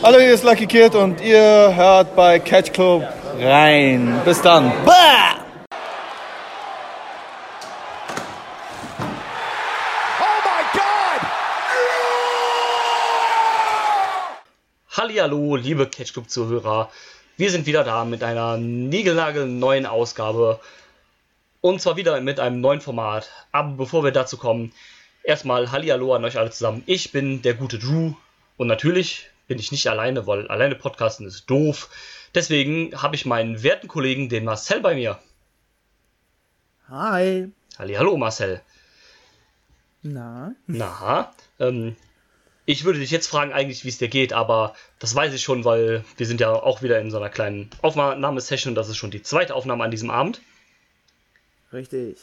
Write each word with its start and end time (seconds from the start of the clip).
Hallo, 0.00 0.20
hier 0.20 0.32
ist 0.32 0.44
Lucky 0.44 0.68
Kid 0.68 0.94
und 0.94 1.20
ihr 1.20 1.74
hört 1.74 2.14
bei 2.14 2.38
Catch 2.38 2.72
Club 2.72 3.02
rein. 3.40 4.22
Bis 4.24 4.40
dann. 4.40 4.70
Bah! 4.86 5.44
Hallihallo, 14.88 15.56
liebe 15.56 15.88
Catch 15.88 16.12
Club 16.12 16.30
Zuhörer. 16.30 16.90
Wir 17.36 17.50
sind 17.50 17.66
wieder 17.66 17.82
da 17.82 18.04
mit 18.04 18.22
einer 18.22 18.56
neuen 18.56 19.84
Ausgabe. 19.84 20.60
Und 21.60 21.82
zwar 21.82 21.96
wieder 21.96 22.20
mit 22.20 22.38
einem 22.38 22.60
neuen 22.60 22.80
Format. 22.80 23.28
Aber 23.50 23.72
bevor 23.72 24.04
wir 24.04 24.12
dazu 24.12 24.36
kommen, 24.36 24.72
erstmal 25.24 25.72
Hallihallo 25.72 26.14
an 26.14 26.24
euch 26.24 26.38
alle 26.38 26.52
zusammen. 26.52 26.84
Ich 26.86 27.10
bin 27.10 27.42
der 27.42 27.54
gute 27.54 27.80
Drew. 27.80 28.12
Und 28.56 28.68
natürlich 28.68 29.30
bin 29.48 29.58
ich 29.58 29.72
nicht 29.72 29.88
alleine, 29.88 30.26
weil 30.26 30.46
alleine 30.46 30.76
Podcasten 30.76 31.26
ist 31.26 31.46
doof. 31.46 31.90
Deswegen 32.34 32.92
habe 33.02 33.16
ich 33.16 33.26
meinen 33.26 33.62
werten 33.62 33.88
Kollegen, 33.88 34.28
den 34.28 34.44
Marcel, 34.44 34.80
bei 34.80 34.94
mir. 34.94 35.18
Hi. 36.88 37.50
Hallihallo, 37.78 38.16
Marcel. 38.16 38.60
Na? 40.02 40.54
Na, 40.66 41.32
ähm, 41.58 41.96
ich 42.66 42.84
würde 42.84 42.98
dich 42.98 43.10
jetzt 43.10 43.26
fragen 43.26 43.52
eigentlich, 43.52 43.84
wie 43.84 43.88
es 43.88 43.98
dir 43.98 44.08
geht, 44.08 44.32
aber 44.32 44.74
das 44.98 45.14
weiß 45.14 45.32
ich 45.32 45.42
schon, 45.42 45.64
weil 45.64 46.04
wir 46.16 46.26
sind 46.26 46.40
ja 46.40 46.52
auch 46.52 46.82
wieder 46.82 47.00
in 47.00 47.10
so 47.10 47.16
einer 47.16 47.30
kleinen 47.30 47.70
Aufnahmesession. 47.82 48.74
Das 48.74 48.88
ist 48.88 48.98
schon 48.98 49.10
die 49.10 49.22
zweite 49.22 49.54
Aufnahme 49.54 49.84
an 49.84 49.90
diesem 49.90 50.10
Abend. 50.10 50.42
Richtig. 51.72 52.18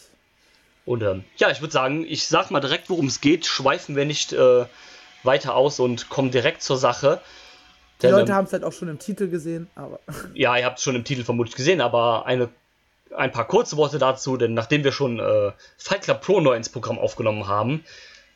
Und 0.86 1.02
ähm, 1.02 1.24
ja, 1.38 1.50
ich 1.50 1.62
würde 1.62 1.74
sagen, 1.74 2.06
ich 2.08 2.28
sag 2.28 2.52
mal 2.52 2.60
direkt, 2.60 2.90
worum 2.90 3.08
es 3.08 3.22
geht. 3.22 3.48
Schweifen 3.48 3.96
wir 3.96 4.06
nicht 4.06 4.34
äh, 4.34 4.66
weiter 5.26 5.56
aus 5.56 5.80
und 5.80 6.10
kommen 6.10 6.32
direkt 6.32 6.62
zur 6.62 6.78
Sache. 6.78 7.22
Die 8.02 8.08
Leute 8.08 8.32
ähm, 8.32 8.38
haben 8.38 8.46
es 8.46 8.54
halt 8.54 8.64
auch 8.64 8.74
schon 8.74 8.90
im 8.90 9.00
Titel 9.00 9.30
gesehen, 9.30 9.70
aber. 9.76 10.00
Ja, 10.34 10.58
ihr 10.58 10.66
habt 10.66 10.78
es 10.78 10.84
schon 10.84 10.96
im 10.96 11.04
Titel 11.04 11.24
vermutlich 11.24 11.56
gesehen, 11.56 11.82
aber 11.82 12.26
eine, 12.26 12.50
ein 13.16 13.32
paar 13.32 13.48
kurze 13.48 13.78
Worte 13.78 14.00
dazu, 14.00 14.38
denn 14.38 14.54
nachdem 14.54 14.84
wir 14.84 14.92
schon 14.92 15.20
äh, 15.20 15.52
Fight 15.78 16.04
Club 16.04 16.22
Pro 16.22 16.42
neu 16.42 16.56
ins 16.56 16.70
Programm 16.70 17.00
aufgenommen 17.00 17.48
haben, 17.48 17.84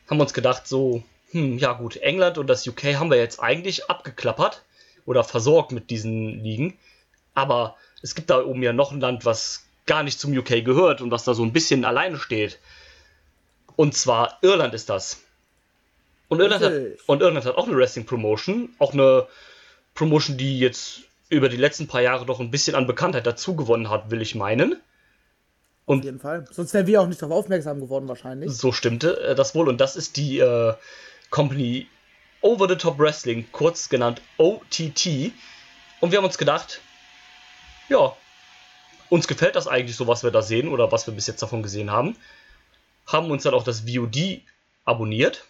haben 0.09 0.17
wir 0.17 0.23
uns 0.23 0.33
gedacht, 0.33 0.67
so, 0.67 1.03
hm, 1.31 1.57
ja 1.57 1.73
gut, 1.73 1.97
England 1.97 2.37
und 2.37 2.47
das 2.47 2.65
UK 2.67 2.95
haben 2.95 3.11
wir 3.11 3.17
jetzt 3.17 3.39
eigentlich 3.39 3.89
abgeklappert 3.89 4.63
oder 5.05 5.23
versorgt 5.23 5.71
mit 5.71 5.89
diesen 5.89 6.43
Ligen. 6.43 6.77
Aber 7.33 7.75
es 8.01 8.15
gibt 8.15 8.29
da 8.29 8.43
oben 8.43 8.63
ja 8.63 8.73
noch 8.73 8.91
ein 8.91 9.01
Land, 9.01 9.25
was 9.25 9.65
gar 9.85 10.03
nicht 10.03 10.19
zum 10.19 10.35
UK 10.35 10.63
gehört 10.63 11.01
und 11.01 11.11
was 11.11 11.23
da 11.23 11.33
so 11.33 11.43
ein 11.43 11.53
bisschen 11.53 11.83
alleine 11.85 12.17
steht. 12.17 12.59
Und 13.75 13.95
zwar 13.95 14.37
Irland 14.41 14.73
ist 14.73 14.89
das. 14.89 15.21
Und 16.29 16.39
Irland, 16.39 16.63
hat, 16.63 16.73
und 17.07 17.21
Irland 17.21 17.45
hat 17.45 17.57
auch 17.57 17.67
eine 17.67 17.75
Wrestling 17.75 18.05
Promotion, 18.05 18.69
auch 18.77 18.93
eine 18.93 19.27
Promotion, 19.95 20.37
die 20.37 20.59
jetzt 20.59 21.01
über 21.29 21.49
die 21.49 21.57
letzten 21.57 21.87
paar 21.87 22.01
Jahre 22.01 22.25
doch 22.25 22.39
ein 22.39 22.51
bisschen 22.51 22.75
an 22.75 22.87
Bekanntheit 22.87 23.25
dazugewonnen 23.25 23.89
hat, 23.89 24.11
will 24.11 24.21
ich 24.21 24.35
meinen. 24.35 24.79
Und 25.85 25.99
Auf 25.99 26.05
jeden 26.05 26.19
Fall. 26.19 26.45
Sonst 26.51 26.73
wären 26.75 26.85
wir 26.85 27.01
auch 27.01 27.07
nicht 27.07 27.19
darauf 27.19 27.35
aufmerksam 27.45 27.79
geworden, 27.79 28.07
wahrscheinlich. 28.07 28.51
So 28.51 28.71
stimmte 28.71 29.19
äh, 29.21 29.35
das 29.35 29.55
wohl. 29.55 29.67
Und 29.67 29.81
das 29.81 29.95
ist 29.95 30.17
die 30.17 30.37
äh, 30.37 30.75
Company 31.31 31.87
Over 32.41 32.69
the 32.69 32.75
Top 32.75 32.99
Wrestling, 32.99 33.47
kurz 33.51 33.89
genannt 33.89 34.21
OTT. 34.37 35.33
Und 35.99 36.11
wir 36.11 36.19
haben 36.19 36.25
uns 36.25 36.37
gedacht, 36.37 36.79
ja, 37.89 38.15
uns 39.09 39.27
gefällt 39.27 39.55
das 39.55 39.67
eigentlich 39.67 39.95
so, 39.95 40.05
was 40.05 40.23
wir 40.23 40.29
da 40.29 40.43
sehen 40.43 40.67
oder 40.67 40.91
was 40.91 41.07
wir 41.07 41.13
bis 41.13 41.25
jetzt 41.25 41.41
davon 41.41 41.63
gesehen 41.63 41.91
haben. 41.91 42.15
Haben 43.07 43.31
uns 43.31 43.43
dann 43.43 43.55
auch 43.55 43.63
das 43.63 43.81
VOD 43.81 44.41
abonniert 44.85 45.43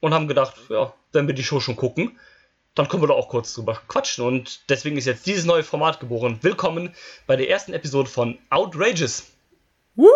und 0.00 0.14
haben 0.14 0.28
gedacht, 0.28 0.54
ja, 0.68 0.92
wenn 1.12 1.26
wir 1.26 1.34
die 1.34 1.44
Show 1.44 1.60
schon 1.60 1.76
gucken, 1.76 2.18
dann 2.74 2.88
können 2.88 3.02
wir 3.02 3.08
da 3.08 3.14
auch 3.14 3.28
kurz 3.28 3.54
drüber 3.54 3.80
quatschen. 3.88 4.24
Und 4.24 4.68
deswegen 4.68 4.98
ist 4.98 5.06
jetzt 5.06 5.26
dieses 5.26 5.44
neue 5.44 5.62
Format 5.62 5.98
geboren. 6.00 6.38
Willkommen 6.42 6.94
bei 7.26 7.36
der 7.36 7.48
ersten 7.48 7.72
Episode 7.72 8.08
von 8.08 8.38
Outrageous. 8.50 9.24
Woo! 9.94 10.06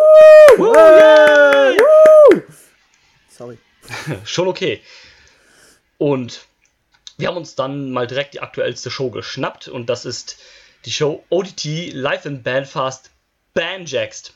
Woo! 0.58 0.74
Yeah! 0.74 1.74
Woo! 1.76 2.42
Sorry. 3.30 3.58
schon 4.24 4.48
okay. 4.48 4.82
Und 5.96 6.46
wir 7.16 7.28
haben 7.28 7.36
uns 7.38 7.54
dann 7.54 7.90
mal 7.90 8.06
direkt 8.06 8.34
die 8.34 8.40
aktuellste 8.40 8.90
Show 8.90 9.10
geschnappt 9.10 9.68
und 9.68 9.86
das 9.86 10.04
ist 10.04 10.38
die 10.84 10.92
Show 10.92 11.24
ODT 11.30 11.92
Live 11.92 12.26
in 12.26 12.42
Belfast 12.42 13.10
Banjaxed. 13.54 14.34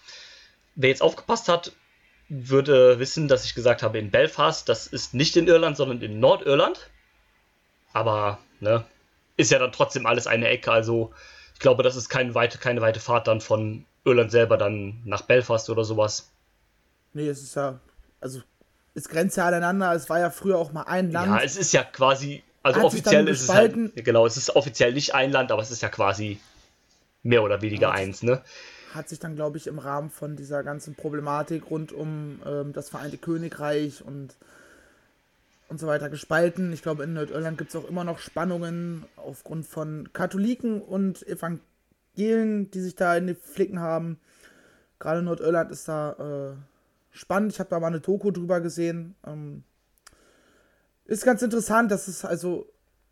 Wer 0.74 0.90
jetzt 0.90 1.02
aufgepasst 1.02 1.48
hat, 1.48 1.72
würde 2.28 2.98
wissen, 2.98 3.28
dass 3.28 3.44
ich 3.44 3.54
gesagt 3.54 3.82
habe 3.82 3.98
in 3.98 4.10
Belfast. 4.10 4.68
Das 4.68 4.86
ist 4.86 5.14
nicht 5.14 5.36
in 5.36 5.46
Irland, 5.46 5.76
sondern 5.76 6.00
in 6.00 6.20
Nordirland. 6.20 6.90
Aber, 7.92 8.38
ne, 8.60 8.84
ist 9.36 9.50
ja 9.50 9.58
dann 9.58 9.72
trotzdem 9.72 10.06
alles 10.06 10.26
eine 10.26 10.48
Ecke. 10.48 10.72
Also, 10.72 11.12
ich 11.54 11.60
glaube, 11.60 11.82
das 11.82 11.96
ist 11.96 12.08
keine 12.08 12.34
weite, 12.34 12.58
keine 12.58 12.80
weite 12.80 13.00
Fahrt 13.00 13.26
dann 13.26 13.40
von 13.40 13.84
Irland 14.04 14.30
selber 14.30 14.56
dann 14.56 15.00
nach 15.04 15.22
Belfast 15.22 15.70
oder 15.70 15.84
sowas. 15.84 16.30
Nee, 17.12 17.28
es 17.28 17.42
ist 17.42 17.54
ja, 17.54 17.78
also 18.20 18.42
es 18.94 19.08
grenzt 19.08 19.36
ja 19.36 19.46
aneinander. 19.46 19.92
Es 19.92 20.08
war 20.10 20.18
ja 20.18 20.30
früher 20.30 20.58
auch 20.58 20.72
mal 20.72 20.82
ein 20.82 21.10
Land. 21.10 21.28
Ja, 21.28 21.42
es 21.42 21.56
ist 21.56 21.72
ja 21.72 21.84
quasi, 21.84 22.42
also 22.62 22.80
Hat 22.80 22.86
offiziell 22.86 23.28
ist 23.28 23.42
es 23.42 23.48
halt, 23.48 23.74
genau, 23.96 24.26
es 24.26 24.36
ist 24.36 24.54
offiziell 24.56 24.92
nicht 24.92 25.14
ein 25.14 25.30
Land, 25.30 25.52
aber 25.52 25.62
es 25.62 25.70
ist 25.70 25.82
ja 25.82 25.88
quasi 25.88 26.40
mehr 27.22 27.42
oder 27.42 27.62
weniger 27.62 27.88
ja, 27.88 27.92
eins, 27.92 28.22
ne? 28.22 28.42
Hat 28.94 29.08
sich 29.08 29.18
dann, 29.18 29.34
glaube 29.34 29.56
ich, 29.56 29.66
im 29.66 29.78
Rahmen 29.78 30.10
von 30.10 30.36
dieser 30.36 30.62
ganzen 30.62 30.94
Problematik 30.94 31.70
rund 31.70 31.92
um 31.92 32.40
ähm, 32.46 32.72
das 32.72 32.90
Vereinte 32.90 33.18
Königreich 33.18 34.04
und 34.04 34.36
und 35.68 35.80
so 35.80 35.86
weiter 35.86 36.10
gespalten. 36.10 36.72
Ich 36.72 36.82
glaube, 36.82 37.04
in 37.04 37.14
Nordirland 37.14 37.58
gibt 37.58 37.70
es 37.70 37.76
auch 37.76 37.88
immer 37.88 38.04
noch 38.04 38.18
Spannungen 38.18 39.04
aufgrund 39.16 39.66
von 39.66 40.10
Katholiken 40.12 40.80
und 40.80 41.26
Evangelien, 41.26 42.70
die 42.70 42.80
sich 42.80 42.94
da 42.94 43.16
in 43.16 43.26
die 43.26 43.34
Flicken 43.34 43.80
haben. 43.80 44.18
Gerade 44.98 45.22
Nordirland 45.22 45.70
ist 45.70 45.88
da 45.88 46.52
äh, 46.52 47.16
spannend. 47.16 47.52
Ich 47.52 47.60
habe 47.60 47.70
da 47.70 47.80
mal 47.80 47.88
eine 47.88 48.00
Doku 48.00 48.30
drüber 48.30 48.60
gesehen. 48.60 49.14
Ähm, 49.26 49.64
ist 51.06 51.24
ganz 51.24 51.42
interessant, 51.42 51.90
dass 51.90 52.08
es 52.08 52.24
also 52.24 52.66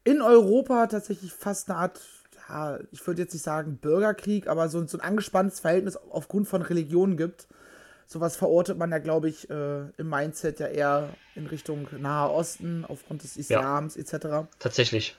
in 0.05 0.23
Europa 0.23 0.87
tatsächlich 0.87 1.33
fast 1.33 1.69
eine 1.69 1.79
Art, 1.79 2.01
ja, 2.49 2.79
ich 2.91 3.07
würde 3.07 3.23
jetzt 3.23 3.33
nicht 3.33 3.43
sagen 3.43 3.79
Bürgerkrieg, 3.79 4.49
aber 4.49 4.69
so, 4.69 4.87
so 4.87 4.99
ein 4.99 5.01
angespanntes 5.01 5.61
Verhältnis 5.61 5.97
aufgrund 5.97 6.49
von 6.49 6.63
Religionen 6.63 7.17
gibt. 7.17 7.47
Sowas 8.07 8.37
verortet 8.37 8.77
man 8.77 8.91
ja, 8.91 8.99
glaube 8.99 9.29
ich, 9.29 9.49
äh, 9.49 9.89
im 9.97 10.09
Mindset 10.09 10.61
ja 10.61 10.67
eher 10.67 11.15
in 11.35 11.47
Richtung 11.47 11.89
Nahe 11.99 12.31
Osten 12.31 12.85
aufgrund 12.87 13.23
des 13.23 13.37
Islams 13.37 13.97
ja, 13.97 14.03
etc. 14.03 14.49
Tatsächlich. 14.59 15.17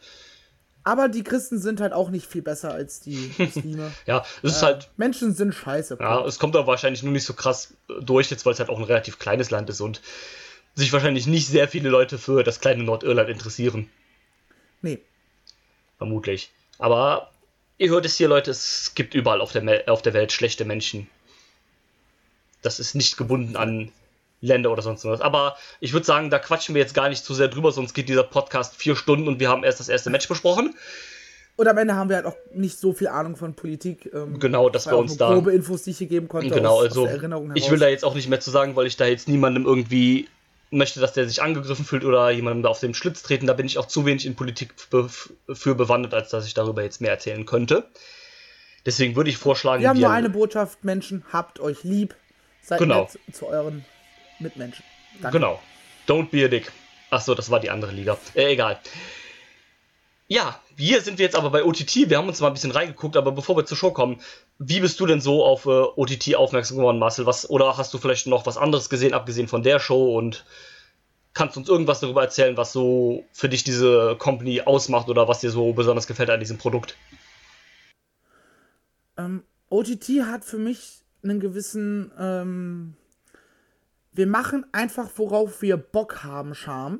Aber 0.83 1.07
die 1.07 1.23
Christen 1.23 1.59
sind 1.59 1.79
halt 1.79 1.93
auch 1.93 2.09
nicht 2.09 2.27
viel 2.27 2.41
besser 2.41 2.73
als 2.73 2.99
die 2.99 3.33
Muslime. 3.37 3.91
ja, 4.05 4.25
es 4.43 4.57
ist 4.57 4.61
äh, 4.61 4.65
halt. 4.65 4.91
Menschen 4.97 5.33
sind 5.33 5.55
scheiße. 5.55 5.97
Ja, 5.99 6.25
es 6.25 6.39
kommt 6.39 6.55
aber 6.55 6.67
wahrscheinlich 6.67 7.03
nur 7.03 7.13
nicht 7.13 7.25
so 7.25 7.33
krass 7.33 7.73
durch, 8.01 8.29
jetzt 8.29 8.45
weil 8.45 8.53
es 8.53 8.59
halt 8.59 8.69
auch 8.69 8.77
ein 8.77 8.83
relativ 8.83 9.17
kleines 9.17 9.49
Land 9.49 9.69
ist 9.69 9.81
und 9.81 10.01
sich 10.75 10.91
wahrscheinlich 10.91 11.25
nicht 11.25 11.47
sehr 11.47 11.67
viele 11.67 11.89
Leute 11.89 12.17
für 12.17 12.43
das 12.43 12.59
kleine 12.59 12.83
Nordirland 12.83 13.29
interessieren. 13.29 13.89
Nee. 14.81 14.99
Vermutlich. 15.97 16.51
Aber 16.79 17.31
ihr 17.77 17.89
hört 17.89 18.05
es 18.05 18.15
hier, 18.15 18.27
Leute, 18.27 18.51
es 18.51 18.93
gibt 18.95 19.13
überall 19.13 19.41
auf 19.41 19.51
der, 19.51 19.83
auf 19.87 20.01
der 20.01 20.13
Welt 20.13 20.31
schlechte 20.31 20.65
Menschen. 20.65 21.07
Das 22.61 22.79
ist 22.79 22.95
nicht 22.95 23.17
gebunden 23.17 23.55
an 23.55 23.91
Länder 24.41 24.71
oder 24.71 24.81
sonst 24.81 25.05
was. 25.05 25.21
Aber 25.21 25.55
ich 25.79 25.93
würde 25.93 26.05
sagen, 26.05 26.29
da 26.29 26.39
quatschen 26.39 26.75
wir 26.75 26.81
jetzt 26.81 26.93
gar 26.93 27.09
nicht 27.09 27.23
zu 27.23 27.33
sehr 27.33 27.47
drüber, 27.47 27.71
sonst 27.71 27.93
geht 27.93 28.09
dieser 28.09 28.23
Podcast 28.23 28.75
vier 28.75 28.95
Stunden 28.95 29.27
und 29.27 29.39
wir 29.39 29.49
haben 29.49 29.63
erst 29.63 29.79
das 29.79 29.89
erste 29.89 30.09
Match 30.09 30.27
besprochen. 30.27 30.75
Und 31.55 31.67
am 31.67 31.77
Ende 31.77 31.93
haben 31.95 32.09
wir 32.09 32.17
halt 32.17 32.25
auch 32.25 32.35
nicht 32.53 32.79
so 32.79 32.93
viel 32.93 33.07
Ahnung 33.07 33.35
von 33.35 33.53
Politik. 33.53 34.09
Ähm, 34.11 34.39
genau, 34.39 34.69
dass 34.69 34.87
wir 34.87 34.97
uns 34.97 35.17
da. 35.17 35.31
Grobe 35.31 35.53
Infos, 35.53 35.83
die 35.83 35.91
ich 35.91 35.99
hier 35.99 36.07
geben 36.07 36.27
konnte. 36.27 36.49
Genau, 36.49 36.77
aus, 36.77 36.85
also. 36.85 37.07
Aus 37.07 37.51
ich 37.53 37.69
will 37.69 37.79
da 37.79 37.87
jetzt 37.87 38.03
auch 38.03 38.15
nicht 38.15 38.27
mehr 38.27 38.39
zu 38.39 38.49
sagen, 38.49 38.75
weil 38.75 38.87
ich 38.87 38.97
da 38.97 39.05
jetzt 39.05 39.27
niemandem 39.27 39.65
irgendwie 39.65 40.27
möchte, 40.77 40.99
dass 40.99 41.13
der 41.13 41.27
sich 41.27 41.41
angegriffen 41.41 41.85
fühlt 41.85 42.03
oder 42.03 42.29
jemandem 42.31 42.63
da 42.63 42.69
auf 42.69 42.79
den 42.79 42.93
Schlitz 42.93 43.23
treten. 43.23 43.47
Da 43.47 43.53
bin 43.53 43.65
ich 43.65 43.77
auch 43.77 43.87
zu 43.87 44.05
wenig 44.05 44.25
in 44.25 44.35
Politik 44.35 44.73
für 44.77 45.75
bewandert, 45.75 46.13
als 46.13 46.29
dass 46.29 46.45
ich 46.45 46.53
darüber 46.53 46.83
jetzt 46.83 47.01
mehr 47.01 47.11
erzählen 47.11 47.45
könnte. 47.45 47.89
Deswegen 48.85 49.15
würde 49.15 49.29
ich 49.29 49.37
vorschlagen. 49.37 49.81
Wir 49.81 49.89
haben 49.89 49.99
nur 49.99 50.09
eine 50.09 50.29
Botschaft, 50.29 50.83
Menschen, 50.83 51.23
habt 51.31 51.59
euch 51.59 51.83
lieb. 51.83 52.15
Seid 52.61 52.79
genau. 52.79 53.01
nett 53.01 53.35
zu 53.35 53.47
euren 53.47 53.85
Mitmenschen. 54.39 54.83
Danke. 55.21 55.37
Genau. 55.37 55.61
Don't 56.07 56.29
be 56.29 56.45
a 56.45 56.47
dick. 56.47 56.71
Achso, 57.09 57.35
das 57.35 57.49
war 57.49 57.59
die 57.59 57.69
andere 57.69 57.91
Liga. 57.91 58.17
Äh, 58.33 58.53
egal. 58.53 58.79
Ja, 60.27 60.59
hier 60.77 61.01
sind 61.01 61.19
wir 61.19 61.25
jetzt 61.25 61.35
aber 61.35 61.51
bei 61.51 61.63
OTT. 61.63 62.09
Wir 62.09 62.17
haben 62.17 62.27
uns 62.27 62.39
mal 62.39 62.47
ein 62.47 62.53
bisschen 62.53 62.71
reingeguckt, 62.71 63.17
aber 63.17 63.31
bevor 63.31 63.55
wir 63.55 63.65
zur 63.65 63.77
Show 63.77 63.91
kommen, 63.91 64.21
wie 64.57 64.79
bist 64.79 64.99
du 64.99 65.05
denn 65.05 65.21
so 65.21 65.45
auf 65.45 65.65
äh, 65.65 65.69
OTT 65.69 66.35
aufmerksam 66.35 66.77
geworden, 66.77 66.99
Marcel? 66.99 67.25
Was, 67.25 67.49
oder 67.49 67.77
hast 67.77 67.93
du 67.93 67.97
vielleicht 67.97 68.27
noch 68.27 68.45
was 68.45 68.57
anderes 68.57 68.89
gesehen, 68.89 69.13
abgesehen 69.13 69.47
von 69.47 69.63
der 69.63 69.79
Show? 69.79 70.17
Und 70.17 70.45
kannst 71.33 71.55
du 71.55 71.59
uns 71.59 71.69
irgendwas 71.69 71.99
darüber 71.99 72.21
erzählen, 72.21 72.57
was 72.57 72.71
so 72.71 73.25
für 73.31 73.49
dich 73.49 73.63
diese 73.63 74.15
Company 74.17 74.61
ausmacht 74.61 75.09
oder 75.09 75.27
was 75.27 75.39
dir 75.39 75.51
so 75.51 75.73
besonders 75.73 76.07
gefällt 76.07 76.29
an 76.29 76.39
diesem 76.39 76.57
Produkt? 76.57 76.95
Ähm, 79.17 79.43
OTT 79.69 80.23
hat 80.25 80.45
für 80.45 80.57
mich 80.57 81.01
einen 81.23 81.39
gewissen 81.39 82.11
ähm, 82.19 82.95
wir 84.13 84.27
machen 84.27 84.65
einfach, 84.71 85.09
worauf 85.15 85.61
wir 85.61 85.77
Bock 85.77 86.23
haben, 86.23 86.53
Charme. 86.53 86.99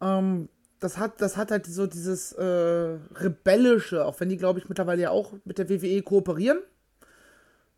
Ähm, 0.00 0.48
das 0.80 0.98
hat, 0.98 1.20
das 1.20 1.36
hat 1.36 1.50
halt 1.50 1.66
so 1.66 1.86
dieses 1.86 2.32
äh, 2.32 2.98
Rebellische, 3.14 4.04
auch 4.04 4.18
wenn 4.18 4.30
die, 4.30 4.38
glaube 4.38 4.58
ich, 4.58 4.68
mittlerweile 4.68 5.02
ja 5.02 5.10
auch 5.10 5.32
mit 5.44 5.58
der 5.58 5.68
WWE 5.68 6.02
kooperieren. 6.02 6.60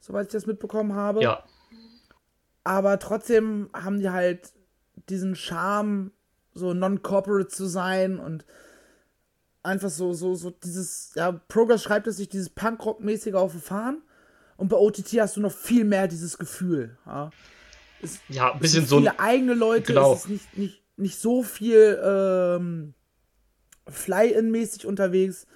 Soweit 0.01 0.27
ich 0.27 0.33
das 0.33 0.47
mitbekommen 0.47 0.95
habe. 0.95 1.23
Ja. 1.23 1.45
Aber 2.63 2.99
trotzdem 2.99 3.69
haben 3.75 4.01
die 4.01 4.11
halt 4.11 4.53
diesen 5.09 5.37
Charme, 5.37 6.13
so 6.53 6.73
non-corporate 6.73 7.49
zu 7.49 7.67
sein 7.67 8.19
und 8.19 8.45
einfach 9.63 9.91
so, 9.91 10.13
so, 10.13 10.35
so 10.35 10.51
dieses, 10.51 11.13
ja, 11.15 11.33
Progress 11.33 11.83
schreibt 11.83 12.07
es 12.07 12.19
sich, 12.19 12.29
dieses 12.29 12.51
Punkrock-mäßige 12.51 13.35
auf 13.35 13.53
Fahren. 13.61 14.03
Und 14.57 14.69
bei 14.69 14.77
OTT 14.77 15.21
hast 15.21 15.37
du 15.37 15.41
noch 15.41 15.53
viel 15.53 15.85
mehr 15.85 16.07
dieses 16.07 16.39
Gefühl. 16.39 16.97
Ja, 17.07 17.31
es, 18.01 18.21
ja 18.29 18.53
ein 18.53 18.61
bisschen 18.61 18.87
so. 18.87 18.99
Viele 18.99 19.19
eigene 19.19 19.55
Leute, 19.55 19.93
genau. 19.93 20.13
es 20.13 20.21
ist 20.21 20.29
nicht, 20.29 20.57
nicht, 20.57 20.83
nicht 20.97 21.19
so 21.19 21.43
viel 21.43 22.01
ähm, 22.05 22.95
Fly-In-mäßig 23.89 24.87
unterwegs. 24.87 25.47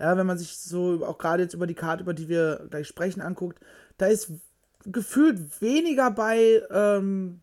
Ja, 0.00 0.16
wenn 0.16 0.26
man 0.26 0.38
sich 0.38 0.58
so 0.58 1.06
auch 1.06 1.18
gerade 1.18 1.44
jetzt 1.44 1.54
über 1.54 1.68
die 1.68 1.74
Karte, 1.74 2.02
über 2.02 2.14
die 2.14 2.28
wir 2.28 2.66
gleich 2.70 2.88
sprechen, 2.88 3.20
anguckt, 3.20 3.60
da 3.98 4.06
ist 4.06 4.32
gefühlt 4.84 5.60
weniger 5.60 6.10
bei 6.10 6.62
ähm, 6.70 7.41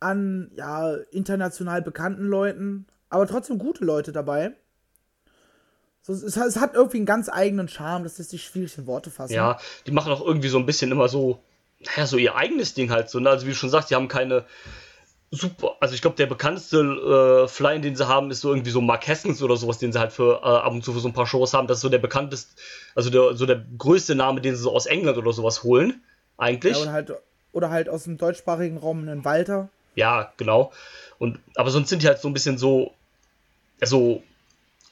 an 0.00 0.50
ja, 0.56 0.94
international 1.10 1.82
bekannten 1.82 2.26
Leuten, 2.26 2.86
aber 3.08 3.26
trotzdem 3.26 3.58
gute 3.58 3.84
Leute 3.84 4.12
dabei. 4.12 4.52
So, 6.02 6.12
es, 6.12 6.36
es, 6.36 6.56
hat 6.56 6.74
irgendwie 6.74 6.98
einen 6.98 7.06
ganz 7.06 7.28
eigenen 7.28 7.68
Charme, 7.68 8.04
das 8.04 8.18
ist 8.18 8.32
die 8.32 8.38
schwierig 8.38 8.78
in 8.78 8.86
Worte 8.86 9.10
fassen. 9.10 9.34
Ja, 9.34 9.58
die 9.86 9.90
machen 9.90 10.12
auch 10.12 10.24
irgendwie 10.24 10.48
so 10.48 10.58
ein 10.58 10.66
bisschen 10.66 10.90
immer 10.90 11.08
so, 11.08 11.42
naja, 11.80 12.06
so 12.06 12.16
ihr 12.16 12.34
eigenes 12.34 12.74
Ding 12.74 12.90
halt 12.90 13.10
so. 13.10 13.18
Ne? 13.20 13.28
Also 13.28 13.46
wie 13.46 13.50
du 13.50 13.56
schon 13.56 13.70
sagst, 13.70 13.90
die 13.90 13.94
haben 13.94 14.08
keine 14.08 14.44
super, 15.30 15.76
also 15.80 15.94
ich 15.94 16.00
glaube, 16.00 16.16
der 16.16 16.26
bekannteste 16.26 16.78
äh, 17.44 17.48
Fly, 17.48 17.80
den 17.80 17.96
sie 17.96 18.08
haben, 18.08 18.30
ist 18.30 18.40
so 18.40 18.50
irgendwie 18.50 18.70
so 18.70 18.80
Mark 18.80 19.06
Hessens 19.06 19.42
oder 19.42 19.56
sowas, 19.56 19.78
den 19.78 19.92
sie 19.92 19.98
halt 19.98 20.12
für 20.12 20.40
äh, 20.42 20.46
ab 20.46 20.72
und 20.72 20.84
zu 20.84 20.92
für 20.92 21.00
so 21.00 21.08
ein 21.08 21.12
paar 21.12 21.26
Shows 21.26 21.54
haben. 21.54 21.66
Das 21.66 21.78
ist 21.78 21.82
so 21.82 21.88
der 21.88 21.98
bekannteste, 21.98 22.54
also 22.94 23.10
der, 23.10 23.34
so 23.36 23.46
der 23.46 23.62
größte 23.76 24.14
Name, 24.14 24.40
den 24.40 24.56
sie 24.56 24.62
so 24.62 24.74
aus 24.74 24.86
England 24.86 25.18
oder 25.18 25.32
sowas 25.32 25.62
holen, 25.62 26.02
eigentlich. 26.36 26.76
Ja, 26.76 26.82
oder, 26.82 26.92
halt, 26.92 27.12
oder 27.52 27.70
halt 27.70 27.88
aus 27.88 28.04
dem 28.04 28.16
deutschsprachigen 28.16 28.78
Raum 28.78 29.02
einen 29.02 29.24
Walter. 29.24 29.68
Ja, 29.98 30.32
genau. 30.36 30.72
Und, 31.18 31.40
aber 31.56 31.70
sonst 31.70 31.88
sind 31.88 32.04
die 32.04 32.06
halt 32.06 32.20
so 32.20 32.28
ein 32.28 32.32
bisschen 32.32 32.56
so, 32.56 32.94
so, 33.82 34.22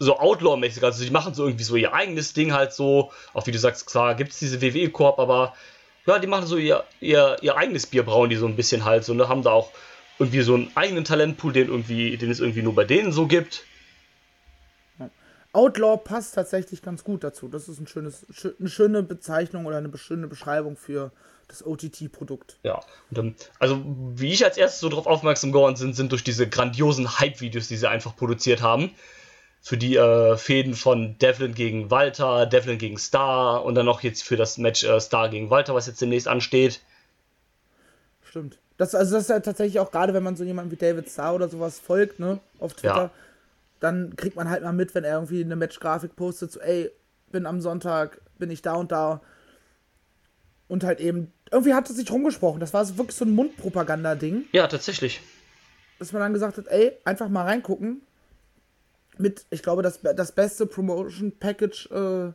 so 0.00 0.18
Outlaw-mäßig. 0.18 0.82
Also 0.82 1.04
die 1.04 1.12
machen 1.12 1.32
so 1.32 1.44
irgendwie 1.44 1.62
so 1.62 1.76
ihr 1.76 1.94
eigenes 1.94 2.32
Ding 2.32 2.52
halt 2.52 2.72
so. 2.72 3.12
Auch 3.32 3.46
wie 3.46 3.52
du 3.52 3.58
sagst, 3.58 3.86
klar, 3.86 4.16
gibt 4.16 4.32
es 4.32 4.40
diese 4.40 4.60
WWE-Korb, 4.60 5.20
aber 5.20 5.54
ja, 6.06 6.18
die 6.18 6.26
machen 6.26 6.48
so 6.48 6.56
ihr, 6.56 6.82
ihr, 7.00 7.36
ihr 7.40 7.56
eigenes 7.56 7.86
Bier, 7.86 8.02
brauen 8.02 8.28
die 8.28 8.34
so 8.34 8.46
ein 8.46 8.56
bisschen 8.56 8.84
halt 8.84 9.04
so, 9.04 9.14
ne, 9.14 9.28
haben 9.28 9.42
da 9.42 9.52
auch 9.52 9.70
irgendwie 10.18 10.40
so 10.40 10.54
einen 10.54 10.72
eigenen 10.74 11.04
Talentpool, 11.04 11.52
den, 11.52 11.68
irgendwie, 11.68 12.16
den 12.16 12.30
es 12.30 12.40
irgendwie 12.40 12.62
nur 12.62 12.74
bei 12.74 12.84
denen 12.84 13.12
so 13.12 13.28
gibt. 13.28 13.62
Outlaw 15.52 15.98
passt 15.98 16.34
tatsächlich 16.34 16.82
ganz 16.82 17.04
gut 17.04 17.22
dazu. 17.22 17.46
Das 17.46 17.68
ist 17.68 17.78
ein 17.78 17.86
schönes, 17.86 18.26
eine 18.58 18.68
schöne 18.68 19.04
Bezeichnung 19.04 19.66
oder 19.66 19.76
eine 19.76 19.96
schöne 19.96 20.26
Beschreibung 20.26 20.76
für 20.76 21.12
das 21.48 21.64
OTT-Produkt. 21.64 22.58
Ja, 22.62 22.80
dann, 23.10 23.34
also 23.58 23.82
wie 23.84 24.32
ich 24.32 24.44
als 24.44 24.56
erstes 24.56 24.80
so 24.80 24.88
drauf 24.88 25.06
aufmerksam 25.06 25.52
geworden 25.52 25.76
bin, 25.78 25.94
sind 25.94 26.12
durch 26.12 26.24
diese 26.24 26.48
grandiosen 26.48 27.18
Hype-Videos, 27.18 27.68
die 27.68 27.76
sie 27.76 27.88
einfach 27.88 28.16
produziert 28.16 28.62
haben. 28.62 28.90
Für 29.60 29.76
die 29.76 29.96
äh, 29.96 30.36
Fäden 30.36 30.74
von 30.74 31.18
Devlin 31.18 31.54
gegen 31.54 31.90
Walter, 31.90 32.46
Devlin 32.46 32.78
gegen 32.78 32.98
Star 32.98 33.64
und 33.64 33.74
dann 33.74 33.86
noch 33.86 34.02
jetzt 34.02 34.22
für 34.22 34.36
das 34.36 34.58
Match 34.58 34.84
äh, 34.84 35.00
Star 35.00 35.28
gegen 35.28 35.50
Walter, 35.50 35.74
was 35.74 35.86
jetzt 35.86 36.00
demnächst 36.00 36.28
ansteht. 36.28 36.80
Stimmt. 38.22 38.58
Das, 38.76 38.94
also 38.94 39.14
das 39.14 39.24
ist 39.24 39.30
ja 39.30 39.40
tatsächlich 39.40 39.80
auch 39.80 39.90
gerade, 39.90 40.14
wenn 40.14 40.22
man 40.22 40.36
so 40.36 40.44
jemanden 40.44 40.70
wie 40.70 40.76
David 40.76 41.08
Starr 41.08 41.34
oder 41.34 41.48
sowas 41.48 41.78
folgt, 41.78 42.20
ne, 42.20 42.38
auf 42.60 42.74
Twitter, 42.74 43.04
ja. 43.04 43.10
dann 43.80 44.14
kriegt 44.16 44.36
man 44.36 44.50
halt 44.50 44.62
mal 44.62 44.72
mit, 44.72 44.94
wenn 44.94 45.04
er 45.04 45.14
irgendwie 45.14 45.42
eine 45.42 45.56
Match-Grafik 45.56 46.14
postet, 46.14 46.52
so, 46.52 46.60
ey, 46.60 46.90
bin 47.32 47.46
am 47.46 47.60
Sonntag, 47.60 48.20
bin 48.38 48.50
ich 48.50 48.62
da 48.62 48.74
und 48.74 48.92
da. 48.92 49.20
Und 50.68 50.84
halt 50.84 51.00
eben, 51.00 51.32
irgendwie 51.50 51.74
hat 51.74 51.88
es 51.88 51.96
sich 51.96 52.10
rumgesprochen. 52.10 52.60
Das 52.60 52.74
war 52.74 52.86
wirklich 52.96 53.16
so 53.16 53.24
ein 53.24 53.34
Mundpropaganda-Ding. 53.34 54.46
Ja, 54.52 54.66
tatsächlich. 54.66 55.20
Dass 55.98 56.12
man 56.12 56.22
dann 56.22 56.32
gesagt 56.32 56.58
hat, 56.58 56.66
ey, 56.68 56.92
einfach 57.04 57.28
mal 57.28 57.44
reingucken. 57.44 58.02
Mit, 59.18 59.46
ich 59.50 59.62
glaube, 59.62 59.82
das, 59.82 60.00
das 60.02 60.32
beste 60.32 60.66
Promotion-Package 60.66 61.90
äh, 61.90 62.32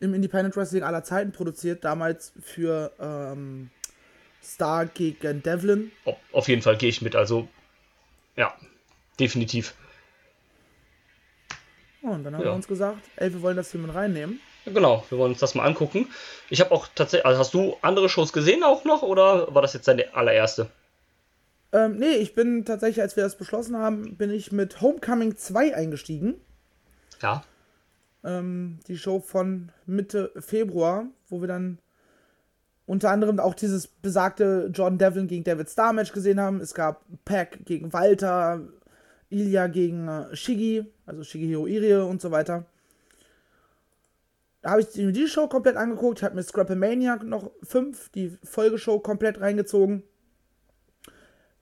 im 0.00 0.14
Independent 0.14 0.56
Wrestling 0.56 0.82
aller 0.82 1.04
Zeiten 1.04 1.30
produziert, 1.30 1.84
damals 1.84 2.32
für 2.40 2.90
ähm, 2.98 3.70
Star 4.42 4.86
gegen 4.86 5.42
Devlin. 5.42 5.92
Auf 6.32 6.48
jeden 6.48 6.62
Fall 6.62 6.76
gehe 6.76 6.88
ich 6.88 7.02
mit, 7.02 7.14
also 7.14 7.48
ja, 8.36 8.54
definitiv. 9.20 9.74
Oh, 12.02 12.08
und 12.08 12.24
dann 12.24 12.34
haben 12.34 12.42
ja. 12.42 12.48
wir 12.48 12.54
uns 12.54 12.66
gesagt, 12.66 13.02
ey, 13.16 13.32
wir 13.32 13.42
wollen 13.42 13.56
das 13.56 13.70
hier 13.70 13.80
mit 13.80 13.94
reinnehmen. 13.94 14.40
Genau, 14.66 15.04
wir 15.08 15.18
wollen 15.18 15.32
uns 15.32 15.40
das 15.40 15.54
mal 15.54 15.64
angucken. 15.64 16.08
Ich 16.48 16.60
habe 16.60 16.72
auch 16.72 16.88
tatsächlich, 16.94 17.26
also 17.26 17.40
hast 17.40 17.54
du 17.54 17.76
andere 17.82 18.08
Shows 18.08 18.32
gesehen 18.32 18.62
auch 18.62 18.84
noch 18.84 19.02
oder 19.02 19.54
war 19.54 19.62
das 19.62 19.72
jetzt 19.72 19.88
deine 19.88 20.14
allererste? 20.14 20.68
Ähm, 21.72 21.98
nee, 21.98 22.14
ich 22.16 22.34
bin 22.34 22.64
tatsächlich, 22.64 23.00
als 23.00 23.16
wir 23.16 23.22
das 23.22 23.36
beschlossen 23.36 23.76
haben, 23.76 24.16
bin 24.16 24.30
ich 24.30 24.50
mit 24.50 24.80
Homecoming 24.80 25.36
2 25.36 25.74
eingestiegen. 25.74 26.34
Ja. 27.22 27.44
Ähm, 28.24 28.80
die 28.88 28.98
Show 28.98 29.20
von 29.20 29.70
Mitte 29.86 30.32
Februar, 30.38 31.06
wo 31.28 31.40
wir 31.40 31.48
dann 31.48 31.78
unter 32.86 33.10
anderem 33.10 33.38
auch 33.38 33.54
dieses 33.54 33.86
besagte 33.86 34.68
Jordan 34.74 34.98
Devlin 34.98 35.28
gegen 35.28 35.44
David 35.44 35.68
Star 35.68 35.92
Match 35.92 36.12
gesehen 36.12 36.40
haben. 36.40 36.60
Es 36.60 36.74
gab 36.74 37.04
Pack 37.24 37.64
gegen 37.64 37.92
Walter, 37.92 38.62
Ilya 39.28 39.68
gegen 39.68 40.08
äh, 40.08 40.34
Shigi, 40.34 40.84
also 41.06 41.22
Shigehiro 41.22 41.68
Irie 41.68 42.04
und 42.04 42.20
so 42.20 42.32
weiter. 42.32 42.66
Da 44.62 44.70
habe 44.72 44.82
ich 44.82 44.88
die 44.88 45.26
Show 45.26 45.48
komplett 45.48 45.76
angeguckt, 45.76 46.18
ich 46.18 46.24
habe 46.24 46.34
mir 46.34 46.42
Scrapomania 46.42 47.16
noch 47.16 47.50
5, 47.62 48.10
die 48.10 48.36
Folgeshow 48.44 48.98
komplett 48.98 49.40
reingezogen. 49.40 50.02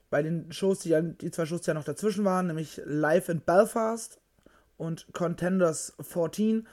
Bei 0.09 0.21
den 0.21 0.51
Shows, 0.51 0.79
die, 0.79 0.99
die 1.21 1.31
zwei 1.31 1.45
Shows, 1.45 1.61
die 1.61 1.67
ja 1.69 1.75
noch 1.75 1.83
dazwischen 1.83 2.25
waren, 2.25 2.47
nämlich 2.47 2.81
Live 2.85 3.29
in 3.29 3.41
Belfast 3.41 4.19
und 4.77 5.07
Contenders 5.13 5.93
14, 6.01 6.67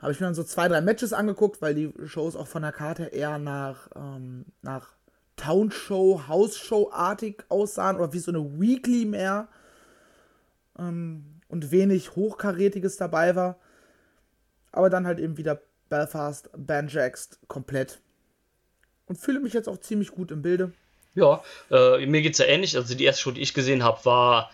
habe 0.00 0.12
ich 0.12 0.20
mir 0.20 0.26
dann 0.26 0.34
so 0.34 0.44
zwei, 0.44 0.68
drei 0.68 0.80
Matches 0.80 1.12
angeguckt, 1.12 1.62
weil 1.62 1.74
die 1.74 1.94
Shows 2.04 2.36
auch 2.36 2.46
von 2.46 2.62
der 2.62 2.72
Karte 2.72 3.04
eher 3.04 3.38
nach, 3.38 3.88
ähm, 3.94 4.46
nach 4.62 4.94
Townshow, 5.36 6.22
Hausshow-artig 6.28 7.44
aussahen 7.48 7.96
oder 7.96 8.12
wie 8.12 8.18
so 8.18 8.32
eine 8.32 8.60
Weekly 8.60 9.06
mehr 9.06 9.48
ähm, 10.78 11.24
und 11.48 11.70
wenig 11.70 12.16
Hochkarätiges 12.16 12.96
dabei 12.96 13.34
war. 13.36 13.58
Aber 14.72 14.90
dann 14.90 15.06
halt 15.06 15.18
eben 15.18 15.36
wieder 15.36 15.60
Belfast, 15.90 16.48
Banjaxed 16.56 17.38
komplett. 17.48 18.00
Und 19.06 19.16
fühle 19.16 19.40
mich 19.40 19.52
jetzt 19.52 19.68
auch 19.68 19.78
ziemlich 19.78 20.12
gut 20.12 20.30
im 20.30 20.40
Bilde. 20.40 20.72
Ja, 21.14 21.42
äh, 21.70 22.06
mir 22.06 22.22
geht 22.22 22.32
es 22.32 22.38
ja 22.38 22.46
ähnlich. 22.46 22.76
Also 22.76 22.94
die 22.94 23.04
erste 23.04 23.22
Show, 23.22 23.32
die 23.32 23.40
ich 23.40 23.52
gesehen 23.52 23.82
habe, 23.82 24.02
war. 24.04 24.50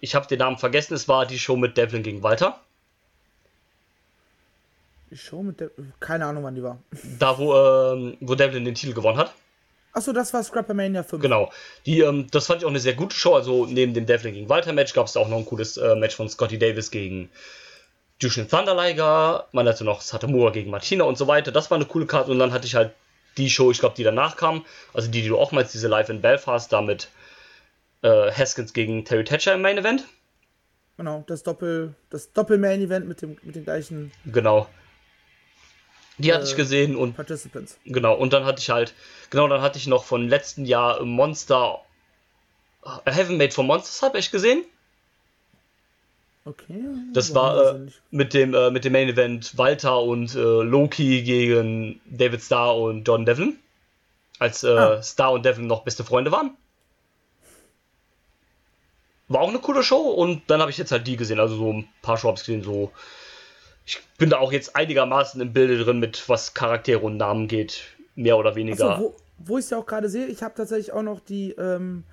Ich 0.00 0.14
habe 0.14 0.26
den 0.26 0.38
Namen 0.38 0.58
vergessen, 0.58 0.94
es 0.94 1.06
war 1.06 1.26
die 1.26 1.38
Show 1.38 1.56
mit 1.56 1.76
Devlin 1.76 2.02
gegen 2.02 2.22
Walter. 2.22 2.58
Die 5.10 5.16
Show 5.16 5.42
mit 5.42 5.60
Devlin? 5.60 5.92
Keine 6.00 6.24
Ahnung, 6.26 6.44
wann 6.44 6.54
die 6.54 6.62
war. 6.62 6.78
Da, 7.18 7.36
wo, 7.36 7.54
ähm, 7.54 8.16
wo 8.20 8.34
Devlin 8.34 8.64
den 8.64 8.74
Titel 8.74 8.94
gewonnen 8.94 9.18
hat. 9.18 9.34
Achso, 9.92 10.12
das 10.12 10.32
war 10.32 10.42
Scrappermania 10.42 11.02
5. 11.02 11.20
Genau. 11.20 11.52
Die, 11.86 12.00
ähm, 12.00 12.28
das 12.30 12.46
fand 12.46 12.60
ich 12.60 12.64
auch 12.66 12.70
eine 12.70 12.80
sehr 12.80 12.94
gute 12.94 13.16
Show. 13.16 13.34
Also 13.34 13.66
neben 13.66 13.92
dem 13.94 14.06
Devlin 14.06 14.34
gegen 14.34 14.48
Walter 14.48 14.72
Match 14.72 14.92
gab 14.92 15.06
es 15.06 15.16
auch 15.16 15.28
noch 15.28 15.38
ein 15.38 15.46
cooles 15.46 15.76
äh, 15.76 15.96
Match 15.96 16.14
von 16.14 16.28
Scotty 16.28 16.58
Davis 16.58 16.90
gegen 16.90 17.28
Jushin 18.20 18.48
Thunder 18.48 18.74
Liger. 18.74 19.48
Man 19.52 19.66
hatte 19.66 19.84
noch 19.84 20.00
Satamura 20.00 20.50
gegen 20.50 20.70
Martina 20.70 21.04
und 21.04 21.18
so 21.18 21.26
weiter. 21.26 21.50
Das 21.50 21.70
war 21.70 21.76
eine 21.76 21.86
coole 21.86 22.06
Karte. 22.06 22.30
Und 22.30 22.38
dann 22.38 22.52
hatte 22.52 22.66
ich 22.66 22.74
halt 22.74 22.92
die 23.36 23.50
Show, 23.50 23.70
ich 23.70 23.78
glaube, 23.78 23.96
die 23.96 24.04
danach 24.04 24.36
kam. 24.36 24.64
Also 24.94 25.10
die, 25.10 25.22
die 25.22 25.28
du 25.28 25.38
auch 25.38 25.52
meinst, 25.52 25.74
diese 25.74 25.88
Live 25.88 26.08
in 26.08 26.20
Belfast, 26.20 26.72
da 26.72 26.82
mit 26.82 27.08
äh, 28.02 28.30
Haskins 28.30 28.72
gegen 28.72 29.04
Terry 29.04 29.24
Thatcher 29.24 29.54
im 29.54 29.62
Main 29.62 29.78
Event. 29.78 30.04
Genau, 30.96 31.24
das 31.26 31.42
Doppel, 31.42 31.94
das 32.10 32.32
Doppel-Main 32.32 32.82
Event 32.82 33.08
mit 33.08 33.22
dem, 33.22 33.38
mit 33.42 33.56
den 33.56 33.64
gleichen. 33.64 34.12
Genau. 34.26 34.68
Die 36.20 36.32
hatte 36.32 36.44
ich 36.44 36.52
äh, 36.52 36.56
gesehen 36.56 36.96
und. 36.96 37.16
Participants. 37.16 37.78
Genau, 37.84 38.14
und 38.14 38.32
dann 38.32 38.44
hatte 38.44 38.60
ich 38.60 38.70
halt. 38.70 38.94
Genau, 39.30 39.48
dann 39.48 39.62
hatte 39.62 39.78
ich 39.78 39.86
noch 39.86 40.04
von 40.04 40.28
letzten 40.28 40.64
Jahr 40.64 41.02
Monster. 41.04 41.80
Äh, 43.04 43.12
Heaven 43.12 43.36
Made 43.36 43.52
for 43.52 43.64
Monsters 43.64 44.02
habe 44.02 44.18
ich 44.18 44.30
gesehen. 44.30 44.64
Okay. 46.44 46.82
Das 47.12 47.34
war 47.34 47.74
äh, 47.74 47.86
mit, 48.10 48.32
dem, 48.32 48.54
äh, 48.54 48.70
mit 48.70 48.84
dem 48.84 48.92
Main 48.92 49.08
Event 49.08 49.56
Walter 49.58 50.02
und 50.02 50.34
äh, 50.34 50.38
Loki 50.38 51.22
gegen 51.22 52.00
David 52.06 52.42
Starr 52.42 52.76
und 52.76 53.06
John 53.06 53.26
Devlin. 53.26 53.58
Als 54.38 54.64
äh, 54.64 54.68
ah. 54.68 55.02
Starr 55.02 55.32
und 55.32 55.44
Devlin 55.44 55.66
noch 55.66 55.84
beste 55.84 56.02
Freunde 56.02 56.32
waren. 56.32 56.56
War 59.28 59.42
auch 59.42 59.48
eine 59.48 59.58
coole 59.58 59.82
Show 59.82 60.08
und 60.10 60.42
dann 60.48 60.60
habe 60.60 60.70
ich 60.70 60.78
jetzt 60.78 60.92
halt 60.92 61.06
die 61.06 61.16
gesehen. 61.16 61.38
Also 61.38 61.56
so 61.56 61.72
ein 61.72 61.88
paar 62.02 62.16
Shows 62.16 62.40
gesehen, 62.40 62.64
so 62.64 62.90
ich 63.90 64.18
bin 64.18 64.30
da 64.30 64.38
auch 64.38 64.52
jetzt 64.52 64.76
einigermaßen 64.76 65.40
im 65.40 65.52
Bilde 65.52 65.82
drin, 65.82 65.98
mit 65.98 66.28
was 66.28 66.54
Charaktere 66.54 67.00
und 67.00 67.16
Namen 67.16 67.48
geht, 67.48 67.82
mehr 68.14 68.38
oder 68.38 68.54
weniger. 68.54 68.96
So, 68.96 69.02
wo, 69.02 69.16
wo 69.38 69.58
ich 69.58 69.64
es 69.64 69.70
ja 69.70 69.78
auch 69.78 69.86
gerade 69.86 70.08
sehe, 70.08 70.26
ich 70.26 70.42
habe 70.42 70.54
tatsächlich 70.54 70.92
auch 70.92 71.02
noch 71.02 71.20
die, 71.20 71.52
ähm, 71.52 72.04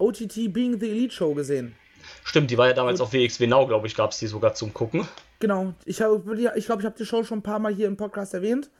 OTT 0.00 0.52
Being 0.52 0.80
the 0.80 0.90
Elite 0.90 1.14
Show 1.14 1.34
gesehen. 1.34 1.76
Stimmt, 2.24 2.50
die 2.50 2.58
war 2.58 2.68
ja 2.68 2.72
damals 2.72 3.00
auf 3.00 3.12
WXW 3.12 3.46
Now, 3.46 3.66
glaube 3.66 3.86
ich, 3.86 3.94
gab 3.94 4.10
es 4.10 4.18
die 4.18 4.26
sogar 4.26 4.54
zum 4.54 4.72
Gucken. 4.72 5.06
Genau, 5.38 5.74
ich 5.84 6.00
habe, 6.00 6.16
ich 6.56 6.66
glaube, 6.66 6.82
ich 6.82 6.86
habe 6.86 6.96
die 6.98 7.04
Show 7.04 7.22
schon 7.22 7.38
ein 7.38 7.42
paar 7.42 7.58
Mal 7.58 7.74
hier 7.74 7.86
im 7.86 7.96
Podcast 7.96 8.34
erwähnt, 8.34 8.70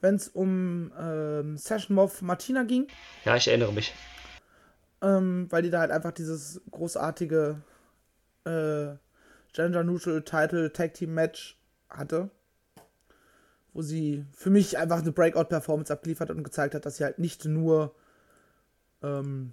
wenn 0.00 0.14
es 0.14 0.28
um 0.28 0.92
ähm, 0.98 1.56
Session 1.56 1.94
Moth 1.94 2.22
Martina 2.22 2.62
ging. 2.62 2.88
Ja, 3.24 3.36
ich 3.36 3.48
erinnere 3.48 3.72
mich. 3.72 3.94
Ähm, 5.02 5.46
weil 5.50 5.62
die 5.62 5.70
da 5.70 5.80
halt 5.80 5.90
einfach 5.90 6.12
dieses 6.12 6.60
großartige 6.70 7.62
äh, 8.44 8.96
Gender 9.52 9.84
Neutral 9.84 10.22
Title 10.22 10.72
Tag 10.72 10.94
Team 10.94 11.14
Match 11.14 11.58
hatte, 11.90 12.30
wo 13.72 13.82
sie 13.82 14.24
für 14.32 14.50
mich 14.50 14.78
einfach 14.78 14.98
eine 14.98 15.12
Breakout 15.12 15.44
Performance 15.44 15.92
abgeliefert 15.92 16.30
hat 16.30 16.36
und 16.36 16.44
gezeigt 16.44 16.74
hat, 16.74 16.86
dass 16.86 16.96
sie 16.96 17.04
halt 17.04 17.18
nicht 17.18 17.44
nur 17.44 17.94
ähm, 19.02 19.52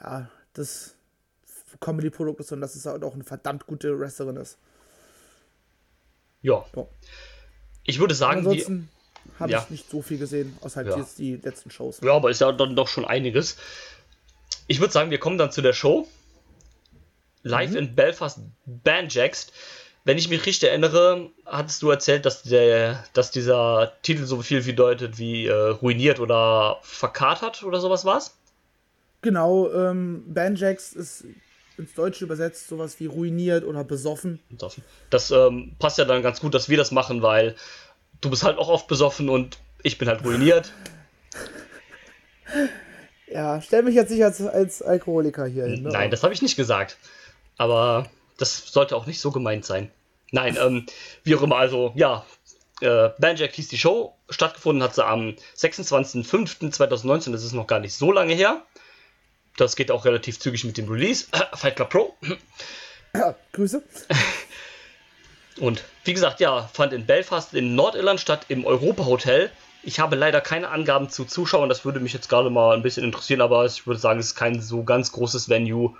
ja, 0.00 0.28
das 0.54 0.94
Comedy-Produkt 1.80 2.40
ist, 2.40 2.48
sondern 2.48 2.62
dass 2.62 2.76
es 2.76 2.86
halt 2.86 3.04
auch 3.04 3.14
eine 3.14 3.24
verdammt 3.24 3.66
gute 3.66 3.98
Wrestlerin 3.98 4.36
ist. 4.36 4.58
Ja. 6.42 6.64
Ja. 6.74 6.86
Ich 7.84 7.98
würde 7.98 8.14
sagen, 8.14 8.38
Ansonsten 8.38 8.88
habe 9.38 9.52
ja. 9.52 9.62
ich 9.62 9.70
nicht 9.70 9.90
so 9.90 10.02
viel 10.02 10.18
gesehen, 10.18 10.56
außer 10.60 10.84
Ja. 10.84 10.96
jetzt 10.96 11.18
die 11.18 11.36
letzten 11.36 11.70
Shows. 11.70 12.00
ja, 12.02 12.12
aber 12.12 12.30
ist 12.30 12.40
ja 12.40 12.52
dann 12.52 12.76
doch 12.76 12.88
schon 12.88 13.04
einiges. 13.04 13.56
Ich 14.66 14.80
würde 14.80 14.92
sagen, 14.92 15.10
wir 15.10 15.18
kommen 15.18 15.38
dann 15.38 15.52
zu 15.52 15.62
der 15.62 15.72
Show. 15.72 16.08
Live 17.44 17.74
in 17.74 17.94
Belfast 17.94 18.38
Bandjacks. 18.66 19.48
Wenn 20.04 20.18
ich 20.18 20.28
mich 20.28 20.44
richtig 20.46 20.68
erinnere, 20.68 21.30
hattest 21.46 21.82
du 21.82 21.90
erzählt, 21.90 22.26
dass, 22.26 22.42
der, 22.42 23.04
dass 23.12 23.30
dieser 23.30 23.92
Titel 24.02 24.24
so 24.24 24.42
viel 24.42 24.62
bedeutet 24.62 25.18
wie 25.18 25.46
äh, 25.46 25.52
ruiniert 25.52 26.18
oder 26.18 26.78
verkatert 26.82 27.62
oder 27.62 27.80
sowas 27.80 28.04
war's? 28.04 28.36
Genau, 29.20 29.70
ähm, 29.72 30.24
Banjax 30.26 30.92
ist 30.94 31.24
ins 31.78 31.94
Deutsche 31.94 32.24
übersetzt 32.24 32.68
sowas 32.68 32.98
wie 32.98 33.06
ruiniert 33.06 33.64
oder 33.64 33.84
besoffen. 33.84 34.40
Besoffen. 34.50 34.82
Das 35.10 35.30
ähm, 35.30 35.76
passt 35.78 35.98
ja 35.98 36.04
dann 36.04 36.22
ganz 36.22 36.40
gut, 36.40 36.54
dass 36.54 36.68
wir 36.68 36.76
das 36.76 36.90
machen, 36.90 37.22
weil 37.22 37.54
du 38.20 38.28
bist 38.28 38.42
halt 38.42 38.58
auch 38.58 38.68
oft 38.68 38.88
besoffen 38.88 39.28
und 39.28 39.58
ich 39.82 39.98
bin 39.98 40.08
halt 40.08 40.24
ruiniert. 40.24 40.72
Ja, 43.32 43.62
stell 43.62 43.82
mich 43.82 43.94
jetzt 43.94 44.10
nicht 44.10 44.22
als, 44.22 44.42
als 44.42 44.82
Alkoholiker 44.82 45.46
hier 45.46 45.64
hin. 45.64 45.84
Ne? 45.84 45.88
Nein, 45.88 46.10
das 46.10 46.22
habe 46.22 46.34
ich 46.34 46.42
nicht 46.42 46.54
gesagt. 46.54 46.98
Aber 47.56 48.10
das 48.38 48.72
sollte 48.72 48.96
auch 48.96 49.06
nicht 49.06 49.20
so 49.20 49.30
gemeint 49.30 49.64
sein. 49.64 49.90
Nein, 50.30 50.56
ähm, 50.60 50.86
wie 51.24 51.34
auch 51.34 51.42
immer, 51.42 51.56
also 51.56 51.92
ja, 51.94 52.24
äh, 52.80 53.10
Banjack 53.18 53.52
hieß 53.52 53.68
die 53.68 53.78
Show. 53.78 54.14
Stattgefunden 54.28 54.82
hat 54.82 54.94
sie 54.94 55.04
am 55.04 55.36
26.05.2019, 55.56 57.32
das 57.32 57.44
ist 57.44 57.52
noch 57.52 57.66
gar 57.66 57.80
nicht 57.80 57.94
so 57.94 58.10
lange 58.10 58.34
her. 58.34 58.62
Das 59.56 59.76
geht 59.76 59.90
auch 59.90 60.04
relativ 60.04 60.40
zügig 60.40 60.64
mit 60.64 60.78
dem 60.78 60.88
Release. 60.88 61.26
Fight 61.54 61.76
Club 61.76 61.90
Pro. 61.90 62.16
Ja, 63.14 63.34
Grüße. 63.52 63.82
Und 65.60 65.84
wie 66.04 66.14
gesagt, 66.14 66.40
ja, 66.40 66.68
fand 66.72 66.92
in 66.92 67.06
Belfast 67.06 67.52
in 67.54 67.74
Nordirland 67.74 68.18
statt, 68.20 68.46
im 68.48 68.64
Europa 68.64 69.04
Hotel. 69.04 69.50
Ich 69.82 70.00
habe 70.00 70.16
leider 70.16 70.40
keine 70.40 70.70
Angaben 70.70 71.10
zu 71.10 71.24
Zuschauern, 71.24 71.68
das 71.68 71.84
würde 71.84 72.00
mich 72.00 72.12
jetzt 72.12 72.28
gerade 72.28 72.50
mal 72.50 72.74
ein 72.74 72.82
bisschen 72.82 73.04
interessieren, 73.04 73.40
aber 73.40 73.66
ich 73.66 73.86
würde 73.86 74.00
sagen, 74.00 74.20
es 74.20 74.26
ist 74.26 74.34
kein 74.34 74.62
so 74.62 74.84
ganz 74.84 75.12
großes 75.12 75.48
Venue. 75.48 75.94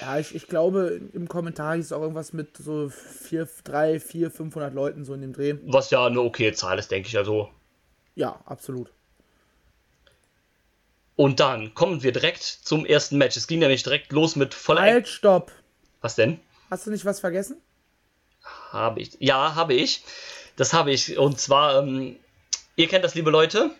Ja, 0.00 0.18
ich, 0.18 0.34
ich 0.34 0.46
glaube, 0.48 1.00
im 1.12 1.28
Kommentar 1.28 1.76
hieß 1.76 1.92
auch 1.92 2.00
irgendwas 2.00 2.32
mit 2.32 2.56
so 2.56 2.88
4, 2.88 3.48
3, 3.64 4.00
4, 4.00 4.30
500 4.30 4.74
Leuten 4.74 5.04
so 5.04 5.14
in 5.14 5.20
dem 5.20 5.32
Dreh. 5.32 5.56
Was 5.64 5.90
ja 5.90 6.06
eine 6.06 6.20
okay 6.20 6.52
Zahl 6.52 6.78
ist, 6.78 6.90
denke 6.90 7.08
ich. 7.08 7.16
Also 7.16 7.50
Ja, 8.14 8.40
absolut. 8.46 8.90
Und 11.16 11.38
dann 11.38 11.74
kommen 11.74 12.02
wir 12.02 12.12
direkt 12.12 12.42
zum 12.42 12.86
ersten 12.86 13.18
Match. 13.18 13.36
Es 13.36 13.46
ging 13.46 13.58
nämlich 13.58 13.82
direkt 13.82 14.10
los 14.10 14.36
mit 14.36 14.54
voller. 14.54 14.80
Halt, 14.80 15.06
stopp. 15.06 15.52
Was 16.00 16.14
denn? 16.14 16.40
Hast 16.70 16.86
du 16.86 16.90
nicht 16.90 17.04
was 17.04 17.20
vergessen? 17.20 17.60
Habe 18.70 19.00
ich. 19.00 19.18
Ja, 19.20 19.54
habe 19.54 19.74
ich. 19.74 20.02
Das 20.56 20.72
habe 20.72 20.92
ich. 20.92 21.18
Und 21.18 21.38
zwar, 21.38 21.82
ähm, 21.82 22.16
ihr 22.76 22.88
kennt 22.88 23.04
das, 23.04 23.14
liebe 23.14 23.30
Leute. 23.30 23.70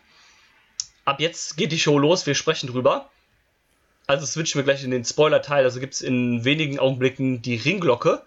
Ab 1.06 1.20
jetzt 1.20 1.56
geht 1.56 1.72
die 1.72 1.78
Show 1.78 1.98
los. 1.98 2.26
Wir 2.26 2.34
sprechen 2.34 2.68
drüber. 2.68 3.10
Also 4.10 4.26
switchen 4.26 4.58
wir 4.58 4.64
gleich 4.64 4.82
in 4.82 4.90
den 4.90 5.04
Spoiler-Teil. 5.04 5.62
Also 5.62 5.78
gibt 5.78 5.94
es 5.94 6.02
in 6.02 6.44
wenigen 6.44 6.80
Augenblicken 6.80 7.42
die 7.42 7.54
Ringglocke. 7.54 8.20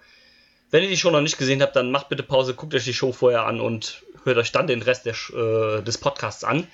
Wenn 0.72 0.82
ihr 0.82 0.90
die 0.90 0.96
Show 0.96 1.12
noch 1.12 1.20
nicht 1.20 1.38
gesehen 1.38 1.62
habt, 1.62 1.76
dann 1.76 1.92
macht 1.92 2.08
bitte 2.08 2.24
Pause, 2.24 2.54
guckt 2.54 2.74
euch 2.74 2.86
die 2.86 2.94
Show 2.94 3.12
vorher 3.12 3.46
an 3.46 3.60
und 3.60 4.02
hört 4.24 4.38
euch 4.38 4.54
dann 4.54 4.66
den 4.66 4.82
Rest 4.82 5.06
der, 5.06 5.14
äh, 5.14 5.84
des 5.84 5.98
Podcasts 5.98 6.46
an. 6.46 6.70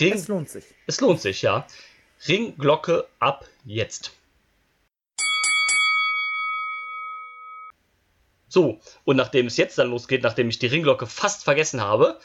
Ring 0.00 0.14
Es 0.14 0.26
lohnt 0.28 0.48
sich. 0.48 0.64
Es 0.86 1.02
lohnt 1.02 1.20
sich, 1.20 1.42
ja. 1.42 1.66
Ringglocke 2.26 3.06
ab 3.18 3.46
jetzt. 3.66 4.12
So, 8.48 8.80
und 9.04 9.16
nachdem 9.16 9.48
es 9.48 9.58
jetzt 9.58 9.76
dann 9.76 9.90
losgeht, 9.90 10.22
nachdem 10.22 10.48
ich 10.48 10.58
die 10.58 10.68
Ringglocke 10.68 11.06
fast 11.06 11.44
vergessen 11.44 11.82
habe, 11.82 12.18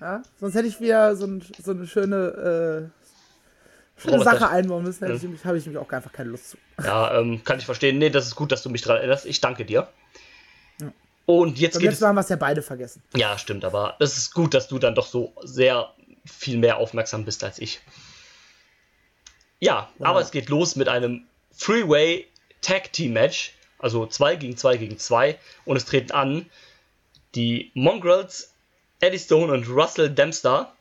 Ja? 0.00 0.22
Sonst 0.38 0.54
hätte 0.54 0.68
ich 0.68 0.80
wieder 0.80 1.16
so, 1.16 1.26
ein, 1.26 1.42
so 1.62 1.70
eine 1.70 1.86
schöne, 1.86 2.90
äh, 2.92 3.03
Roboter- 4.04 4.24
Sache 4.24 4.48
einbauen 4.48 4.82
müssen. 4.84 5.06
Hätte 5.06 5.26
ich 5.26 5.44
Habe 5.44 5.56
ich 5.58 5.66
nämlich 5.66 5.80
auch 5.80 5.90
einfach 5.90 6.12
keine 6.12 6.30
Lust 6.30 6.50
zu. 6.50 6.58
ja, 6.82 7.18
ähm, 7.18 7.42
kann 7.44 7.58
ich 7.58 7.64
verstehen. 7.64 7.98
Nee, 7.98 8.10
das 8.10 8.26
ist 8.26 8.34
gut, 8.34 8.50
dass 8.52 8.62
du 8.62 8.70
mich 8.70 8.82
dran 8.82 8.96
erinnerst. 8.96 9.26
Ich 9.26 9.40
danke 9.40 9.64
dir. 9.64 9.88
Und 11.26 11.58
jetzt 11.58 11.74
Beim 11.74 11.82
geht 11.82 11.92
es. 11.92 12.00
Mal 12.00 12.08
haben 12.08 12.16
wir 12.16 12.20
es 12.20 12.28
ja 12.28 12.36
beide 12.36 12.60
vergessen. 12.60 13.02
Ja, 13.16 13.38
stimmt, 13.38 13.64
aber 13.64 13.96
es 13.98 14.18
ist 14.18 14.34
gut, 14.34 14.52
dass 14.52 14.68
du 14.68 14.78
dann 14.78 14.94
doch 14.94 15.06
so 15.06 15.32
sehr 15.42 15.90
viel 16.26 16.58
mehr 16.58 16.76
aufmerksam 16.76 17.24
bist 17.24 17.42
als 17.44 17.58
ich. 17.58 17.80
Ja, 19.60 19.88
Wow. 19.98 20.08
aber 20.08 20.20
es 20.20 20.30
geht 20.30 20.48
los 20.50 20.76
mit 20.76 20.88
einem 20.88 21.22
Freeway 21.52 22.26
Tag 22.60 22.92
Team 22.92 23.12
Match, 23.14 23.52
also 23.78 24.06
2 24.06 24.36
gegen 24.36 24.56
2 24.56 24.76
gegen 24.76 24.98
2 24.98 25.38
und 25.64 25.76
es 25.76 25.84
treten 25.86 26.12
an 26.12 26.46
die 27.34 27.70
Mongrels, 27.74 28.52
Eddie 29.00 29.18
Stone 29.18 29.52
und 29.52 29.68
Russell 29.68 30.10
Dempster 30.10 30.73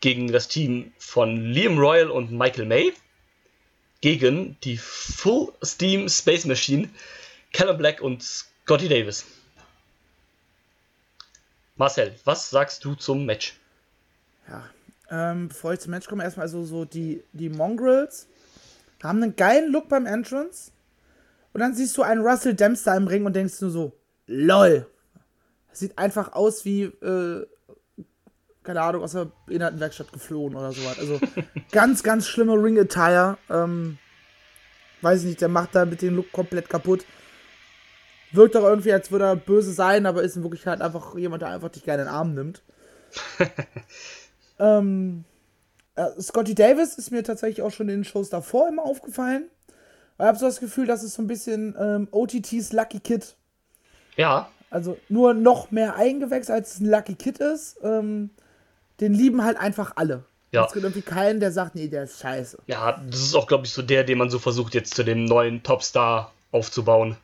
gegen 0.00 0.32
das 0.32 0.48
Team 0.48 0.92
von 0.98 1.36
Liam 1.36 1.78
Royal 1.78 2.10
und 2.10 2.32
Michael 2.32 2.66
May 2.66 2.92
gegen 4.00 4.56
die 4.62 4.76
Full 4.76 5.52
Steam 5.64 6.08
Space 6.08 6.44
Machine, 6.44 6.88
Callum 7.52 7.78
Black 7.78 8.00
und 8.00 8.22
Scotty 8.22 8.88
Davis. 8.88 9.24
Marcel, 11.76 12.14
was 12.24 12.50
sagst 12.50 12.84
du 12.84 12.94
zum 12.94 13.24
Match? 13.24 13.56
Ja. 14.48 14.68
Ähm, 15.10 15.48
bevor 15.48 15.72
ich 15.72 15.80
zum 15.80 15.92
Match 15.92 16.06
komme, 16.06 16.22
erstmal 16.22 16.44
also 16.44 16.64
so 16.64 16.84
die, 16.84 17.22
die 17.32 17.48
Mongrels 17.48 18.26
haben 19.02 19.22
einen 19.22 19.36
geilen 19.36 19.72
Look 19.72 19.88
beim 19.88 20.06
Entrance. 20.06 20.70
Und 21.52 21.60
dann 21.60 21.74
siehst 21.74 21.96
du 21.96 22.02
einen 22.02 22.20
Russell 22.20 22.54
Dempster 22.54 22.94
im 22.94 23.06
Ring 23.06 23.24
und 23.24 23.34
denkst 23.34 23.60
nur 23.60 23.70
so, 23.70 23.92
lol. 24.26 24.86
Sieht 25.72 25.96
einfach 25.96 26.32
aus 26.32 26.64
wie, 26.64 26.82
äh, 26.82 27.46
keine 28.68 28.82
Ahnung, 28.82 29.02
aus 29.02 29.12
der 29.12 29.28
Behindertenwerkstatt 29.46 30.12
geflohen 30.12 30.54
oder 30.54 30.72
sowas. 30.72 30.98
Also 30.98 31.18
ganz, 31.72 32.02
ganz 32.02 32.26
schlimme 32.26 32.52
Ring-Attire. 32.52 33.38
Ähm, 33.48 33.96
weiß 35.00 35.20
ich 35.20 35.26
nicht, 35.26 35.40
der 35.40 35.48
macht 35.48 35.74
da 35.74 35.86
mit 35.86 36.02
dem 36.02 36.16
Look 36.16 36.30
komplett 36.32 36.68
kaputt. 36.68 37.06
Wirkt 38.30 38.56
doch 38.56 38.64
irgendwie, 38.64 38.92
als 38.92 39.10
würde 39.10 39.24
er 39.24 39.36
böse 39.36 39.72
sein, 39.72 40.04
aber 40.04 40.22
ist 40.22 40.36
in 40.36 40.42
Wirklichkeit 40.42 40.82
einfach 40.82 41.16
jemand, 41.16 41.40
der 41.40 41.48
einfach 41.48 41.70
dich 41.70 41.82
gerne 41.82 42.02
in 42.02 42.08
den 42.08 42.14
Arm 42.14 42.34
nimmt. 42.34 42.60
ähm, 44.58 45.24
äh, 45.94 46.20
Scotty 46.20 46.54
Davis 46.54 46.98
ist 46.98 47.10
mir 47.10 47.24
tatsächlich 47.24 47.62
auch 47.62 47.70
schon 47.70 47.88
in 47.88 48.00
den 48.00 48.04
Shows 48.04 48.28
davor 48.28 48.68
immer 48.68 48.82
aufgefallen. 48.84 49.48
Ich 50.18 50.26
habe 50.26 50.36
so 50.36 50.44
das 50.44 50.60
Gefühl, 50.60 50.86
das 50.86 51.02
ist 51.02 51.14
so 51.14 51.22
ein 51.22 51.26
bisschen 51.26 51.74
ähm, 51.80 52.08
OTTs 52.10 52.74
Lucky 52.74 53.00
Kid. 53.00 53.34
Ja, 54.16 54.50
Also 54.68 54.98
nur 55.08 55.32
noch 55.32 55.70
mehr 55.70 55.96
eingewechselt, 55.96 56.54
als 56.54 56.74
es 56.74 56.80
ein 56.80 56.90
Lucky 56.90 57.14
Kid 57.14 57.38
ist. 57.38 57.78
Ähm, 57.82 58.28
den 59.00 59.14
lieben 59.14 59.44
halt 59.44 59.56
einfach 59.58 59.92
alle. 59.96 60.24
Ja. 60.50 60.64
Es 60.66 60.72
gibt 60.72 60.84
irgendwie 60.84 61.02
keinen, 61.02 61.40
der 61.40 61.52
sagt, 61.52 61.74
nee, 61.74 61.88
der 61.88 62.04
ist 62.04 62.20
scheiße. 62.20 62.58
ja, 62.66 63.00
das 63.10 63.20
ist 63.20 63.34
auch, 63.34 63.46
glaube 63.46 63.66
ich, 63.66 63.72
so 63.72 63.82
der, 63.82 64.04
den 64.04 64.16
man 64.18 64.30
so 64.30 64.38
versucht, 64.38 64.74
jetzt 64.74 64.94
zu 64.94 65.02
dem 65.04 65.24
neuen 65.26 65.62
Topstar 65.62 66.32
aufzubauen. 66.52 67.16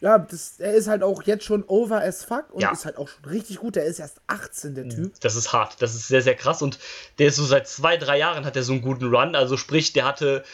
Ja, 0.00 0.18
das, 0.18 0.60
er 0.60 0.74
ist 0.74 0.86
halt 0.88 1.02
auch 1.02 1.22
jetzt 1.22 1.44
schon 1.44 1.64
over 1.66 2.02
as 2.02 2.24
fuck 2.24 2.50
und 2.52 2.60
Ja. 2.60 2.72
ist 2.72 2.84
halt 2.84 2.96
auch 2.98 3.08
schon 3.08 3.24
richtig 3.26 3.58
gut. 3.58 3.76
Der 3.76 3.84
ist 3.84 3.98
erst 4.00 4.20
18, 4.26 4.74
der 4.74 4.88
Typ. 4.88 5.12
Das 5.20 5.34
ist 5.34 5.52
hart, 5.52 5.80
das 5.80 5.94
ist 5.94 6.08
sehr, 6.08 6.20
sehr 6.22 6.34
krass 6.34 6.60
und 6.62 6.78
der 7.18 7.28
ist 7.28 7.36
so 7.36 7.44
seit 7.44 7.68
zwei, 7.68 7.96
drei 7.96 8.18
Jahren 8.18 8.44
hat 8.44 8.56
er 8.56 8.62
so 8.62 8.72
einen 8.72 8.82
guten 8.82 9.06
Run, 9.14 9.34
also 9.34 9.56
sprich, 9.56 9.92
der 9.94 10.04
hatte 10.04 10.44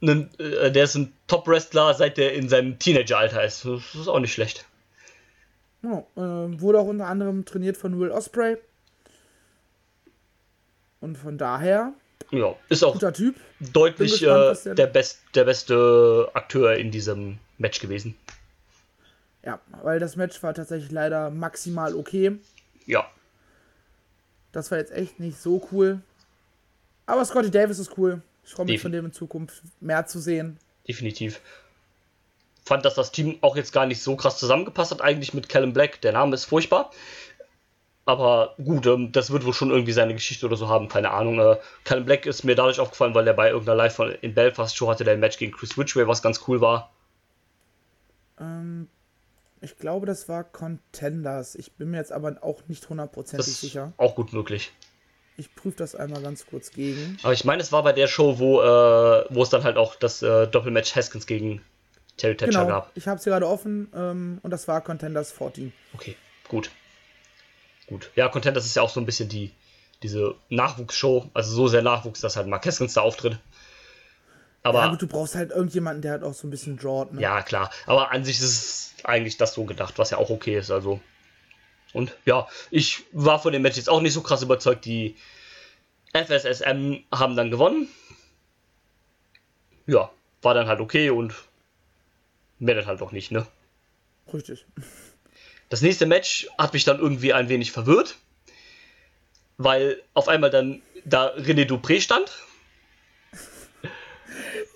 einen, 0.00 0.28
äh, 0.38 0.70
der 0.70 0.84
ist 0.84 0.94
ein 0.96 1.12
Top-Wrestler, 1.28 1.94
seit 1.94 2.18
der 2.18 2.34
in 2.34 2.48
seinem 2.48 2.78
Teenageralter 2.78 3.44
ist. 3.44 3.64
Das 3.64 3.94
ist 3.94 4.08
auch 4.08 4.18
nicht 4.20 4.32
schlecht. 4.32 4.64
Ja, 5.82 6.04
ähm, 6.16 6.60
wurde 6.60 6.78
auch 6.80 6.86
unter 6.86 7.06
anderem 7.06 7.44
trainiert 7.44 7.76
von 7.76 7.98
Will 7.98 8.10
Osprey. 8.10 8.58
Und 11.02 11.18
von 11.18 11.36
daher, 11.36 11.92
Ja, 12.30 12.54
ist 12.70 12.82
auch 12.82 12.94
guter 12.94 13.12
Typ. 13.12 13.34
deutlich 13.60 14.12
gespannt, 14.20 14.58
äh, 14.60 14.62
der- 14.64 14.74
der, 14.74 14.86
best, 14.86 15.20
der 15.34 15.44
beste 15.44 16.30
Akteur 16.32 16.76
in 16.76 16.90
diesem 16.90 17.38
Match 17.58 17.80
gewesen. 17.80 18.14
Ja, 19.44 19.60
weil 19.82 19.98
das 19.98 20.16
Match 20.16 20.42
war 20.42 20.54
tatsächlich 20.54 20.90
leider 20.90 21.28
maximal 21.30 21.94
okay. 21.94 22.38
Ja, 22.86 23.10
Das 24.52 24.70
war 24.70 24.78
jetzt 24.78 24.92
echt 24.92 25.18
nicht 25.18 25.38
so 25.40 25.66
cool. 25.72 26.00
Aber 27.06 27.24
Scotty 27.24 27.50
Davis 27.50 27.78
ist 27.78 27.96
cool. 27.96 28.20
Ich 28.44 28.50
freue 28.52 28.66
mich 28.66 28.80
von 28.82 28.92
dem 28.92 29.06
in 29.06 29.12
Zukunft 29.12 29.62
mehr 29.80 30.06
zu 30.06 30.20
sehen. 30.20 30.58
Definitiv. 30.86 31.40
Fand, 32.64 32.84
dass 32.84 32.94
das 32.94 33.10
Team 33.12 33.38
auch 33.40 33.56
jetzt 33.56 33.72
gar 33.72 33.86
nicht 33.86 34.02
so 34.02 34.14
krass 34.14 34.38
zusammengepasst 34.38 34.90
hat, 34.92 35.00
eigentlich 35.00 35.32
mit 35.34 35.48
Callum 35.48 35.72
Black. 35.72 36.00
Der 36.02 36.12
Name 36.12 36.34
ist 36.34 36.44
furchtbar. 36.44 36.90
Aber 38.04 38.56
gut, 38.62 38.86
ähm, 38.86 39.12
das 39.12 39.30
wird 39.30 39.44
wohl 39.44 39.52
schon 39.52 39.70
irgendwie 39.70 39.92
seine 39.92 40.14
Geschichte 40.14 40.46
oder 40.46 40.56
so 40.56 40.68
haben, 40.68 40.88
keine 40.88 41.10
Ahnung. 41.12 41.38
Äh, 41.38 41.56
Callum 41.84 42.04
Black 42.04 42.26
ist 42.26 42.42
mir 42.42 42.56
dadurch 42.56 42.80
aufgefallen, 42.80 43.14
weil 43.14 43.26
er 43.26 43.34
bei 43.34 43.50
irgendeiner 43.50 43.76
Live 43.76 44.00
in 44.20 44.34
Belfast 44.34 44.76
Show 44.76 44.88
hatte, 44.88 45.04
der 45.04 45.14
ein 45.14 45.20
Match 45.20 45.38
gegen 45.38 45.52
Chris 45.52 45.78
Ridgway, 45.78 46.06
was 46.08 46.20
ganz 46.20 46.40
cool 46.48 46.60
war. 46.60 46.90
Ähm, 48.40 48.88
ich 49.60 49.78
glaube, 49.78 50.06
das 50.06 50.28
war 50.28 50.42
Contenders. 50.42 51.54
Ich 51.54 51.72
bin 51.72 51.92
mir 51.92 51.98
jetzt 51.98 52.12
aber 52.12 52.36
auch 52.40 52.62
nicht 52.66 52.88
hundertprozentig 52.88 53.54
sicher. 53.54 53.92
Auch 53.96 54.16
gut 54.16 54.32
möglich. 54.32 54.72
Ich 55.36 55.54
prüfe 55.54 55.76
das 55.76 55.94
einmal 55.94 56.20
ganz 56.22 56.44
kurz 56.44 56.72
gegen. 56.72 57.16
Aber 57.22 57.32
ich 57.32 57.44
meine, 57.44 57.62
es 57.62 57.70
war 57.70 57.84
bei 57.84 57.92
der 57.92 58.08
Show, 58.08 58.38
wo, 58.38 58.60
äh, 58.60 59.24
wo 59.30 59.42
es 59.42 59.50
dann 59.50 59.62
halt 59.62 59.76
auch 59.76 59.94
das 59.94 60.22
äh, 60.22 60.48
Doppelmatch 60.48 60.94
Haskins 60.96 61.26
gegen 61.26 61.62
Terry 62.16 62.36
Thatcher 62.36 62.64
genau. 62.64 62.66
gab. 62.66 62.90
Ich 62.96 63.06
habe 63.06 63.18
es 63.18 63.24
gerade 63.24 63.46
offen 63.46 63.88
ähm, 63.94 64.38
und 64.42 64.50
das 64.50 64.66
war 64.66 64.80
Contenders 64.80 65.32
14. 65.32 65.72
Okay, 65.94 66.16
gut. 66.48 66.70
Gut. 67.92 68.10
Ja, 68.16 68.30
Contenders 68.30 68.64
ist 68.64 68.74
ja 68.74 68.80
auch 68.80 68.88
so 68.88 69.00
ein 69.00 69.04
bisschen 69.06 69.28
die, 69.28 69.50
diese 70.02 70.34
Nachwuchsshow. 70.48 71.28
Also 71.34 71.54
so 71.54 71.68
sehr 71.68 71.82
Nachwuchs, 71.82 72.22
dass 72.22 72.36
halt 72.36 72.46
Mark 72.46 72.64
Haskins 72.64 72.94
da 72.94 73.02
auftritt. 73.02 73.38
Aber, 74.62 74.78
ja, 74.78 74.88
gut, 74.88 75.02
du 75.02 75.06
brauchst 75.06 75.34
halt 75.34 75.50
irgendjemanden, 75.50 76.00
der 76.00 76.12
halt 76.12 76.22
auch 76.22 76.32
so 76.32 76.46
ein 76.46 76.50
bisschen 76.50 76.78
drawt. 76.78 77.12
Ne? 77.12 77.20
Ja, 77.20 77.42
klar. 77.42 77.70
Aber 77.84 78.10
an 78.10 78.24
sich 78.24 78.38
ist 78.38 78.44
es 78.44 78.94
eigentlich 79.04 79.36
das 79.36 79.52
so 79.52 79.64
gedacht, 79.64 79.98
was 79.98 80.08
ja 80.08 80.16
auch 80.16 80.30
okay 80.30 80.56
ist. 80.56 80.70
Also. 80.70 81.00
Und 81.92 82.16
ja, 82.24 82.48
ich 82.70 83.02
war 83.12 83.38
von 83.38 83.52
dem 83.52 83.60
Match 83.60 83.76
jetzt 83.76 83.90
auch 83.90 84.00
nicht 84.00 84.14
so 84.14 84.22
krass 84.22 84.40
überzeugt. 84.40 84.86
Die 84.86 85.14
FSSM 86.14 87.04
haben 87.12 87.36
dann 87.36 87.50
gewonnen. 87.50 87.88
Ja, 89.86 90.10
war 90.40 90.54
dann 90.54 90.66
halt 90.66 90.80
okay 90.80 91.10
und 91.10 91.34
mehr 92.58 92.74
dann 92.74 92.86
halt 92.86 93.02
auch 93.02 93.12
nicht, 93.12 93.32
ne? 93.32 93.46
Richtig. 94.32 94.64
Das 95.72 95.80
nächste 95.80 96.04
Match 96.04 96.46
hat 96.58 96.74
mich 96.74 96.84
dann 96.84 96.98
irgendwie 96.98 97.32
ein 97.32 97.48
wenig 97.48 97.72
verwirrt, 97.72 98.16
weil 99.56 100.02
auf 100.12 100.28
einmal 100.28 100.50
dann 100.50 100.82
da 101.06 101.32
René 101.34 101.66
Dupré 101.66 102.02
stand 102.02 102.30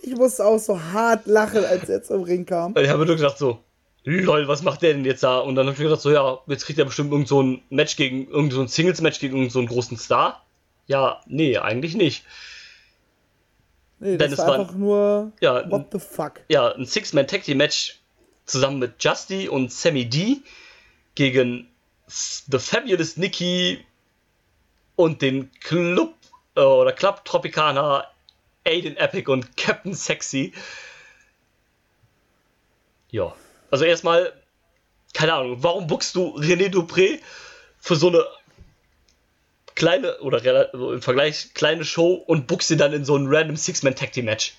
ich 0.01 0.15
musste 0.15 0.43
auch 0.43 0.57
so 0.57 0.81
hart 0.81 1.27
lachen, 1.27 1.67
als 1.67 1.91
er 1.91 2.03
zum 2.03 2.23
Ring 2.23 2.47
kam. 2.47 2.75
Ich 2.79 2.89
habe 2.89 3.05
nur 3.05 3.17
gedacht 3.17 3.37
so, 3.37 3.59
lol, 4.05 4.49
was 4.49 4.63
macht 4.63 4.81
der 4.81 4.95
denn 4.95 5.05
jetzt 5.05 5.23
da? 5.23 5.41
Und 5.41 5.57
dann 5.57 5.67
habe 5.67 5.77
ich 5.77 5.83
gedacht 5.83 6.01
so, 6.01 6.11
ja, 6.11 6.39
jetzt 6.47 6.65
kriegt 6.65 6.79
er 6.79 6.87
bestimmt 6.87 7.13
irgend 7.13 7.29
so 7.29 7.43
ein 7.43 7.61
Match 7.69 7.97
gegen, 7.97 8.31
irgend 8.31 8.55
so 8.55 8.63
ein 8.63 8.69
Singles-Match 8.69 9.21
gegen 9.21 9.37
irgend 9.37 9.53
so 9.53 9.59
einen 9.59 9.69
großen 9.69 9.99
Star. 9.99 10.47
Ja, 10.87 11.21
nee, 11.27 11.59
eigentlich 11.59 11.95
nicht. 11.95 12.25
Nee, 13.99 14.17
das 14.17 14.31
Denn 14.31 14.39
war 14.39 14.61
einfach 14.61 14.75
nur 14.75 15.33
ja, 15.43 15.71
what 15.71 15.89
the 15.93 15.99
fuck. 15.99 16.41
Ja, 16.49 16.73
ein 16.73 16.87
Six-Man-Tag-Team-Match 16.87 18.01
zusammen 18.47 18.79
mit 18.79 19.05
Justy 19.05 19.51
und 19.51 19.71
Sammy 19.71 20.09
D 20.09 20.39
gegen 21.17 21.69
The 22.07 22.59
Fabulous 22.61 23.17
Nikki 23.17 23.85
und 24.95 25.21
den 25.23 25.51
Club 25.61 26.15
äh, 26.55 26.61
oder 26.61 26.93
Club 26.93 27.25
Tropicana 27.25 28.07
Aiden 28.65 28.97
Epic 28.97 29.31
und 29.31 29.57
Captain 29.57 29.95
Sexy. 29.95 30.53
Ja. 33.11 33.35
Also 33.71 33.85
erstmal, 33.85 34.33
keine 35.13 35.35
Ahnung, 35.35 35.63
warum 35.63 35.87
buchst 35.89 36.15
du 36.15 36.37
René 36.39 36.71
Dupré 36.71 37.19
für 37.81 37.97
so 37.97 38.09
eine 38.09 38.25
kleine 39.75 40.19
oder 40.21 40.39
also 40.73 40.93
im 40.93 41.03
Vergleich 41.03 41.53
kleine 41.55 41.85
Show 41.85 42.15
und 42.15 42.47
buchst 42.47 42.69
sie 42.69 42.77
dann 42.77 42.93
in 42.93 43.05
so 43.05 43.17
ein 43.17 43.27
random 43.29 43.57
Six-Man-Tag 43.57 44.13
Team 44.13 44.27
Match? 44.27 44.55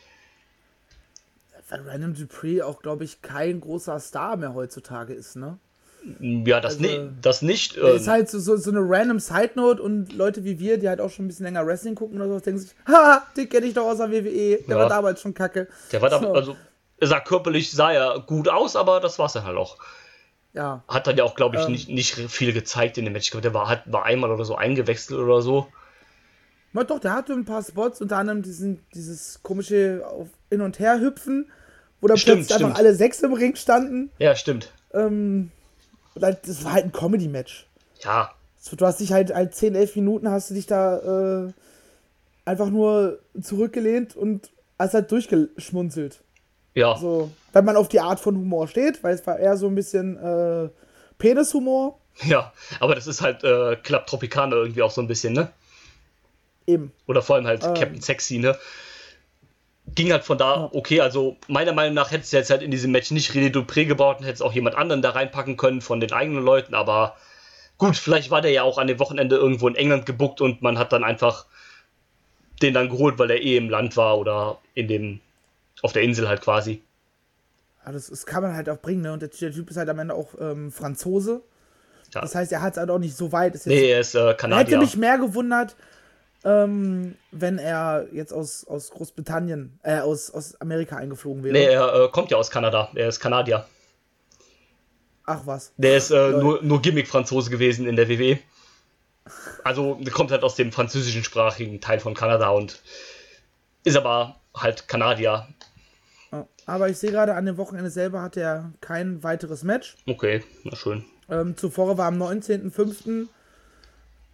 Weil 1.69 1.81
Random 1.81 2.13
Dupree 2.13 2.61
auch, 2.61 2.81
glaube 2.81 3.03
ich, 3.03 3.21
kein 3.21 3.59
großer 3.59 3.99
Star 3.99 4.37
mehr 4.37 4.53
heutzutage 4.53 5.13
ist, 5.13 5.35
ne? 5.35 5.59
Ja, 6.19 6.61
das, 6.61 6.77
also, 6.77 6.85
nie, 6.85 7.09
das 7.21 7.41
nicht. 7.41 7.77
Ähm, 7.77 7.95
ist 7.95 8.07
halt 8.07 8.29
so, 8.29 8.39
so, 8.39 8.55
so, 8.57 8.71
eine 8.71 8.81
random 8.81 9.19
Side 9.19 9.51
Note 9.55 9.81
und 9.81 10.13
Leute 10.13 10.43
wie 10.43 10.59
wir, 10.59 10.77
die 10.77 10.87
halt 10.87 11.01
auch 11.01 11.09
schon 11.09 11.25
ein 11.25 11.27
bisschen 11.27 11.45
länger 11.45 11.65
Wrestling 11.65 11.95
gucken 11.95 12.21
oder 12.21 12.29
so, 12.29 12.39
denken 12.39 12.59
sich, 12.59 12.71
ha, 12.87 13.23
den 13.35 13.49
kenne 13.49 13.65
ich 13.65 13.73
doch 13.73 13.85
aus 13.85 13.97
der 13.97 14.11
WWE, 14.11 14.57
der 14.57 14.61
ja. 14.67 14.77
war 14.77 14.89
damals 14.89 15.21
schon 15.21 15.33
kacke. 15.33 15.67
Der 15.91 16.01
war 16.01 16.09
so. 16.09 16.19
da, 16.19 16.31
also, 16.31 16.55
er 16.99 17.07
sah 17.07 17.19
körperlich, 17.19 17.71
sah 17.71 17.91
er 17.91 18.19
gut 18.21 18.47
aus, 18.47 18.75
aber 18.75 18.99
das 18.99 19.19
war 19.19 19.25
es 19.27 19.33
dann 19.33 19.43
halt 19.43 19.57
auch. 19.57 19.77
Ja. 20.53 20.83
Hat 20.87 21.05
dann 21.05 21.17
ja 21.17 21.23
auch, 21.23 21.35
glaube 21.35 21.57
ich, 21.57 21.65
ähm, 21.65 21.71
nicht, 21.71 21.89
nicht 21.89 22.13
viel 22.13 22.53
gezeigt 22.53 22.97
in 22.97 23.05
dem 23.05 23.13
Match. 23.13 23.27
Ich 23.27 23.31
glaube, 23.31 23.43
der 23.43 23.53
war, 23.53 23.69
hat, 23.69 23.83
war 23.85 24.05
einmal 24.05 24.31
oder 24.31 24.45
so 24.45 24.55
eingewechselt 24.55 25.19
oder 25.19 25.41
so. 25.41 25.67
Na 26.73 26.83
doch, 26.83 26.99
der 26.99 27.13
hatte 27.13 27.33
ein 27.33 27.45
paar 27.45 27.63
Spots, 27.63 28.01
unter 28.01 28.17
anderem 28.17 28.41
diesen, 28.41 28.79
dieses 28.93 29.41
komische 29.43 30.03
auf 30.05 30.27
Hin- 30.49 30.61
und 30.61 30.79
Her-Hüpfen, 30.79 31.51
wo 32.01 32.07
dann 32.07 32.17
stimmt, 32.17 32.37
plötzlich 32.37 32.55
stimmt. 32.55 32.71
einfach 32.71 32.79
alle 32.79 32.95
sechs 32.95 33.21
im 33.21 33.33
Ring 33.33 33.55
standen. 33.55 34.11
Ja, 34.19 34.35
stimmt. 34.35 34.71
Ähm, 34.93 35.51
das 36.19 36.63
war 36.63 36.73
halt 36.73 36.85
ein 36.85 36.91
Comedy-Match. 36.91 37.67
Ja. 38.01 38.31
Du 38.75 38.85
hast 38.85 38.99
dich 38.99 39.13
halt, 39.13 39.33
halt 39.33 39.55
10, 39.55 39.75
11 39.75 39.95
Minuten 39.95 40.29
hast 40.29 40.49
du 40.49 40.53
dich 40.53 40.65
da 40.65 41.45
äh, 41.45 41.53
einfach 42.45 42.69
nur 42.69 43.19
zurückgelehnt 43.41 44.15
und 44.15 44.49
hast 44.77 44.93
halt 44.93 45.11
durchgeschmunzelt. 45.11 46.21
Ja. 46.73 46.97
So, 46.97 47.31
wenn 47.53 47.65
man 47.65 47.75
auf 47.75 47.87
die 47.87 47.99
Art 47.99 48.19
von 48.19 48.35
Humor 48.35 48.67
steht, 48.67 49.03
weil 49.03 49.15
es 49.15 49.25
war 49.25 49.39
eher 49.39 49.57
so 49.57 49.67
ein 49.67 49.75
bisschen 49.75 50.17
äh, 50.17 50.69
Penishumor. 51.17 51.99
Ja, 52.23 52.51
aber 52.79 52.95
das 52.95 53.07
ist 53.07 53.21
halt 53.21 53.43
äh, 53.43 53.75
Club 53.77 54.07
Tropicana 54.07 54.55
irgendwie 54.55 54.81
auch 54.81 54.91
so 54.91 55.01
ein 55.01 55.07
bisschen, 55.07 55.33
ne? 55.33 55.51
Eben. 56.65 56.91
Oder 57.07 57.21
vor 57.21 57.35
allem 57.35 57.47
halt 57.47 57.63
ähm. 57.63 57.73
Captain 57.73 58.01
Sexy, 58.01 58.39
ne? 58.39 58.57
Ging 59.97 60.11
halt 60.11 60.23
von 60.23 60.37
da 60.37 60.69
okay. 60.71 61.01
Also 61.01 61.37
meiner 61.47 61.73
Meinung 61.73 61.95
nach 61.95 62.11
hättest 62.11 62.31
du 62.31 62.37
jetzt 62.37 62.51
halt 62.51 62.61
in 62.61 62.71
diesem 62.71 62.91
Match 62.91 63.11
nicht 63.11 63.31
René 63.31 63.51
Dupré 63.51 63.85
gebaut 63.85 64.19
und 64.19 64.25
hättest 64.25 64.43
auch 64.43 64.53
jemand 64.53 64.75
anderen 64.75 65.01
da 65.01 65.09
reinpacken 65.09 65.57
können 65.57 65.81
von 65.81 65.99
den 65.99 66.13
eigenen 66.13 66.43
Leuten. 66.43 66.75
Aber 66.75 67.17
gut, 67.77 67.97
vielleicht 67.97 68.29
war 68.29 68.41
der 68.41 68.51
ja 68.51 68.61
auch 68.61 68.77
an 68.77 68.87
dem 68.87 68.99
Wochenende 68.99 69.35
irgendwo 69.35 69.67
in 69.67 69.75
England 69.75 70.05
gebuckt 70.05 70.39
und 70.39 70.61
man 70.61 70.77
hat 70.77 70.93
dann 70.93 71.03
einfach 71.03 71.47
den 72.61 72.75
dann 72.75 72.89
geholt, 72.89 73.17
weil 73.17 73.31
er 73.31 73.41
eh 73.41 73.57
im 73.57 73.69
Land 73.69 73.97
war 73.97 74.19
oder 74.19 74.59
in 74.75 74.87
dem 74.87 75.19
auf 75.81 75.93
der 75.93 76.03
Insel 76.03 76.27
halt 76.29 76.41
quasi. 76.41 76.81
Ja, 77.83 77.91
das, 77.91 78.07
das 78.07 78.25
kann 78.25 78.43
man 78.43 78.53
halt 78.53 78.69
auch 78.69 78.79
bringen, 78.79 79.01
ne? 79.01 79.13
Und 79.13 79.21
der, 79.21 79.29
der 79.29 79.51
Typ 79.51 79.69
ist 79.69 79.77
halt 79.77 79.89
am 79.89 79.97
Ende 79.97 80.13
auch 80.13 80.29
ähm, 80.39 80.71
Franzose. 80.71 81.41
Ja. 82.13 82.21
Das 82.21 82.35
heißt, 82.35 82.51
er 82.51 82.61
hat 82.61 82.73
es 82.73 82.77
halt 82.77 82.91
auch 82.91 82.99
nicht 82.99 83.17
so 83.17 83.31
weit. 83.31 83.55
Ist 83.55 83.65
nee, 83.65 83.89
er 83.89 84.01
ist 84.01 84.13
äh, 84.13 84.35
Kanadier. 84.35 84.77
Hätte 84.77 84.77
mich 84.77 84.95
mehr 84.95 85.17
gewundert, 85.17 85.75
ähm, 86.47 87.15
wenn 87.31 87.57
er 87.57 88.07
jetzt 88.13 88.31
aus, 88.31 88.65
aus 88.65 88.91
Großbritannien, 88.91 89.77
äh, 89.83 89.99
aus, 89.99 90.31
aus 90.31 90.59
Amerika 90.61 90.95
eingeflogen 90.95 91.43
wäre. 91.43 91.53
Nee, 91.53 91.65
er 91.65 92.05
äh, 92.05 92.07
kommt 92.09 92.31
ja 92.31 92.37
aus 92.37 92.49
Kanada. 92.49 92.89
Er 92.95 93.09
ist 93.09 93.19
Kanadier. 93.19 93.65
Ach 95.25 95.41
was. 95.43 95.73
Der 95.75 95.97
ist 95.97 96.09
äh, 96.09 96.31
nur, 96.31 96.63
nur 96.63 96.81
Gimmick-Franzose 96.81 97.49
gewesen 97.49 97.85
in 97.85 97.97
der 97.97 98.07
WWE. 98.07 98.39
Also, 99.65 99.95
der 99.95 100.13
kommt 100.13 100.31
halt 100.31 100.43
aus 100.43 100.55
dem 100.55 100.71
französischen 100.71 101.21
sprachigen 101.25 101.81
Teil 101.81 101.99
von 101.99 102.13
Kanada 102.13 102.49
und 102.51 102.81
ist 103.83 103.97
aber 103.97 104.39
halt 104.55 104.87
Kanadier. 104.87 105.49
Aber 106.65 106.87
ich 106.87 106.97
sehe 106.97 107.11
gerade, 107.11 107.33
an 107.35 107.45
dem 107.45 107.57
Wochenende 107.57 107.89
selber 107.89 108.21
hat 108.21 108.37
er 108.37 108.71
kein 108.79 109.21
weiteres 109.21 109.63
Match. 109.63 109.97
Okay, 110.05 110.45
na 110.63 110.77
schön. 110.77 111.03
Ähm, 111.29 111.57
zuvor 111.57 111.97
war 111.97 112.07
am 112.07 112.21
19.05. 112.21 113.27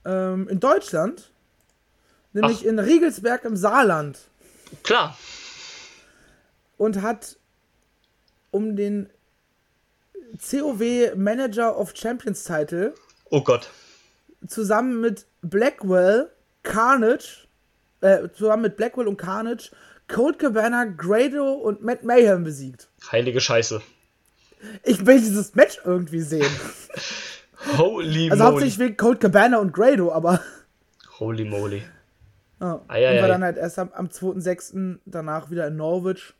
Ähm, 0.05 0.47
in 0.47 0.59
Deutschland 0.59 1.32
nämlich 2.33 2.59
Ach. 2.61 2.69
in 2.69 2.79
Riegelsberg 2.79 3.45
im 3.45 3.55
Saarland. 3.55 4.19
Klar. 4.83 5.17
Und 6.77 7.01
hat 7.01 7.37
um 8.51 8.75
den 8.75 9.09
COW 10.37 11.15
Manager 11.15 11.77
of 11.77 11.93
Champions 11.95 12.43
Title. 12.43 12.93
Oh 13.29 13.41
Gott. 13.41 13.69
Zusammen 14.47 14.99
mit 14.99 15.25
Blackwell, 15.41 16.29
Carnage, 16.63 17.47
äh, 18.01 18.27
zusammen 18.35 18.63
mit 18.63 18.77
Blackwell 18.77 19.07
und 19.07 19.17
Carnage, 19.17 19.71
Cold 20.07 20.39
Cabana, 20.39 20.85
Grado 20.85 21.53
und 21.53 21.81
Matt 21.83 22.03
Mayhem 22.03 22.43
besiegt. 22.43 22.89
Heilige 23.11 23.39
Scheiße. 23.39 23.81
Ich 24.83 25.05
will 25.05 25.19
dieses 25.19 25.55
Match 25.55 25.79
irgendwie 25.83 26.21
sehen. 26.21 26.49
Holy 27.77 28.29
Also 28.29 28.43
hauptsächlich 28.43 28.79
wegen 28.79 28.97
Cold 28.97 29.19
Cabana 29.19 29.57
und 29.57 29.73
Grado, 29.73 30.11
aber. 30.11 30.41
Holy 31.19 31.45
moly. 31.45 31.83
Ja. 32.63 32.81
Ei, 32.87 33.15
und 33.15 33.21
war 33.21 33.27
dann 33.27 33.43
halt 33.43 33.57
erst 33.57 33.77
am, 33.77 33.91
am 33.91 34.07
2.6. 34.07 34.99
danach 35.05 35.51
wieder 35.51 35.67
in 35.67 35.75
Norwich 35.75 36.33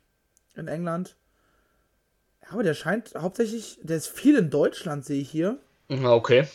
in 0.56 0.68
England. 0.68 1.16
Ja, 2.42 2.52
aber 2.52 2.62
der 2.62 2.72
scheint 2.72 3.14
hauptsächlich, 3.14 3.78
der 3.82 3.98
ist 3.98 4.08
viel 4.08 4.38
in 4.38 4.48
Deutschland, 4.48 5.04
sehe 5.04 5.20
ich 5.20 5.30
hier. 5.30 5.58
Okay. 5.90 6.48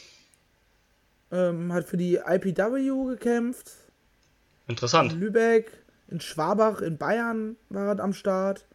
Ähm, 1.31 1.71
hat 1.71 1.85
für 1.85 1.97
die 1.97 2.15
IPW 2.15 3.09
gekämpft. 3.09 3.69
Interessant. 4.67 5.13
In 5.13 5.19
Lübeck, 5.19 5.71
in 6.07 6.19
Schwabach, 6.19 6.81
in 6.81 6.97
Bayern 6.97 7.55
war 7.69 7.95
er 7.95 8.03
am 8.03 8.13
Start. 8.13 8.65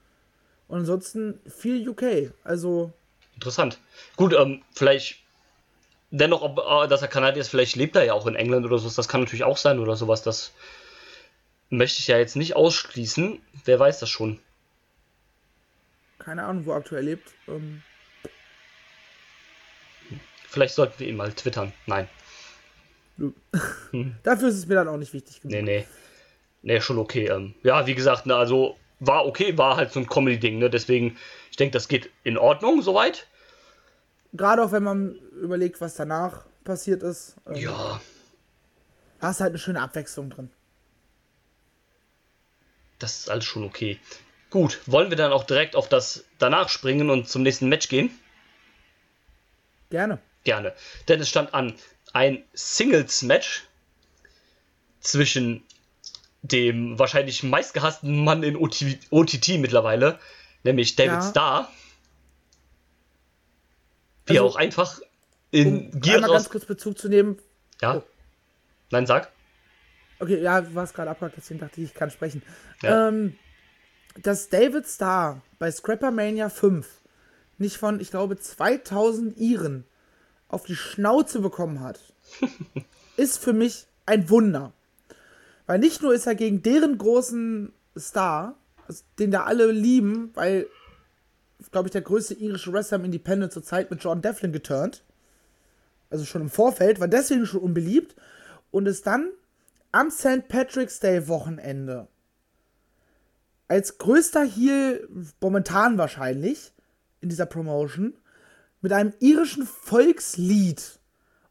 Und 0.68 0.78
ansonsten 0.78 1.40
viel 1.48 1.88
UK. 1.88 2.32
Also. 2.44 2.92
Interessant. 3.34 3.80
Gut, 4.14 4.32
ähm, 4.32 4.62
vielleicht 4.72 5.24
dennoch, 6.12 6.42
ob, 6.42 6.58
äh, 6.58 6.88
dass 6.88 7.02
er 7.02 7.08
Kanadier 7.08 7.40
ist, 7.40 7.48
vielleicht 7.48 7.74
lebt 7.74 7.96
er 7.96 8.04
ja 8.04 8.12
auch 8.12 8.28
in 8.28 8.36
England 8.36 8.64
oder 8.64 8.78
so. 8.78 8.88
Das 8.88 9.08
kann 9.08 9.22
natürlich 9.22 9.42
auch 9.42 9.56
sein 9.56 9.80
oder 9.80 9.96
sowas, 9.96 10.22
dass 10.22 10.52
möchte 11.76 12.00
ich 12.00 12.06
ja 12.08 12.18
jetzt 12.18 12.36
nicht 12.36 12.56
ausschließen. 12.56 13.40
Wer 13.64 13.78
weiß 13.78 14.00
das 14.00 14.10
schon? 14.10 14.40
Keine 16.18 16.44
Ahnung, 16.44 16.66
wo 16.66 16.72
er 16.72 16.78
aktuell 16.78 17.04
lebt. 17.04 17.32
Ähm, 17.48 17.82
Vielleicht 20.48 20.74
sollten 20.74 20.98
wir 21.00 21.08
ihn 21.08 21.16
mal 21.16 21.32
twittern. 21.32 21.72
Nein. 21.86 22.08
dafür 24.22 24.48
ist 24.48 24.56
es 24.56 24.66
mir 24.66 24.74
dann 24.76 24.88
auch 24.88 24.96
nicht 24.96 25.12
wichtig 25.12 25.40
genug. 25.40 25.52
Nee, 25.52 25.62
nee. 25.62 25.86
Nee, 26.62 26.80
schon 26.80 26.98
okay. 26.98 27.28
Ähm, 27.28 27.54
ja, 27.62 27.86
wie 27.86 27.94
gesagt, 27.94 28.26
ne, 28.26 28.34
also 28.36 28.76
war 29.00 29.26
okay, 29.26 29.58
war 29.58 29.76
halt 29.76 29.92
so 29.92 30.00
ein 30.00 30.06
Comedy-Ding, 30.06 30.58
ne? 30.58 30.70
Deswegen, 30.70 31.16
ich 31.50 31.56
denke, 31.56 31.72
das 31.72 31.88
geht 31.88 32.10
in 32.22 32.38
Ordnung 32.38 32.82
soweit. 32.82 33.26
Gerade 34.32 34.62
auch 34.64 34.72
wenn 34.72 34.82
man 34.82 35.14
überlegt, 35.40 35.80
was 35.80 35.94
danach 35.94 36.46
passiert 36.64 37.02
ist. 37.02 37.36
Ähm, 37.46 37.54
Ja, 37.56 38.00
Da 39.20 39.30
ist 39.30 39.40
halt 39.40 39.50
eine 39.50 39.58
schöne 39.58 39.80
Abwechslung 39.80 40.30
drin. 40.30 40.50
Das 43.04 43.18
ist 43.20 43.30
alles 43.30 43.44
schon 43.44 43.64
okay. 43.64 43.98
Gut, 44.50 44.80
wollen 44.86 45.10
wir 45.10 45.16
dann 45.16 45.32
auch 45.32 45.44
direkt 45.44 45.76
auf 45.76 45.88
das 45.88 46.24
danach 46.38 46.68
springen 46.70 47.10
und 47.10 47.28
zum 47.28 47.42
nächsten 47.42 47.68
Match 47.68 47.88
gehen? 47.88 48.10
Gerne. 49.90 50.18
Gerne. 50.44 50.72
Denn 51.08 51.20
es 51.20 51.28
stand 51.28 51.52
an 51.54 51.74
ein 52.12 52.42
Singles-Match 52.54 53.64
zwischen 55.00 55.62
dem 56.42 56.98
wahrscheinlich 56.98 57.42
meistgehassten 57.42 58.24
Mann 58.24 58.42
in 58.42 58.56
OT 58.56 58.84
OTT 59.10 59.58
mittlerweile, 59.58 60.18
nämlich 60.62 60.96
David 60.96 61.12
Ja. 61.12 61.30
Starr. 61.30 61.72
Wie 64.26 64.36
er 64.36 64.42
Also, 64.42 64.54
auch 64.54 64.56
einfach 64.56 65.00
in 65.50 65.90
Um 65.92 66.00
Gear 66.00 66.16
einmal 66.16 66.30
ganz 66.30 66.44
raus. 66.46 66.50
kurz 66.50 66.64
Bezug 66.64 66.98
zu 66.98 67.08
nehmen. 67.08 67.38
Ja. 67.82 67.96
Oh. 67.96 68.02
Nein, 68.90 69.06
sag. 69.06 69.30
Okay, 70.18 70.40
ja, 70.40 70.60
du 70.60 70.74
warst 70.74 70.94
gerade 70.94 71.10
abgehakt, 71.10 71.36
deswegen 71.36 71.60
dachte 71.60 71.80
ich, 71.80 71.90
ich 71.90 71.94
kann 71.94 72.10
sprechen. 72.10 72.42
Ja. 72.82 73.08
Ähm, 73.08 73.36
dass 74.22 74.48
David 74.48 74.86
Starr 74.86 75.42
bei 75.58 75.70
Scrapper 75.70 76.10
Mania 76.10 76.48
5 76.48 76.88
nicht 77.58 77.76
von, 77.78 78.00
ich 78.00 78.10
glaube, 78.10 78.38
2000 78.38 79.38
Iren 79.38 79.84
auf 80.48 80.64
die 80.64 80.76
Schnauze 80.76 81.40
bekommen 81.40 81.80
hat, 81.80 82.00
ist 83.16 83.38
für 83.38 83.52
mich 83.52 83.86
ein 84.06 84.30
Wunder. 84.30 84.72
Weil 85.66 85.78
nicht 85.78 86.02
nur 86.02 86.14
ist 86.14 86.26
er 86.26 86.34
gegen 86.34 86.62
deren 86.62 86.98
großen 86.98 87.72
Star, 87.98 88.56
also 88.86 89.02
den 89.18 89.30
da 89.30 89.44
alle 89.44 89.70
lieben, 89.72 90.30
weil, 90.34 90.66
glaube 91.70 91.88
ich, 91.88 91.92
der 91.92 92.02
größte 92.02 92.34
irische 92.34 92.72
Wrestler 92.72 92.98
im 92.98 93.06
Independent 93.06 93.52
zurzeit 93.52 93.90
mit 93.90 94.02
John 94.02 94.20
Devlin 94.20 94.52
geturnt. 94.52 95.02
Also 96.10 96.24
schon 96.24 96.42
im 96.42 96.50
Vorfeld, 96.50 97.00
war 97.00 97.08
deswegen 97.08 97.46
schon 97.46 97.60
unbeliebt. 97.60 98.14
Und 98.70 98.86
ist 98.86 99.06
dann 99.06 99.30
am 99.94 100.10
St. 100.10 100.48
Patrick's 100.48 101.00
Day 101.00 101.28
Wochenende 101.28 102.08
als 103.68 103.98
größter 103.98 104.44
Heel 104.44 105.08
momentan 105.40 105.96
wahrscheinlich 105.96 106.72
in 107.20 107.28
dieser 107.28 107.46
Promotion 107.46 108.14
mit 108.82 108.92
einem 108.92 109.14
irischen 109.20 109.66
Volkslied 109.66 110.98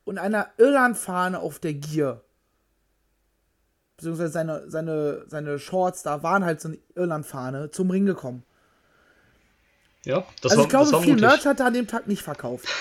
und 0.04 0.20
einer 0.20 0.50
Irlandfahne 0.58 1.40
auf 1.40 1.60
der 1.60 1.74
Gier. 1.74 2.22
Beziehungsweise 3.98 4.32
seine, 4.32 4.70
seine, 4.70 5.24
seine 5.28 5.58
Shorts 5.58 6.04
da 6.04 6.22
waren 6.22 6.46
halt 6.46 6.62
so 6.62 6.68
eine 6.68 6.78
Irlandfahne 6.96 7.72
zum 7.72 7.90
Ring 7.90 8.06
gekommen. 8.06 8.44
Ja, 10.06 10.26
das 10.42 10.52
also 10.52 10.58
war, 10.58 10.64
ich 10.66 10.70
glaube, 10.70 10.86
das 10.86 10.94
war 10.94 11.02
viel 11.02 11.14
mutig. 11.14 11.28
Merch 11.28 11.46
hat 11.46 11.60
er 11.62 11.66
an 11.68 11.74
dem 11.74 11.88
Tag 11.88 12.08
nicht 12.08 12.22
verkauft. 12.22 12.68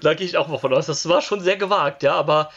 Da 0.00 0.14
gehe 0.14 0.26
ich 0.26 0.36
auch 0.36 0.48
mal 0.48 0.58
von 0.58 0.74
aus. 0.74 0.86
Das 0.86 1.08
war 1.08 1.22
schon 1.22 1.40
sehr 1.40 1.56
gewagt, 1.56 2.02
ja, 2.02 2.14
aber 2.14 2.50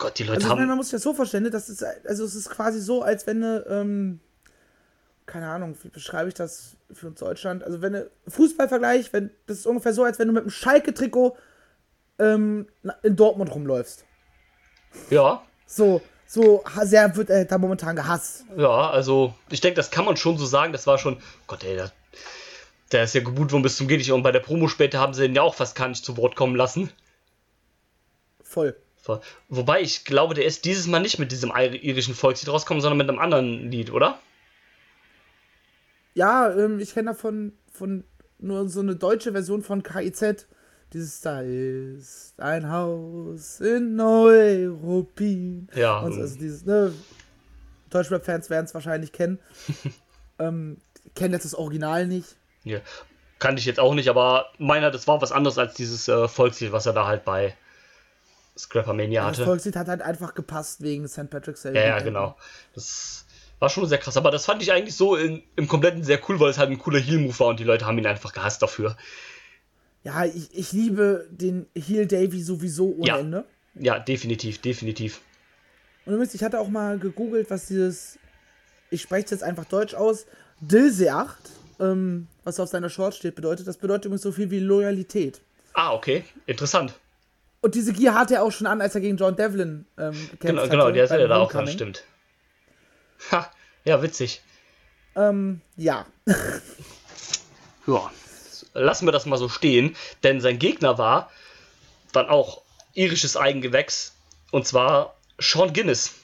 Gott, 0.00 0.18
die 0.18 0.24
Leute 0.24 0.38
Also 0.38 0.48
meine, 0.48 0.62
haben. 0.62 0.68
man 0.68 0.76
muss 0.78 0.86
sich 0.86 0.92
das 0.96 1.02
so 1.02 1.14
vorstellen, 1.14 1.44
ne, 1.44 1.50
das 1.50 1.68
ist, 1.68 1.84
also 1.84 2.24
es 2.24 2.34
ist 2.34 2.50
quasi 2.50 2.80
so, 2.80 3.02
als 3.02 3.26
wenn 3.28 3.44
eine, 3.44 3.64
ähm, 3.68 4.20
keine 5.26 5.48
Ahnung, 5.48 5.76
wie 5.82 5.88
beschreibe 5.88 6.28
ich 6.28 6.34
das 6.34 6.76
für 6.92 7.06
uns 7.08 7.20
Deutschland? 7.20 7.62
Also 7.62 7.80
wenn 7.82 7.94
eine 7.94 8.10
Fußballvergleich, 8.26 9.12
wenn, 9.12 9.30
das 9.46 9.58
ist 9.58 9.66
ungefähr 9.66 9.92
so, 9.92 10.02
als 10.02 10.18
wenn 10.18 10.26
du 10.26 10.32
mit 10.34 10.42
einem 10.42 10.50
Schalke-Trikot 10.50 11.36
ähm, 12.18 12.66
in 13.02 13.14
Dortmund 13.14 13.54
rumläufst. 13.54 14.04
Ja, 15.10 15.42
So, 15.66 16.02
so 16.26 16.64
sehr 16.82 17.14
wird 17.14 17.30
er 17.30 17.44
da 17.44 17.58
momentan 17.58 17.94
gehasst. 17.94 18.44
ja, 18.56 18.90
also 18.90 19.34
ich 19.50 19.60
denke, 19.60 19.76
das 19.76 19.90
kann 19.90 20.04
man 20.04 20.16
schon 20.16 20.36
so 20.38 20.46
sagen. 20.46 20.72
Das 20.72 20.86
war 20.86 20.98
schon. 20.98 21.20
Gott, 21.46 21.62
ey, 21.62 21.76
der, 21.76 21.92
der 22.90 23.04
ist 23.04 23.14
ja 23.14 23.20
geboot 23.20 23.52
worden 23.52 23.62
bis 23.62 23.76
zum 23.76 23.86
Geht 23.86 23.98
nicht. 23.98 24.10
Und 24.12 24.22
bei 24.22 24.32
der 24.32 24.40
Promo 24.40 24.66
später 24.66 24.98
haben 24.98 25.14
sie 25.14 25.26
ihn 25.26 25.34
ja 25.34 25.42
auch 25.42 25.54
fast 25.54 25.76
gar 25.76 25.88
nicht 25.88 26.04
zu 26.04 26.16
Wort 26.16 26.34
kommen 26.36 26.56
lassen. 26.56 26.90
Voll. 28.42 28.74
Wobei 29.48 29.80
ich 29.80 30.04
glaube, 30.04 30.34
der 30.34 30.44
ist 30.44 30.64
dieses 30.64 30.86
Mal 30.86 31.00
nicht 31.00 31.18
mit 31.18 31.32
diesem 31.32 31.50
ir- 31.50 31.82
irischen 31.82 32.14
Volkslied 32.14 32.52
rausgekommen, 32.52 32.80
sondern 32.80 32.98
mit 32.98 33.08
einem 33.08 33.18
anderen 33.18 33.70
Lied, 33.70 33.90
oder? 33.90 34.18
Ja, 36.14 36.52
ähm, 36.54 36.80
ich 36.80 36.94
kenne 36.94 37.10
davon 37.10 37.52
von 37.72 38.04
nur 38.38 38.68
so 38.68 38.80
eine 38.80 38.96
deutsche 38.96 39.32
Version 39.32 39.62
von 39.62 39.82
KIZ. 39.82 40.46
Dieses 40.92 41.20
da 41.20 41.40
ist 41.40 42.34
ein 42.38 42.70
Haus 42.70 43.60
in 43.60 43.94
Neuruppin. 43.96 45.68
Ja. 45.74 46.00
Und 46.00 46.14
so, 46.14 46.20
also 46.20 46.38
dieses, 46.38 46.64
ne, 46.64 46.92
Deutschrap-Fans 47.90 48.50
werden 48.50 48.66
es 48.66 48.74
wahrscheinlich 48.74 49.12
kennen. 49.12 49.38
ähm, 50.38 50.78
kennen 51.14 51.32
jetzt 51.34 51.44
das 51.44 51.54
Original 51.54 52.06
nicht. 52.06 52.36
Ja. 52.64 52.80
Kannte 53.38 53.60
ich 53.60 53.66
jetzt 53.66 53.80
auch 53.80 53.94
nicht, 53.94 54.08
aber 54.08 54.46
meiner, 54.58 54.90
das 54.90 55.06
war 55.06 55.22
was 55.22 55.32
anderes 55.32 55.58
als 55.58 55.74
dieses 55.74 56.08
äh, 56.08 56.28
Volkslied, 56.28 56.72
was 56.72 56.86
er 56.86 56.92
da 56.92 57.06
halt 57.06 57.24
bei 57.24 57.56
Scrappermania 58.58 59.22
Das 59.22 59.38
hatte. 59.38 59.44
Volkslied 59.44 59.76
hat 59.76 59.88
halt 59.88 60.02
einfach 60.02 60.34
gepasst 60.34 60.82
wegen 60.82 61.08
St. 61.08 61.30
Patrick's 61.30 61.62
Day. 61.62 61.74
Ja, 61.74 61.82
ja, 61.82 61.98
genau. 62.00 62.36
Das 62.74 63.24
war 63.58 63.68
schon 63.68 63.86
sehr 63.86 63.98
krass. 63.98 64.16
Aber 64.16 64.30
das 64.30 64.46
fand 64.46 64.62
ich 64.62 64.72
eigentlich 64.72 64.96
so 64.96 65.16
in, 65.16 65.42
im 65.56 65.68
Kompletten 65.68 66.02
sehr 66.02 66.20
cool, 66.28 66.40
weil 66.40 66.50
es 66.50 66.58
halt 66.58 66.70
ein 66.70 66.78
cooler 66.78 66.98
Heal-Move 66.98 67.38
war 67.38 67.48
und 67.48 67.60
die 67.60 67.64
Leute 67.64 67.86
haben 67.86 67.98
ihn 67.98 68.06
einfach 68.06 68.32
gehasst 68.32 68.62
dafür. 68.62 68.96
Ja, 70.02 70.24
ich, 70.24 70.48
ich 70.56 70.72
liebe 70.72 71.28
den 71.30 71.66
Heel 71.74 72.06
Davy 72.06 72.42
sowieso 72.42 72.94
ohne 72.96 73.06
Ja. 73.06 73.18
Ende. 73.18 73.44
Ja, 73.74 73.98
definitiv, 73.98 74.60
definitiv. 74.60 75.20
Und 76.06 76.14
übrigens, 76.14 76.34
ich 76.34 76.42
hatte 76.42 76.58
auch 76.58 76.68
mal 76.68 76.98
gegoogelt, 76.98 77.50
was 77.50 77.66
dieses, 77.66 78.18
ich 78.90 79.02
spreche 79.02 79.26
es 79.26 79.30
jetzt 79.30 79.42
einfach 79.42 79.66
deutsch 79.66 79.94
aus, 79.94 80.26
Dilse 80.60 81.12
8, 81.12 81.36
ähm, 81.80 82.26
was 82.44 82.58
auf 82.58 82.68
seiner 82.68 82.88
Short 82.90 83.14
steht, 83.14 83.34
bedeutet. 83.34 83.68
Das 83.68 83.76
bedeutet 83.76 84.06
übrigens 84.06 84.22
so 84.22 84.32
viel 84.32 84.50
wie 84.50 84.58
Loyalität. 84.58 85.40
Ah, 85.74 85.92
okay. 85.92 86.24
Interessant. 86.46 86.94
Und 87.62 87.74
diese 87.74 87.92
Gier 87.92 88.14
hatte 88.14 88.34
er 88.36 88.42
auch 88.42 88.52
schon 88.52 88.66
an, 88.66 88.80
als 88.80 88.94
er 88.94 89.00
gegen 89.02 89.16
John 89.18 89.36
Devlin 89.36 89.86
ähm, 89.98 90.12
gekämpft 90.12 90.40
Genau, 90.40 90.60
hatte. 90.62 90.70
genau, 90.70 90.90
der 90.90 91.04
ist 91.04 91.10
beim 91.10 91.20
ja 91.20 91.26
da 91.28 91.36
auch 91.36 91.50
dran, 91.52 91.66
Homecoming. 91.66 91.94
stimmt. 91.94 92.04
Ha, 93.32 93.50
ja, 93.84 94.02
witzig. 94.02 94.40
Ähm, 95.14 95.60
ja. 95.76 96.06
Ja, 97.86 98.10
lassen 98.74 99.06
wir 99.06 99.12
das 99.12 99.26
mal 99.26 99.36
so 99.36 99.48
stehen, 99.48 99.96
denn 100.22 100.40
sein 100.40 100.58
Gegner 100.58 100.96
war 100.98 101.30
dann 102.12 102.28
auch 102.28 102.62
irisches 102.94 103.36
Eigengewächs 103.36 104.14
und 104.52 104.66
zwar 104.66 105.16
Sean 105.38 105.72
Guinness. 105.72 106.14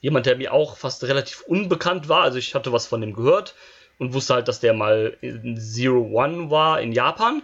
Jemand, 0.00 0.26
der 0.26 0.36
mir 0.36 0.52
auch 0.52 0.76
fast 0.76 1.02
relativ 1.04 1.42
unbekannt 1.42 2.08
war, 2.08 2.22
also 2.22 2.38
ich 2.38 2.54
hatte 2.54 2.72
was 2.72 2.86
von 2.86 3.00
dem 3.00 3.12
gehört 3.14 3.54
und 3.98 4.12
wusste 4.14 4.34
halt, 4.34 4.48
dass 4.48 4.60
der 4.60 4.72
mal 4.74 5.16
in 5.20 5.58
Zero 5.60 6.00
One 6.00 6.50
war 6.50 6.80
in 6.80 6.92
Japan. 6.92 7.42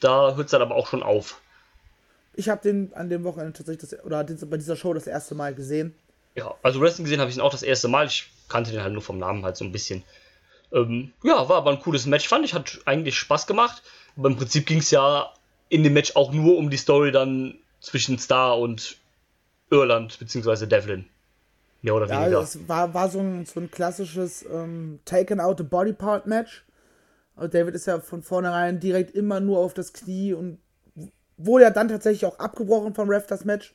Da 0.00 0.34
hört 0.36 0.46
es 0.46 0.50
dann 0.52 0.62
aber 0.62 0.74
auch 0.76 0.86
schon 0.86 1.02
auf. 1.02 1.40
Ich 2.36 2.48
habe 2.48 2.62
den 2.62 2.92
an 2.94 3.08
dem 3.08 3.24
Wochenende 3.24 3.52
tatsächlich, 3.54 3.90
das, 3.90 4.04
oder 4.04 4.22
bei 4.24 4.56
dieser 4.56 4.76
Show 4.76 4.92
das 4.94 5.06
erste 5.06 5.34
Mal 5.34 5.54
gesehen. 5.54 5.94
Ja, 6.34 6.54
also 6.62 6.80
Wrestling 6.80 7.04
gesehen 7.04 7.20
habe 7.20 7.30
ich 7.30 7.36
ihn 7.36 7.42
auch 7.42 7.50
das 7.50 7.62
erste 7.62 7.88
Mal. 7.88 8.06
Ich 8.06 8.30
kannte 8.48 8.70
den 8.70 8.82
halt 8.82 8.92
nur 8.92 9.02
vom 9.02 9.18
Namen 9.18 9.44
halt 9.44 9.56
so 9.56 9.64
ein 9.64 9.72
bisschen. 9.72 10.02
Ähm, 10.72 11.12
ja, 11.24 11.48
war 11.48 11.56
aber 11.56 11.70
ein 11.70 11.80
cooles 11.80 12.06
Match, 12.06 12.28
fand 12.28 12.44
ich. 12.44 12.52
Hat 12.52 12.78
eigentlich 12.84 13.16
Spaß 13.16 13.46
gemacht. 13.46 13.82
Aber 14.16 14.28
im 14.28 14.36
Prinzip 14.36 14.66
ging 14.66 14.78
es 14.78 14.90
ja 14.90 15.32
in 15.70 15.82
dem 15.82 15.94
Match 15.94 16.14
auch 16.14 16.32
nur 16.32 16.58
um 16.58 16.68
die 16.70 16.76
Story 16.76 17.10
dann 17.10 17.54
zwischen 17.80 18.18
Star 18.18 18.58
und 18.58 18.98
Irland, 19.70 20.18
beziehungsweise 20.18 20.68
Devlin. 20.68 21.06
Mehr 21.82 21.94
oder 21.94 22.06
Ja, 22.06 22.20
weniger. 22.22 22.40
es 22.40 22.68
war, 22.68 22.92
war 22.94 23.08
so, 23.08 23.20
ein, 23.20 23.46
so 23.46 23.60
ein 23.60 23.70
klassisches 23.70 24.44
ähm, 24.52 24.98
Taken 25.04 25.40
Out 25.40 25.58
the 25.58 25.64
Body 25.64 25.92
Part 25.92 26.26
Match. 26.26 26.64
Also 27.34 27.48
David 27.48 27.74
ist 27.74 27.86
ja 27.86 28.00
von 28.00 28.22
vornherein 28.22 28.80
direkt 28.80 29.14
immer 29.14 29.40
nur 29.40 29.58
auf 29.58 29.74
das 29.74 29.92
Knie 29.92 30.32
und 30.32 30.58
wurde 31.36 31.64
ja 31.64 31.70
dann 31.70 31.88
tatsächlich 31.88 32.24
auch 32.26 32.38
abgebrochen 32.38 32.94
vom 32.94 33.08
Ref 33.08 33.26
das 33.26 33.44
Match. 33.44 33.74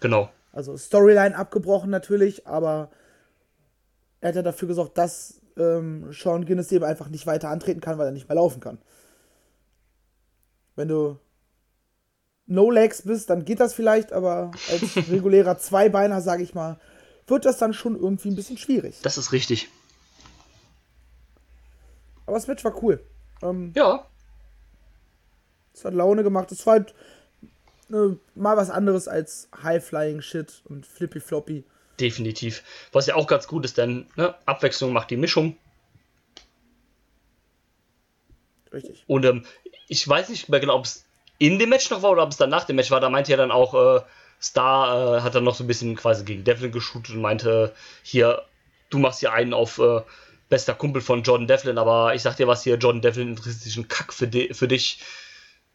Genau. 0.00 0.30
Also 0.52 0.76
Storyline 0.76 1.36
abgebrochen 1.36 1.90
natürlich, 1.90 2.46
aber 2.46 2.90
er 4.20 4.28
hat 4.28 4.36
ja 4.36 4.42
dafür 4.42 4.68
gesorgt, 4.68 4.96
dass 4.96 5.40
ähm, 5.56 6.12
Sean 6.12 6.46
Guinness 6.46 6.72
eben 6.72 6.84
einfach 6.84 7.08
nicht 7.08 7.26
weiter 7.26 7.48
antreten 7.50 7.80
kann, 7.80 7.98
weil 7.98 8.06
er 8.06 8.12
nicht 8.12 8.28
mehr 8.28 8.36
laufen 8.36 8.60
kann. 8.60 8.78
Wenn 10.76 10.88
du 10.88 11.18
No 12.46 12.70
Legs 12.70 13.02
bist, 13.02 13.30
dann 13.30 13.44
geht 13.44 13.60
das 13.60 13.74
vielleicht, 13.74 14.12
aber 14.12 14.50
als 14.70 14.96
regulärer 15.10 15.58
Zweibeiner, 15.58 16.20
sage 16.20 16.42
ich 16.42 16.54
mal, 16.54 16.78
wird 17.26 17.44
das 17.44 17.58
dann 17.58 17.72
schon 17.72 17.96
irgendwie 17.96 18.28
ein 18.28 18.36
bisschen 18.36 18.58
schwierig. 18.58 19.00
Das 19.02 19.18
ist 19.18 19.32
richtig. 19.32 19.68
Aber 22.26 22.36
das 22.36 22.46
Match 22.46 22.64
war 22.64 22.82
cool. 22.82 23.04
Ähm, 23.42 23.72
Ja, 23.74 24.06
es 25.74 25.84
hat 25.84 25.94
Laune 25.94 26.22
gemacht. 26.22 26.50
Es 26.52 26.66
war 26.66 26.74
halt 26.74 26.94
äh, 27.90 28.16
mal 28.34 28.56
was 28.56 28.70
anderes 28.70 29.08
als 29.08 29.48
High-Flying-Shit 29.62 30.62
und 30.64 30.86
Flippy-Floppy. 30.86 31.64
Definitiv. 32.00 32.62
Was 32.92 33.06
ja 33.06 33.14
auch 33.14 33.26
ganz 33.26 33.46
gut 33.46 33.64
ist, 33.64 33.78
denn 33.78 34.06
ne, 34.16 34.34
Abwechslung 34.46 34.92
macht 34.92 35.10
die 35.10 35.16
Mischung. 35.16 35.56
Richtig. 38.72 39.04
Und 39.06 39.24
ähm, 39.24 39.44
ich 39.88 40.06
weiß 40.06 40.28
nicht 40.30 40.48
mehr 40.48 40.60
genau, 40.60 40.76
ob 40.76 40.84
es 40.84 41.04
in 41.38 41.58
dem 41.58 41.68
Match 41.68 41.90
noch 41.90 42.02
war 42.02 42.10
oder 42.10 42.22
ob 42.22 42.30
es 42.30 42.36
dann 42.36 42.50
nach 42.50 42.64
dem 42.64 42.76
Match 42.76 42.90
war. 42.90 43.00
Da 43.00 43.10
meinte 43.10 43.30
ja 43.30 43.36
dann 43.36 43.50
auch, 43.50 43.74
äh, 43.74 44.02
Star 44.40 45.18
äh, 45.18 45.20
hat 45.22 45.34
dann 45.34 45.44
noch 45.44 45.54
so 45.54 45.64
ein 45.64 45.68
bisschen 45.68 45.96
quasi 45.96 46.24
gegen 46.24 46.44
Devlin 46.44 46.72
geshootet 46.72 47.14
und 47.14 47.22
meinte, 47.22 47.74
hier, 48.02 48.42
du 48.90 48.98
machst 48.98 49.20
hier 49.20 49.32
einen 49.32 49.54
auf 49.54 49.78
äh, 49.78 50.02
bester 50.48 50.74
Kumpel 50.74 51.00
von 51.00 51.22
Jordan 51.22 51.46
Devlin, 51.46 51.78
aber 51.78 52.14
ich 52.14 52.22
sag 52.22 52.36
dir 52.36 52.46
was 52.46 52.62
hier, 52.62 52.76
Jordan 52.76 53.02
Devlin 53.02 53.30
interessiert 53.30 53.62
sich 53.62 53.76
ein 53.76 53.88
Kack 53.88 54.12
für, 54.12 54.26
di 54.26 54.52
für 54.52 54.68
dich. 54.68 55.00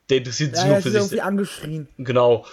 Der 0.10 0.17
interessiert 0.17 0.56
sich 0.56 0.65
Ja, 0.65 0.72
nur 0.72 0.82
für 0.82 0.91
sich. 0.91 1.00
irgendwie 1.00 1.22
angeschrien. 1.22 1.88
Genau. 1.98 2.45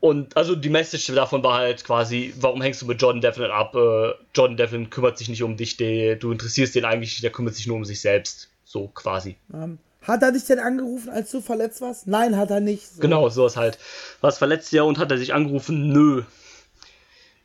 Und 0.00 0.36
also 0.36 0.54
die 0.54 0.68
Message 0.68 1.06
davon 1.14 1.42
war 1.42 1.58
halt 1.58 1.82
quasi, 1.84 2.34
warum 2.38 2.62
hängst 2.62 2.82
du 2.82 2.86
mit 2.86 3.00
Jordan 3.00 3.20
Devlin 3.20 3.50
ab? 3.50 3.74
Äh, 3.74 4.12
Jordan 4.34 4.56
Devlin 4.56 4.90
kümmert 4.90 5.18
sich 5.18 5.28
nicht 5.28 5.42
um 5.42 5.56
dich, 5.56 5.76
der, 5.76 6.16
du 6.16 6.32
interessierst 6.32 6.74
den 6.74 6.84
eigentlich, 6.84 7.10
nicht, 7.12 7.24
der 7.24 7.32
kümmert 7.32 7.54
sich 7.54 7.66
nur 7.66 7.76
um 7.76 7.84
sich 7.84 8.00
selbst. 8.00 8.48
So 8.64 8.88
quasi. 8.88 9.36
Ähm, 9.54 9.78
hat 10.02 10.22
er 10.22 10.32
dich 10.32 10.44
denn 10.44 10.58
angerufen, 10.60 11.08
als 11.08 11.30
du 11.30 11.40
verletzt 11.40 11.80
warst? 11.80 12.06
Nein, 12.06 12.36
hat 12.36 12.50
er 12.50 12.60
nicht. 12.60 12.86
So. 12.86 13.00
Genau, 13.00 13.28
sowas 13.28 13.56
halt. 13.56 13.78
Was 14.20 14.38
verletzt 14.38 14.70
ja 14.72 14.82
und 14.82 14.98
hat 14.98 15.10
er 15.10 15.18
sich 15.18 15.34
angerufen? 15.34 15.88
Nö. 15.92 16.22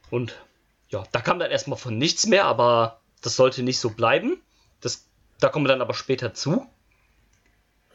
Und 0.10 0.36
ja, 0.90 1.04
da 1.12 1.22
kam 1.22 1.40
dann 1.40 1.52
erstmal 1.52 1.78
von 1.80 1.98
nichts 1.98 2.28
mehr, 2.28 2.46
aber 2.46 3.00
das 3.22 3.36
sollte 3.36 3.64
nicht 3.64 3.80
so 3.80 3.90
bleiben. 3.92 4.38
Das, 4.82 5.06
da 5.40 5.50
kommen 5.50 5.66
wir 5.66 5.70
dann 5.70 5.82
aber 5.82 5.94
später 5.94 6.34
zu, 6.34 6.66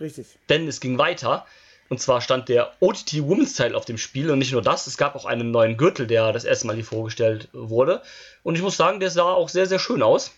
Richtig. 0.01 0.27
denn 0.49 0.67
es 0.69 0.81
ging 0.81 0.99
weiter. 0.99 1.47
Und 1.89 2.01
zwar 2.01 2.21
stand 2.21 2.49
der 2.49 2.73
OTT 2.81 3.23
Women's 3.23 3.55
Title 3.55 3.77
auf 3.77 3.85
dem 3.85 3.97
Spiel 3.97 4.31
und 4.31 4.41
nicht 4.41 4.51
nur 4.51 4.61
das, 4.63 4.89
es 4.89 4.97
gab 4.97 5.15
auch 5.15 5.25
einen 5.25 5.53
neuen 5.53 5.77
Gürtel, 5.77 6.09
der 6.09 6.33
das 6.33 6.45
erste 6.45 6.67
Mal 6.67 6.75
hier 6.75 6.85
vorgestellt 6.85 7.49
wurde. 7.53 8.03
Und 8.43 8.57
ich 8.57 8.63
muss 8.63 8.77
sagen, 8.77 8.99
der 8.99 9.11
sah 9.11 9.23
auch 9.33 9.49
sehr, 9.49 9.67
sehr 9.67 9.79
schön 9.79 10.03
aus. 10.03 10.33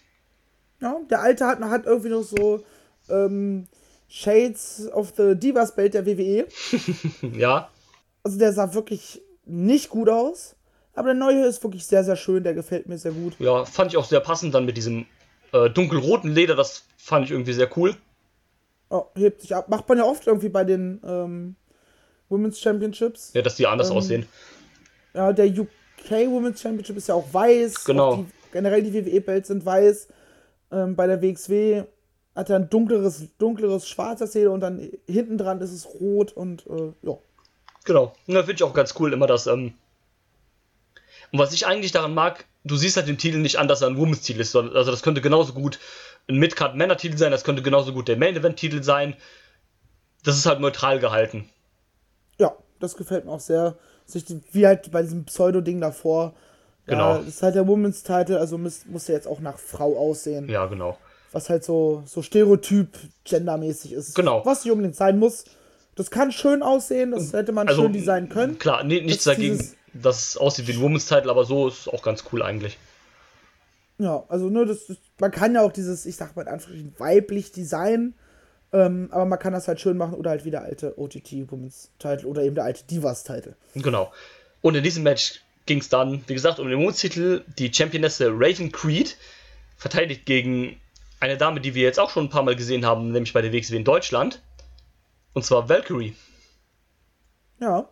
Ja, 0.81 0.97
der 1.11 1.21
Alte 1.23 1.47
hat, 1.47 1.61
hat 1.61 1.87
irgendwie 1.87 2.11
noch 2.11 2.23
so 2.23 2.63
ähm, 3.09 3.67
Shades 4.09 4.89
of 4.93 5.15
the 5.17 5.35
Divas 5.35 5.75
Belt 5.75 5.95
der 5.95 6.05
WWE. 6.07 6.47
Ja, 7.35 7.71
Also 8.23 8.39
der 8.39 8.53
sah 8.53 8.75
wirklich 8.75 9.23
nicht 9.47 9.89
gut 9.89 10.11
aus. 10.11 10.55
Aber 10.95 11.07
der 11.09 11.15
neue 11.15 11.47
ist 11.47 11.63
wirklich 11.63 11.87
sehr, 11.87 12.05
sehr 12.05 12.17
schön. 12.17 12.43
Der 12.45 12.53
gefällt 12.55 12.89
mir 12.89 12.99
sehr 12.99 13.13
gut. 13.13 13.35
ja, 13.39 13.65
fand 13.65 13.93
ich 13.93 13.97
auch 13.97 14.05
sehr 14.05 14.21
passend 14.21 14.55
dann 14.55 14.67
mit 14.67 14.77
diesem 14.77 15.07
äh, 15.53 15.71
dunkelroten 15.71 16.31
Leder, 16.31 16.57
das 16.57 16.85
fand 16.99 17.25
ich 17.25 17.31
irgendwie 17.31 17.55
sehr 17.55 17.71
cool. 17.79 17.97
Oh, 18.91 19.05
hebt 19.15 19.43
sich 19.43 19.55
ab. 19.55 19.69
Macht 19.69 19.89
man 19.89 19.99
ja 19.99 20.05
oft 20.05 20.27
irgendwie 20.27 20.49
bei 20.49 20.65
den 20.65 21.01
ähm, 21.05 21.57
Women's 22.29 22.61
Championships. 22.61 23.33
Ja, 23.35 23.43
dass 23.43 23.57
die 23.57 23.67
anders 23.67 23.91
Ähm, 23.91 23.97
aussehen. 23.97 24.27
Ja, 25.15 25.33
der 25.33 25.47
UK 25.47 26.11
Women's 26.29 26.61
Championship 26.61 26.97
ist 26.97 27.09
ja 27.09 27.15
auch 27.15 27.33
weiß. 27.33 27.85
Genau. 27.85 28.09
Auch 28.13 28.17
die, 28.19 28.27
generell 28.53 28.83
die 28.83 28.95
WWE-Belts 28.95 29.49
sind 29.49 29.65
weiß. 29.65 30.09
Ähm, 30.73 30.97
bei 30.97 31.07
der 31.07 31.21
WXW 31.23 31.85
hat 32.35 32.51
er 32.51 32.57
ein 32.57 32.71
dunkleres, 32.71 33.27
dunkleres 33.39 33.89
schwarzes 33.89 34.35
Leder 34.35 34.53
und 34.53 34.61
dann 34.61 34.91
hinten 35.07 35.39
dran 35.39 35.61
ist 35.61 35.73
es 35.73 35.87
rot 35.87 36.33
und 36.33 36.67
äh, 36.67 36.93
ja. 37.03 37.19
Genau. 37.85 38.13
Und 38.27 38.35
da 38.35 38.41
finde 38.41 38.55
ich 38.55 38.63
auch 38.63 38.75
ganz 38.75 38.95
cool 38.99 39.13
immer 39.13 39.27
das, 39.27 39.47
ähm, 39.47 39.75
und 41.33 41.39
was 41.39 41.53
ich 41.53 41.67
eigentlich 41.67 41.93
daran 41.93 42.15
mag, 42.15 42.47
du 42.69 42.77
siehst 42.77 42.97
halt 42.97 43.09
den 43.09 43.19
Titel 43.19 43.39
nicht 43.39 43.57
an, 43.57 43.67
dass 43.69 43.83
er 43.83 43.89
ein 43.89 43.97
Women's 43.99 44.21
Titel 44.21 44.41
ist, 44.41 44.53
sondern, 44.53 44.77
also 44.77 44.91
das 44.91 45.03
könnte 45.03 45.21
genauso 45.21 45.53
gut 45.53 45.79
ein 46.29 46.37
Midcard 46.37 46.77
Männer 46.77 46.97
Titel 46.97 47.17
sein, 47.17 47.31
das 47.33 47.43
könnte 47.45 47.63
genauso 47.63 47.93
gut 47.93 48.07
der 48.09 48.17
Main 48.17 48.37
Event 48.37 48.57
Titel 48.57 48.83
sein. 48.83 49.17
Das 50.25 50.37
ist 50.37 50.47
halt 50.47 50.61
neutral 50.61 50.99
gehalten. 50.99 51.49
Ja, 52.39 52.57
das 52.81 52.97
gefällt 52.97 53.25
mir 53.25 53.33
auch 53.33 53.41
sehr. 53.41 53.77
Sich 54.07 54.25
Wie 54.53 54.67
halt 54.67 54.91
bei 54.91 55.03
diesem 55.03 55.25
Pseudo-Ding 55.25 55.81
davor. 55.81 56.35
Ja, 56.87 56.95
Genau. 56.95 57.19
Das 57.19 57.27
ist 57.29 57.43
halt 57.43 57.55
der 57.55 57.67
Women's 57.67 58.03
Title, 58.03 58.39
also 58.39 58.57
muss, 58.59 58.87
muss 58.87 59.05
der 59.07 59.15
jetzt 59.17 59.29
auch 59.29 59.41
nach 59.41 59.59
Frau 59.59 59.97
aussehen. 59.99 60.49
Ja, 60.49 60.67
genau. 60.67 60.99
Was 61.33 61.51
halt 61.51 61.63
so, 61.63 62.03
so 62.07 62.23
Stereotyp 62.23 62.89
gendermäßig 63.25 63.93
ist. 63.93 64.15
Genau. 64.15 64.45
Was 64.47 64.65
nicht 64.65 64.73
unbedingt 64.73 64.97
sein 64.97 65.19
muss. 65.19 65.45
Das 65.95 66.11
kann 66.11 66.31
schön 66.33 66.63
aussehen, 66.63 67.11
das 67.11 67.33
hätte 67.33 67.53
man 67.53 67.69
Also, 67.69 67.83
schön 67.83 67.93
designen 67.93 68.29
können. 68.29 68.59
Klar, 68.59 68.85
nee, 68.85 69.01
nichts 69.01 69.25
dagegen, 69.25 69.59
dieses- 69.59 69.75
dass 70.03 70.29
es 70.29 70.37
aussieht 70.37 70.67
wie 70.69 70.73
ein 70.73 70.81
Women's 70.81 71.07
Title, 71.07 71.31
aber 71.31 71.45
so 71.45 71.69
ist 71.69 71.81
es 71.81 71.89
auch 71.89 72.03
ganz 72.03 72.25
cool 72.33 72.43
eigentlich. 72.43 72.79
Ja, 73.99 74.25
also 74.29 74.49
nur 74.49 74.65
das, 74.65 74.87
das, 74.87 74.97
man 75.19 75.31
kann 75.31 75.55
ja 75.55 75.63
auch 75.63 75.73
dieses, 75.73 76.07
ich 76.07 76.17
sag 76.17 76.37
mal 76.37 76.43
in 76.43 76.49
Anführungsstrichen, 76.49 76.95
weiblich 76.99 77.53
Design, 77.53 78.15
ähm, 78.73 79.09
aber 79.11 79.25
man 79.25 79.39
kann 79.39 79.53
das 79.53 79.67
halt 79.67 79.81
schön 79.81 79.97
machen 79.97 80.15
oder 80.15 80.31
halt 80.31 80.45
wie 80.45 80.51
der 80.51 80.63
alte 80.63 80.99
OTT 80.99 81.51
Women's 81.51 81.91
Title 81.99 82.29
oder 82.29 82.43
eben 82.43 82.55
der 82.55 82.65
alte 82.65 82.85
Divas 82.85 83.25
Title. 83.25 83.57
Genau. 83.75 84.13
Und 84.61 84.75
in 84.75 84.83
diesem 84.83 85.03
Match 85.03 85.41
ging 85.67 85.79
es 85.79 85.89
dann, 85.89 86.23
wie 86.27 86.35
gesagt, 86.35 86.59
um 86.59 86.69
den 86.69 86.79
Women's-Titel. 86.79 87.45
Die 87.59 87.73
Championesse 87.73 88.31
Raven 88.33 88.73
Creed 88.73 89.17
verteidigt 89.77 90.27
gegen 90.27 90.81
eine 91.21 91.37
Dame, 91.37 91.61
die 91.61 91.75
wir 91.75 91.83
jetzt 91.83 92.01
auch 92.01 92.11
schon 92.11 92.25
ein 92.25 92.31
paar 92.31 92.43
Mal 92.43 92.57
gesehen 92.57 92.87
haben, 92.87 93.13
nämlich 93.13 93.33
bei 93.33 93.43
der 93.43 93.53
WXW 93.53 93.77
in 93.77 93.85
Deutschland. 93.85 94.41
Und 95.35 95.45
zwar 95.45 95.69
Valkyrie. 95.69 96.15
Ja. 97.61 97.89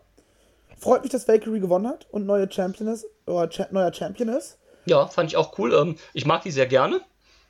Freut 0.79 1.03
mich, 1.03 1.11
dass 1.13 1.27
Valkyrie 1.27 1.61
gewonnen 1.61 1.89
hat 1.89 2.07
und 2.11 2.27
neue 2.27 2.51
Champion 2.51 2.89
ist, 2.89 3.07
oder 3.27 3.49
Cha 3.49 3.67
neuer 3.71 3.93
Champion 3.93 4.29
ist. 4.29 4.59
Ja, 4.85 5.07
fand 5.09 5.31
ich 5.31 5.37
auch 5.37 5.59
cool. 5.59 5.75
Ähm, 5.75 5.97
ich 6.13 6.27
mag 6.27 6.43
die 6.43 6.51
sehr 6.51 6.67
gerne. 6.67 7.01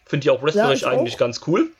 Finde 0.06 0.24
die 0.24 0.30
auch 0.30 0.42
wrestlerisch 0.42 0.82
Ja, 0.82 0.92
ich 0.92 0.98
eigentlich 0.98 1.14
auch. 1.16 1.18
ganz 1.20 1.40
cool. 1.46 1.70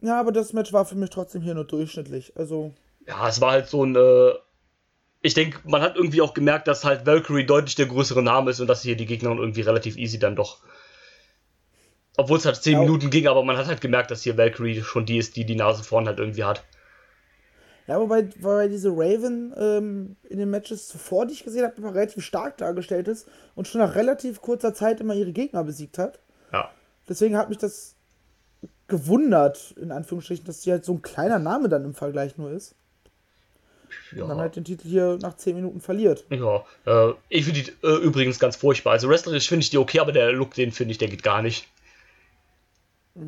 Ja, 0.00 0.20
aber 0.20 0.32
das 0.32 0.52
Match 0.52 0.72
war 0.72 0.84
für 0.84 0.96
mich 0.96 1.10
trotzdem 1.10 1.40
hier 1.42 1.54
nur 1.54 1.64
durchschnittlich. 1.64 2.32
Also, 2.36 2.74
Ja, 3.06 3.28
es 3.28 3.40
war 3.40 3.52
halt 3.52 3.68
so 3.68 3.84
ein. 3.84 3.94
Äh, 3.96 4.32
ich 5.22 5.34
denke, 5.34 5.58
man 5.64 5.80
hat 5.82 5.96
irgendwie 5.96 6.20
auch 6.20 6.34
gemerkt, 6.34 6.68
dass 6.68 6.84
halt 6.84 7.06
Valkyrie 7.06 7.46
deutlich 7.46 7.74
der 7.74 7.86
größere 7.86 8.22
Name 8.22 8.50
ist 8.50 8.60
und 8.60 8.66
dass 8.66 8.82
hier 8.82 8.96
die 8.96 9.06
Gegnerin 9.06 9.38
irgendwie 9.38 9.62
relativ 9.62 9.96
easy 9.96 10.18
dann 10.18 10.36
doch. 10.36 10.58
Obwohl 12.16 12.38
es 12.38 12.44
halt 12.46 12.56
10 12.56 12.74
Ja. 12.74 12.80
Minuten 12.80 13.10
ging, 13.10 13.26
aber 13.26 13.42
man 13.42 13.56
hat 13.56 13.66
halt 13.66 13.80
gemerkt, 13.80 14.10
dass 14.10 14.22
hier 14.22 14.36
Valkyrie 14.36 14.82
schon 14.82 15.06
die 15.06 15.18
ist, 15.18 15.36
die 15.36 15.44
die 15.44 15.54
Nase 15.56 15.82
vorn 15.82 16.06
halt 16.06 16.18
irgendwie 16.18 16.44
hat. 16.44 16.64
Ja, 17.86 18.00
wobei, 18.00 18.28
wobei 18.40 18.68
diese 18.68 18.90
Raven 18.90 19.54
ähm, 19.56 20.16
in 20.28 20.38
den 20.38 20.50
Matches 20.50 20.88
zuvor, 20.88 21.26
die 21.26 21.34
ich 21.34 21.44
gesehen 21.44 21.64
habe, 21.64 21.76
immer 21.76 21.94
relativ 21.94 22.24
stark 22.24 22.58
dargestellt 22.58 23.08
ist 23.08 23.28
und 23.54 23.68
schon 23.68 23.80
nach 23.80 23.94
relativ 23.94 24.40
kurzer 24.40 24.74
Zeit 24.74 25.00
immer 25.00 25.14
ihre 25.14 25.32
Gegner 25.32 25.62
besiegt 25.62 25.98
hat. 25.98 26.18
Ja. 26.52 26.70
Deswegen 27.08 27.36
hat 27.36 27.48
mich 27.48 27.58
das 27.58 27.94
gewundert, 28.88 29.74
in 29.80 29.92
Anführungsstrichen, 29.92 30.44
dass 30.44 30.62
sie 30.62 30.72
halt 30.72 30.84
so 30.84 30.94
ein 30.94 31.02
kleiner 31.02 31.38
Name 31.38 31.68
dann 31.68 31.84
im 31.84 31.94
Vergleich 31.94 32.36
nur 32.36 32.50
ist. 32.50 32.74
Und 34.12 34.18
dann 34.18 34.30
Ja, 34.30 34.36
halt 34.36 34.56
den 34.56 34.64
Titel 34.64 34.88
hier 34.88 35.18
nach 35.20 35.36
10 35.36 35.56
Minuten 35.56 35.80
verliert. 35.80 36.24
ja 36.30 36.64
äh, 36.86 37.14
ich 37.28 37.44
finde 37.44 37.62
die 37.62 37.86
äh, 37.86 37.96
übrigens 38.02 38.38
ganz 38.38 38.56
furchtbar. 38.56 38.92
Also 38.92 39.08
wrestlerisch 39.08 39.48
finde 39.48 39.62
ich 39.62 39.70
die 39.70 39.78
okay, 39.78 40.00
aber 40.00 40.12
der 40.12 40.32
Look, 40.32 40.54
den 40.54 40.72
finde 40.72 40.92
ich, 40.92 40.98
der 40.98 41.08
geht 41.08 41.22
gar 41.22 41.42
nicht. 41.42 41.66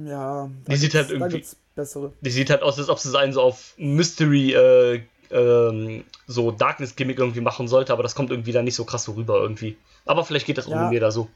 Ja, 0.06 0.50
Die 0.68 0.76
sieht 0.76 0.94
halt 0.94 1.08
Da 1.10 1.14
irgendwie- 1.14 1.44
bessere. 1.74 2.12
Die 2.20 2.30
sieht 2.30 2.50
halt 2.50 2.62
aus, 2.62 2.78
als 2.78 2.88
ob 2.88 2.98
sie 2.98 3.18
einen 3.18 3.32
so 3.32 3.40
auf 3.40 3.74
Mystery, 3.78 4.52
äh, 4.52 5.00
ähm, 5.30 6.04
so 6.26 6.50
Darkness-Gimmick 6.50 7.18
irgendwie 7.18 7.40
machen 7.40 7.68
sollte, 7.68 7.92
aber 7.92 8.02
das 8.02 8.14
kommt 8.14 8.30
irgendwie 8.30 8.52
dann 8.52 8.64
nicht 8.64 8.74
so 8.74 8.84
krass 8.84 9.04
so 9.04 9.12
rüber 9.12 9.40
irgendwie. 9.40 9.76
Aber 10.04 10.24
vielleicht 10.24 10.46
geht 10.46 10.58
das 10.58 10.66
Ja. 10.66 10.90
mir 10.90 11.00
da 11.00 11.10
so. 11.10 11.28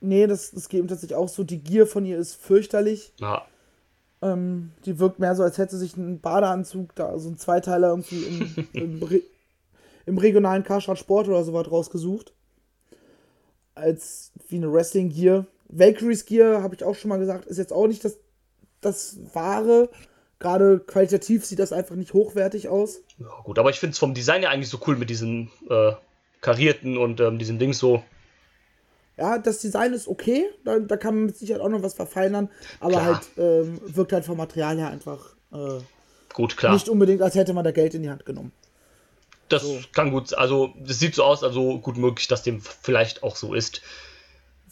Nee, 0.00 0.26
das, 0.26 0.50
das 0.50 0.68
geht 0.68 0.80
ihm 0.80 0.88
tatsächlich 0.88 1.16
auch 1.16 1.28
so. 1.28 1.44
Die 1.44 1.58
Gier 1.58 1.86
von 1.86 2.04
ihr 2.06 2.18
ist 2.18 2.34
fürchterlich. 2.34 3.12
Ja, 3.20 3.46
Ähm, 4.22 4.72
die 4.84 4.98
wirkt 4.98 5.18
mehr 5.18 5.34
so, 5.34 5.42
als 5.42 5.56
hätte 5.56 5.78
sich 5.78 5.96
ein 5.96 6.20
Badeanzug, 6.20 6.94
da 6.94 7.18
so 7.18 7.30
ein 7.30 7.38
Zweiteiler 7.38 7.88
irgendwie 7.88 8.22
im, 8.24 8.68
im, 8.74 9.02
Re 9.02 9.20
im 10.04 10.18
regionalen 10.18 10.62
Karstadt 10.64 10.98
Sport 10.98 11.28
oder 11.28 11.42
sowas 11.44 11.70
rausgesucht. 11.70 12.32
Als 13.74 14.32
wie 14.48 14.56
eine 14.56 14.70
Wrestling-Gear. 14.72 15.46
Valkyries 15.72 16.24
Gear, 16.26 16.62
habe 16.62 16.74
ich 16.74 16.84
auch 16.84 16.94
schon 16.94 17.08
mal 17.08 17.18
gesagt, 17.18 17.46
ist 17.46 17.58
jetzt 17.58 17.72
auch 17.72 17.86
nicht 17.86 18.04
das, 18.04 18.18
das 18.80 19.18
wahre. 19.32 19.88
Gerade 20.38 20.80
qualitativ 20.80 21.44
sieht 21.44 21.58
das 21.58 21.72
einfach 21.72 21.96
nicht 21.96 22.14
hochwertig 22.14 22.68
aus. 22.68 23.00
ja 23.18 23.26
gut, 23.44 23.58
aber 23.58 23.70
ich 23.70 23.78
finde 23.78 23.92
es 23.92 23.98
vom 23.98 24.14
Design 24.14 24.42
ja 24.42 24.48
eigentlich 24.50 24.70
so 24.70 24.80
cool 24.86 24.96
mit 24.96 25.10
diesen 25.10 25.50
äh, 25.68 25.92
karierten 26.40 26.96
und 26.96 27.20
ähm, 27.20 27.38
diesen 27.38 27.58
Dings 27.58 27.78
so. 27.78 28.02
Ja, 29.18 29.36
das 29.36 29.58
Design 29.58 29.92
ist 29.92 30.08
okay, 30.08 30.46
da, 30.64 30.78
da 30.78 30.96
kann 30.96 31.14
man 31.14 31.26
mit 31.26 31.36
Sicherheit 31.36 31.60
auch 31.60 31.68
noch 31.68 31.82
was 31.82 31.92
verfeinern, 31.92 32.48
aber 32.80 32.92
Klar. 32.92 33.04
halt 33.04 33.26
ähm, 33.36 33.78
wirkt 33.84 34.14
halt 34.14 34.24
vom 34.24 34.38
Material 34.38 34.78
her 34.78 34.88
einfach 34.88 35.34
äh, 35.52 35.80
Gut, 36.32 36.56
klar. 36.56 36.72
nicht 36.72 36.88
unbedingt, 36.88 37.20
als 37.20 37.34
hätte 37.34 37.52
man 37.52 37.64
da 37.64 37.70
Geld 37.70 37.92
in 37.92 38.02
die 38.02 38.08
Hand 38.08 38.24
genommen. 38.24 38.52
das 39.50 39.62
so. 39.62 39.78
kann 39.92 40.10
gut, 40.10 40.32
also 40.32 40.72
das 40.78 41.00
sieht 41.00 41.14
so 41.16 41.24
aus, 41.24 41.44
also 41.44 41.78
gut 41.80 41.98
möglich, 41.98 42.28
dass 42.28 42.42
dem 42.42 42.62
vielleicht 42.62 43.22
auch 43.22 43.36
so 43.36 43.52
ist. 43.52 43.82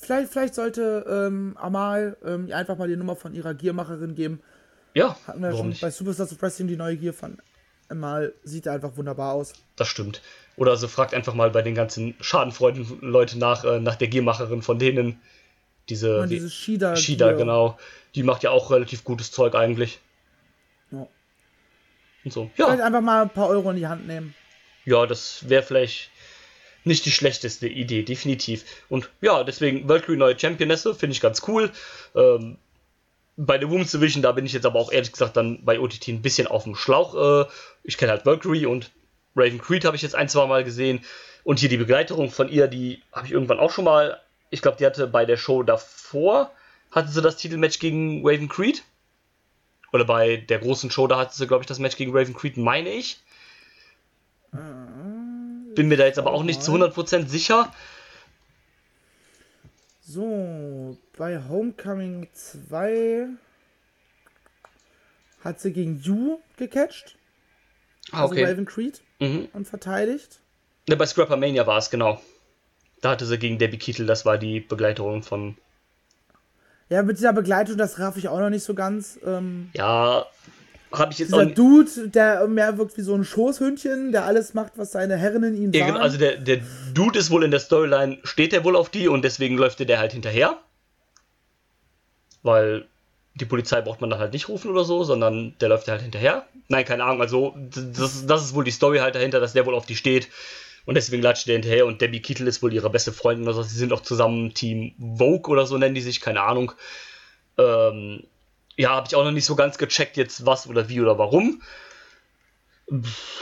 Vielleicht, 0.00 0.30
vielleicht 0.32 0.54
sollte 0.54 1.04
ähm, 1.08 1.56
Amal 1.58 2.16
ähm, 2.24 2.50
einfach 2.52 2.76
mal 2.78 2.88
die 2.88 2.96
Nummer 2.96 3.16
von 3.16 3.34
ihrer 3.34 3.52
Gearmacherin 3.54 4.14
geben. 4.14 4.40
Ja, 4.94 5.16
Hatten 5.26 5.42
wir 5.42 5.52
schon 5.52 5.68
nicht? 5.70 5.80
bei 5.80 5.90
Superstars 5.90 6.32
of 6.32 6.40
Wrestling 6.40 6.68
die 6.68 6.76
neue 6.76 6.96
Gear 6.96 7.12
von 7.12 7.38
Amal. 7.88 8.32
Sieht 8.44 8.68
einfach 8.68 8.96
wunderbar 8.96 9.32
aus. 9.34 9.52
Das 9.76 9.88
stimmt. 9.88 10.22
Oder 10.56 10.76
so 10.76 10.88
fragt 10.88 11.14
einfach 11.14 11.34
mal 11.34 11.50
bei 11.50 11.62
den 11.62 11.74
ganzen 11.74 12.14
schadenfreudigen 12.20 13.00
Leuten 13.00 13.38
nach, 13.38 13.64
äh, 13.64 13.80
nach 13.80 13.96
der 13.96 14.08
Giermacherin 14.08 14.62
von 14.62 14.78
denen. 14.78 15.20
Diese, 15.88 16.24
wie- 16.24 16.34
diese 16.34 16.50
Shida. 16.50 16.96
Shida, 16.96 17.32
genau. 17.32 17.78
Die 18.14 18.22
macht 18.22 18.42
ja 18.42 18.50
auch 18.50 18.70
relativ 18.70 19.04
gutes 19.04 19.30
Zeug 19.32 19.54
eigentlich. 19.54 20.00
Ja. 20.90 21.06
Und 22.24 22.32
so. 22.32 22.50
Vielleicht 22.54 22.78
Ja, 22.78 22.84
einfach 22.86 23.00
mal 23.00 23.22
ein 23.22 23.30
paar 23.30 23.48
Euro 23.48 23.70
in 23.70 23.76
die 23.76 23.86
Hand 23.86 24.06
nehmen. 24.06 24.34
ja 24.84 25.06
das 25.06 25.48
wäre 25.48 25.62
vielleicht 25.62 26.10
nicht 26.84 27.04
die 27.04 27.10
schlechteste 27.10 27.68
Idee, 27.68 28.02
definitiv. 28.02 28.64
Und 28.88 29.10
ja, 29.20 29.44
deswegen 29.44 29.88
Valkyrie 29.88 30.16
neue 30.16 30.38
Championesse, 30.38 30.94
finde 30.94 31.12
ich 31.12 31.20
ganz 31.20 31.42
cool. 31.48 31.70
Ähm, 32.14 32.56
bei 33.36 33.58
der 33.58 33.70
Women's 33.70 33.92
Division, 33.92 34.22
da 34.22 34.32
bin 34.32 34.46
ich 34.46 34.52
jetzt 34.52 34.66
aber 34.66 34.80
auch 34.80 34.90
ehrlich 34.90 35.12
gesagt 35.12 35.36
dann 35.36 35.64
bei 35.64 35.78
OTT 35.78 36.08
ein 36.08 36.22
bisschen 36.22 36.46
auf 36.46 36.64
dem 36.64 36.74
Schlauch. 36.74 37.14
Äh, 37.14 37.48
ich 37.84 37.96
kenne 37.96 38.12
halt 38.12 38.26
Valkyrie 38.26 38.66
und 38.66 38.90
Raven 39.36 39.60
Creed 39.60 39.84
habe 39.84 39.96
ich 39.96 40.02
jetzt 40.02 40.14
ein, 40.14 40.28
zwei 40.28 40.46
Mal 40.46 40.64
gesehen. 40.64 41.04
Und 41.44 41.60
hier 41.60 41.68
die 41.68 41.76
Begleiterung 41.76 42.30
von 42.30 42.48
ihr, 42.48 42.66
die 42.66 43.02
habe 43.12 43.26
ich 43.26 43.32
irgendwann 43.32 43.60
auch 43.60 43.70
schon 43.70 43.84
mal. 43.84 44.20
Ich 44.50 44.60
glaube, 44.60 44.76
die 44.78 44.86
hatte 44.86 45.06
bei 45.06 45.24
der 45.24 45.36
Show 45.36 45.62
davor, 45.62 46.50
hatte 46.90 47.10
sie 47.10 47.22
das 47.22 47.36
Titelmatch 47.36 47.78
gegen 47.78 48.26
Raven 48.26 48.48
Creed. 48.48 48.82
Oder 49.92 50.04
bei 50.04 50.36
der 50.36 50.58
großen 50.58 50.90
Show, 50.90 51.06
da 51.06 51.18
hatte 51.18 51.34
sie, 51.34 51.46
glaube 51.46 51.62
ich, 51.62 51.66
das 51.66 51.78
Match 51.78 51.96
gegen 51.96 52.14
Raven 52.14 52.34
Creed, 52.34 52.56
meine 52.56 52.90
ich. 52.90 53.20
Bin 55.78 55.86
mir 55.86 55.96
da 55.96 56.06
jetzt 56.06 56.18
aber 56.18 56.32
auch 56.32 56.42
nicht 56.42 56.60
zu 56.60 56.72
100% 56.72 57.28
sicher. 57.28 57.72
So, 60.00 60.98
bei 61.16 61.40
Homecoming 61.48 62.26
2 62.32 63.28
hat 65.44 65.60
sie 65.60 65.72
gegen 65.72 66.00
Yu 66.00 66.40
gecatcht. 66.56 67.16
Ah, 68.10 68.24
okay. 68.24 68.40
Also 68.40 68.50
Raven 68.50 68.66
Creed. 68.66 69.02
Mhm. 69.20 69.50
Und 69.52 69.68
verteidigt. 69.68 70.40
Ne, 70.88 70.96
bei 70.96 71.06
Scrapper 71.06 71.36
Mania 71.36 71.64
war 71.68 71.78
es, 71.78 71.90
genau. 71.90 72.20
Da 73.00 73.10
hatte 73.10 73.24
sie 73.24 73.38
gegen 73.38 73.58
Debbie 73.58 73.78
Kittel, 73.78 74.04
das 74.04 74.26
war 74.26 74.36
die 74.36 74.58
Begleiterin 74.58 75.22
von. 75.22 75.56
Ja, 76.88 77.04
mit 77.04 77.18
dieser 77.18 77.32
Begleitung, 77.32 77.76
das 77.76 78.00
raff 78.00 78.16
ich 78.16 78.26
auch 78.26 78.40
noch 78.40 78.50
nicht 78.50 78.64
so 78.64 78.74
ganz. 78.74 79.16
Ähm, 79.24 79.70
Ja, 79.74 80.26
habe 80.92 81.12
ich 81.12 81.18
jetzt 81.18 81.32
dieser 81.32 81.46
auch. 81.46 81.54
Dude, 81.54 82.08
der 82.08 82.46
mehr 82.48 82.78
wirkt 82.78 82.96
wie 82.96 83.02
so 83.02 83.14
ein 83.14 83.24
Schoßhündchen, 83.24 84.12
der 84.12 84.24
alles 84.24 84.54
macht, 84.54 84.72
was 84.76 84.92
seine 84.92 85.16
Herrinnen 85.16 85.54
ihm 85.54 85.72
Ja, 85.72 85.80
sagen. 85.80 85.92
genau, 85.92 86.04
also 86.04 86.18
der, 86.18 86.36
der 86.36 86.60
Dude 86.94 87.18
ist 87.18 87.30
wohl 87.30 87.44
in 87.44 87.50
der 87.50 87.60
Storyline, 87.60 88.18
steht 88.24 88.52
der 88.52 88.64
wohl 88.64 88.76
auf 88.76 88.88
die 88.88 89.08
und 89.08 89.22
deswegen 89.24 89.56
läuft 89.56 89.80
der 89.80 89.98
halt 89.98 90.12
hinterher. 90.12 90.58
Weil 92.42 92.86
die 93.34 93.44
Polizei 93.44 93.80
braucht 93.80 94.00
man 94.00 94.10
dann 94.10 94.18
halt 94.18 94.32
nicht 94.32 94.48
rufen 94.48 94.70
oder 94.70 94.84
so, 94.84 95.04
sondern 95.04 95.54
der 95.60 95.68
läuft 95.68 95.86
der 95.86 95.92
halt 95.94 96.02
hinterher. 96.02 96.46
Nein, 96.68 96.84
keine 96.84 97.04
Ahnung, 97.04 97.20
also 97.20 97.54
das, 97.56 98.26
das 98.26 98.44
ist 98.44 98.54
wohl 98.54 98.64
die 98.64 98.70
Story 98.70 98.98
halt 98.98 99.14
dahinter, 99.14 99.40
dass 99.40 99.52
der 99.52 99.66
wohl 99.66 99.74
auf 99.74 99.86
die 99.86 99.96
steht. 99.96 100.28
Und 100.86 100.94
deswegen 100.94 101.22
latscht 101.22 101.46
der 101.46 101.54
hinterher 101.54 101.84
und 101.84 102.00
Debbie 102.00 102.22
Kittel 102.22 102.46
ist 102.46 102.62
wohl 102.62 102.72
ihre 102.72 102.88
beste 102.88 103.12
Freundin 103.12 103.44
oder 103.46 103.54
so. 103.54 103.62
Sie 103.62 103.76
sind 103.76 103.92
auch 103.92 104.00
zusammen 104.00 104.54
Team 104.54 104.92
Vogue 104.98 105.52
oder 105.52 105.66
so 105.66 105.76
nennen 105.76 105.94
die 105.94 106.00
sich, 106.00 106.20
keine 106.20 106.40
Ahnung. 106.40 106.72
Ähm, 107.58 108.22
ja, 108.78 108.90
habe 108.90 109.06
ich 109.08 109.14
auch 109.14 109.24
noch 109.24 109.32
nicht 109.32 109.44
so 109.44 109.56
ganz 109.56 109.76
gecheckt 109.76 110.16
jetzt 110.16 110.46
was 110.46 110.66
oder 110.66 110.88
wie 110.88 111.00
oder 111.02 111.18
warum. 111.18 111.60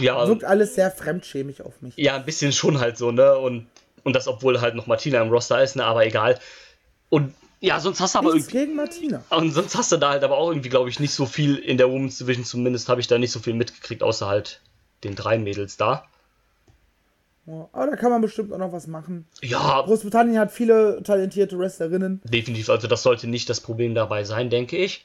Ja, 0.01 0.27
wirkt 0.27 0.43
alles 0.43 0.75
sehr 0.75 0.91
fremdschämig 0.91 1.63
auf 1.63 1.81
mich. 1.81 1.95
ja, 1.97 2.17
ein 2.17 2.25
bisschen 2.25 2.53
schon 2.53 2.81
halt 2.81 2.99
so, 2.99 3.13
ne? 3.13 3.39
Und, 3.39 3.69
und 4.03 4.17
das, 4.17 4.27
obwohl 4.27 4.61
halt 4.61 4.75
noch 4.75 4.89
Martina 4.89 5.23
im 5.23 5.29
Roster 5.29 5.63
ist, 5.63 5.77
ne? 5.77 5.85
Aber 5.85 6.05
egal. 6.05 6.39
Und 7.11 7.33
ja, 7.61 7.79
sonst 7.79 8.01
hast 8.01 8.15
du 8.15 8.19
aber 8.19 8.35
Nichts 8.35 8.49
irgendwie. 8.49 8.67
gegen 8.67 8.77
Martina. 8.77 9.23
Und 9.31 9.53
sonst 9.53 9.77
hast 9.77 9.93
du 9.93 9.99
da 9.99 10.11
halt 10.11 10.25
aber 10.25 10.37
auch 10.37 10.51
irgendwie, 10.51 10.69
glaube 10.69 10.91
ich, 10.91 10.99
nicht 10.99 11.13
so 11.15 11.27
viel 11.27 11.57
in 11.57 11.79
der 11.79 11.91
Women's 11.91 12.19
Division, 12.19 12.45
zumindest 12.45 12.89
habe 12.89 13.01
ich 13.01 13.07
da 13.07 13.19
nicht 13.19 13.31
so 13.31 13.39
viel 13.39 13.55
mitgekriegt, 13.55 14.03
außer 14.03 14.27
halt 14.27 14.61
den 15.05 15.15
drei 15.15 15.39
Mädels 15.39 15.77
da. 15.77 16.07
Ja, 17.47 17.69
aber 17.73 17.87
da 17.93 17.97
kann 17.97 18.11
man 18.11 18.21
bestimmt 18.21 18.53
auch 18.53 18.59
noch 18.59 18.73
was 18.73 18.89
machen. 18.89 19.27
Ja, 19.43 19.81
Großbritannien 19.83 20.39
hat 20.41 20.51
viele 20.51 21.03
talentierte 21.05 21.57
Wrestlerinnen. 21.57 22.21
definitiv. 22.25 22.69
Also, 22.69 22.89
das 22.89 23.05
sollte 23.05 23.29
nicht 23.29 23.49
das 23.49 23.61
Problem 23.61 23.95
dabei 23.95 24.25
sein, 24.25 24.51
denke 24.51 24.77
ich. 24.77 25.05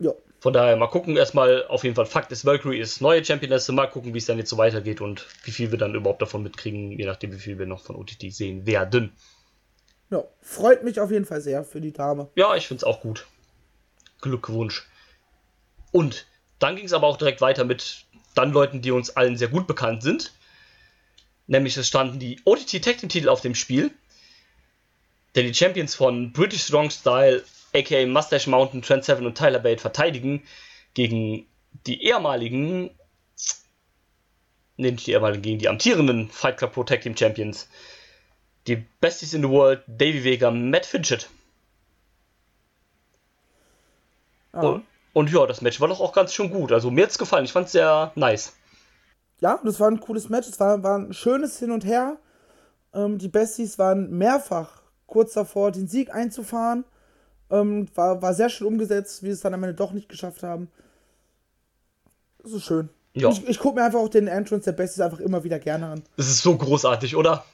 Ja. 0.00 0.12
Von 0.40 0.52
daher 0.52 0.76
mal 0.76 0.88
gucken. 0.88 1.16
Erstmal 1.16 1.66
auf 1.66 1.84
jeden 1.84 1.94
Fall 1.94 2.06
Fakt 2.06 2.32
ist, 2.32 2.44
Valkyrie 2.44 2.80
ist 2.80 3.00
neue 3.00 3.24
Championess. 3.24 3.68
Mal 3.68 3.86
gucken, 3.86 4.14
wie 4.14 4.18
es 4.18 4.26
dann 4.26 4.38
jetzt 4.38 4.50
so 4.50 4.56
weitergeht 4.56 5.00
und 5.00 5.26
wie 5.44 5.50
viel 5.50 5.70
wir 5.70 5.78
dann 5.78 5.94
überhaupt 5.94 6.22
davon 6.22 6.42
mitkriegen, 6.42 6.92
je 6.92 7.04
nachdem, 7.04 7.32
wie 7.32 7.38
viel 7.38 7.58
wir 7.58 7.66
noch 7.66 7.84
von 7.84 7.94
OTT 7.94 8.32
sehen 8.32 8.66
werden. 8.66 9.12
ja. 10.10 10.24
Freut 10.40 10.82
mich 10.82 10.98
auf 10.98 11.10
jeden 11.10 11.26
Fall 11.26 11.40
sehr 11.40 11.62
für 11.62 11.80
die 11.80 11.92
Dame. 11.92 12.28
Ja, 12.34 12.56
ich 12.56 12.66
finde 12.66 12.80
es 12.80 12.84
auch 12.84 13.00
gut. 13.00 13.26
Glückwunsch. 14.20 14.88
Und 15.92 16.26
dann 16.58 16.76
ging 16.76 16.86
es 16.86 16.92
aber 16.92 17.06
auch 17.06 17.16
direkt 17.16 17.40
weiter 17.40 17.64
mit 17.64 18.06
dann 18.34 18.52
Leuten, 18.52 18.80
die 18.80 18.90
uns 18.90 19.16
allen 19.16 19.36
sehr 19.36 19.48
gut 19.48 19.66
bekannt 19.66 20.02
sind. 20.02 20.32
Nämlich 21.46 21.76
es 21.76 21.88
standen 21.88 22.18
die 22.18 22.40
OTT 22.44 22.82
Tag 22.82 22.98
Team 22.98 23.08
Titel 23.08 23.28
auf 23.28 23.40
dem 23.40 23.54
Spiel. 23.54 23.90
Denn 25.34 25.46
die 25.46 25.54
Champions 25.54 25.94
von 25.94 26.32
British 26.32 26.62
Strong 26.62 26.90
Style, 26.90 27.44
aka 27.74 28.06
Mustache 28.06 28.48
Mountain, 28.48 28.82
Trent 28.82 29.04
Seven 29.04 29.26
und 29.26 29.36
Tyler 29.36 29.58
Bate 29.58 29.80
verteidigen 29.80 30.42
gegen 30.94 31.46
die 31.86 32.02
ehemaligen, 32.04 32.90
nee, 34.76 34.90
nicht 34.90 35.06
die 35.06 35.12
ehemaligen, 35.12 35.42
gegen 35.42 35.58
die 35.58 35.68
amtierenden 35.68 36.28
Fight 36.30 36.58
Club 36.58 36.72
Pro 36.72 36.84
Tag 36.84 37.02
Team 37.02 37.16
Champions. 37.16 37.68
Die 38.66 38.76
Besties 39.00 39.34
in 39.34 39.42
the 39.42 39.48
World, 39.48 39.82
Davey 39.86 40.24
Vega, 40.24 40.50
Matt 40.50 40.84
Fidget. 40.86 41.30
Ja. 44.52 44.60
Und, 44.60 44.84
und 45.12 45.30
ja, 45.32 45.46
das 45.46 45.60
Match 45.60 45.80
war 45.80 45.88
doch 45.88 46.00
auch 46.00 46.12
ganz 46.12 46.34
schön 46.34 46.50
gut. 46.50 46.72
Also 46.72 46.90
mir 46.90 47.04
hat's 47.04 47.18
gefallen. 47.18 47.44
Ich 47.44 47.52
fand's 47.52 47.72
sehr 47.72 48.12
nice. 48.16 48.52
ja, 49.40 49.58
das 49.64 49.80
war 49.80 49.90
ein 49.90 50.00
cooles 50.00 50.28
Match. 50.28 50.48
Es 50.48 50.60
war, 50.60 50.82
war 50.82 50.98
ein 50.98 51.12
schönes 51.12 51.58
Hin 51.58 51.70
und 51.70 51.84
Her. 51.84 52.18
Ähm, 52.92 53.18
die 53.18 53.28
Besties 53.28 53.78
waren 53.78 54.10
mehrfach 54.10 54.82
kurz 55.06 55.32
davor, 55.32 55.72
den 55.72 55.88
Sieg 55.88 56.12
einzufahren. 56.14 56.84
Ähm, 57.50 57.88
war, 57.94 58.22
war 58.22 58.34
sehr 58.34 58.48
schön 58.48 58.66
umgesetzt, 58.66 59.22
wie 59.22 59.28
sie 59.28 59.32
es 59.32 59.40
dann 59.40 59.54
am 59.54 59.62
Ende 59.62 59.74
doch 59.74 59.92
nicht 59.92 60.08
geschafft 60.08 60.42
haben. 60.42 60.68
Das 62.42 62.52
ist 62.52 62.64
schön. 62.64 62.88
Ja. 63.12 63.28
Ich, 63.30 63.46
ich 63.48 63.58
gucke 63.58 63.74
mir 63.76 63.84
einfach 63.84 63.98
auch 63.98 64.08
den 64.08 64.28
Entrance 64.28 64.64
der 64.64 64.72
Besties 64.72 65.00
einfach 65.00 65.18
immer 65.18 65.42
wieder 65.42 65.58
gerne 65.58 65.86
an. 65.86 66.02
Das 66.16 66.28
ist 66.28 66.42
so 66.42 66.56
großartig, 66.56 67.16
oder? 67.16 67.44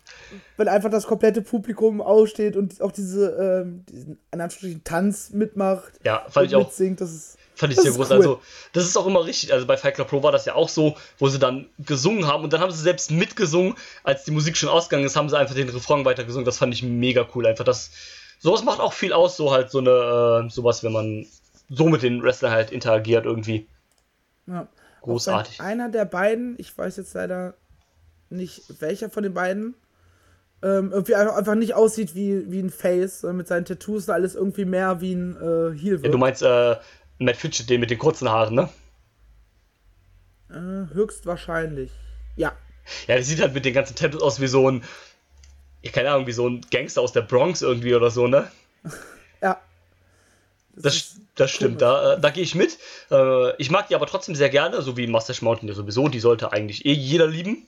Weil 0.59 0.69
einfach 0.69 0.91
das 0.91 1.07
komplette 1.07 1.41
Publikum 1.41 2.03
aussteht 2.03 2.57
und 2.57 2.81
auch 2.83 2.93
diese, 2.93 3.31
ähm, 3.65 3.85
diesen 3.89 4.19
in 4.33 4.41
Anführungsstrichen 4.41 4.85
Tanz 4.85 5.31
mitmacht. 5.31 5.93
Ja, 6.05 6.27
fand 6.29 6.45
und 6.45 6.51
ich 6.51 6.57
auch. 6.57 6.67
mitsingt. 6.67 7.01
Das 7.01 7.11
ist, 7.11 7.39
Fand 7.55 7.73
ich 7.73 7.81
sehr 7.81 7.93
groß. 7.93 8.11
cool. 8.11 8.17
Also, 8.17 8.41
das 8.75 8.85
ist 8.85 8.99
auch 8.99 9.07
immer 9.07 9.25
richtig. 9.25 9.55
Also 9.55 9.67
bei 9.67 9.79
Fight 9.79 9.95
Club 9.95 10.09
Pro 10.09 10.23
war 10.23 10.31
das 10.31 10.45
ja 10.45 10.55
auch 10.55 10.69
so, 10.69 10.95
wo 11.19 11.29
sie 11.29 11.39
dann 11.39 11.71
gesungen 11.79 12.27
haben 12.27 12.45
und 12.45 12.53
dann 12.53 12.61
haben 12.61 12.71
sie 12.71 12.83
selbst 12.83 13.11
mitgesungen, 13.11 13.75
als 14.05 14.25
die 14.25 14.33
Musik 14.33 14.59
schon 14.59 14.69
ausgegangen 14.69 15.07
ist, 15.07 15.17
haben 15.17 15.31
sie 15.31 15.39
einfach 15.39 15.55
den 15.55 15.71
Refrain 15.71 16.05
weitergesungen. 16.05 16.45
Das 16.45 16.59
fand 16.59 16.75
ich 16.75 16.83
mega 16.83 17.27
cool. 17.35 17.47
Einfach 17.47 17.65
das. 17.65 17.91
Sowas 18.39 18.65
macht 18.65 18.81
auch 18.81 18.93
viel 18.93 19.13
aus, 19.13 19.37
so 19.37 19.53
halt 19.53 19.71
so 19.71 19.79
eine, 19.79 20.47
äh, 20.47 20.51
sowas, 20.51 20.83
wenn 20.85 20.93
man 20.93 21.27
so 21.69 21.89
mit 21.89 22.03
den 22.03 22.23
Wrestlern 22.23 22.53
halt 22.53 22.71
interagiert 22.71 23.25
irgendwie. 23.25 23.67
Ja. 24.47 24.69
Großartig. 25.03 25.61
Einer 25.61 25.89
der 25.89 26.05
beiden, 26.05 26.57
ich 26.59 26.77
weiß 26.77 26.97
jetzt 26.97 27.15
leider 27.15 27.55
nicht 28.29 28.81
welcher 28.81 29.09
von 29.09 29.23
den 29.23 29.35
beiden, 29.35 29.75
ähm, 30.63 30.91
irgendwie 30.93 31.15
einfach, 31.15 31.55
nicht 31.55 31.75
aussieht 31.75 32.15
wie, 32.15 32.51
wie 32.51 32.61
ein 32.61 32.71
Face, 32.71 33.21
sondern 33.21 33.37
mit 33.37 33.49
seinen 33.49 33.65
Tattoos 33.65 34.09
und 34.09 34.15
alles 34.15 34.35
irgendwie 34.35 34.65
mehr 34.65 35.01
wie 35.01 35.15
ein 35.15 35.37
äh, 35.37 35.79
Heel 35.79 36.01
Ja, 36.03 36.11
du 36.11 36.19
meinst 36.19 36.43
äh, 36.43 36.77
Matt 37.19 37.37
Fidget, 37.37 37.71
den 37.71 37.81
mit 37.81 37.91
den 37.91 37.99
kurzen 37.99 38.29
Haaren, 38.29 38.55
ne? 38.55 38.69
äh, 40.51 40.95
höchstwahrscheinlich. 40.95 41.91
Ja. 42.37 42.53
Ja, 43.07 43.15
der 43.15 43.25
sieht 43.25 43.41
halt 43.41 43.55
mit 43.55 43.65
den 43.65 43.75
ganzen 43.75 43.97
Tattoos 43.97 44.23
aus 44.23 44.41
wie 44.41 44.47
so 44.47 44.71
ein, 44.71 44.85
ja, 45.87 45.93
keine 45.93 46.11
Ahnung, 46.11 46.27
wie 46.27 46.33
so 46.33 46.49
ein 46.49 46.61
Gangster 46.71 47.01
aus 47.01 47.13
der 47.13 47.23
Bronx 47.23 47.63
irgendwie 47.63 47.95
oder 47.95 48.11
so, 48.11 48.27
ne? 48.27 48.51
Ja. 49.43 49.61
Das, 50.75 50.95
ist 50.95 51.17
das 51.37 51.51
stimmt, 51.51 51.81
da, 51.83 52.15
äh, 52.15 52.21
da 52.21 52.31
gehe 52.31 52.43
ich 52.43 52.55
mit. 52.55 52.79
Äh, 53.11 53.55
ich 53.57 53.71
mag 53.71 53.89
die 53.89 53.95
aber 53.95 54.07
trotzdem 54.07 54.35
sehr 54.35 54.49
gerne, 54.51 54.83
so 54.83 54.97
wie 54.97 55.07
Mustache 55.07 55.45
Mountain 55.45 55.69
ja 55.69 55.75
sowieso. 55.75 56.09
Die 56.09 56.21
sollte 56.21 56.53
eigentlich 56.53 56.85
eh 56.87 56.93
jeder 56.93 57.27
lieben. 57.27 57.67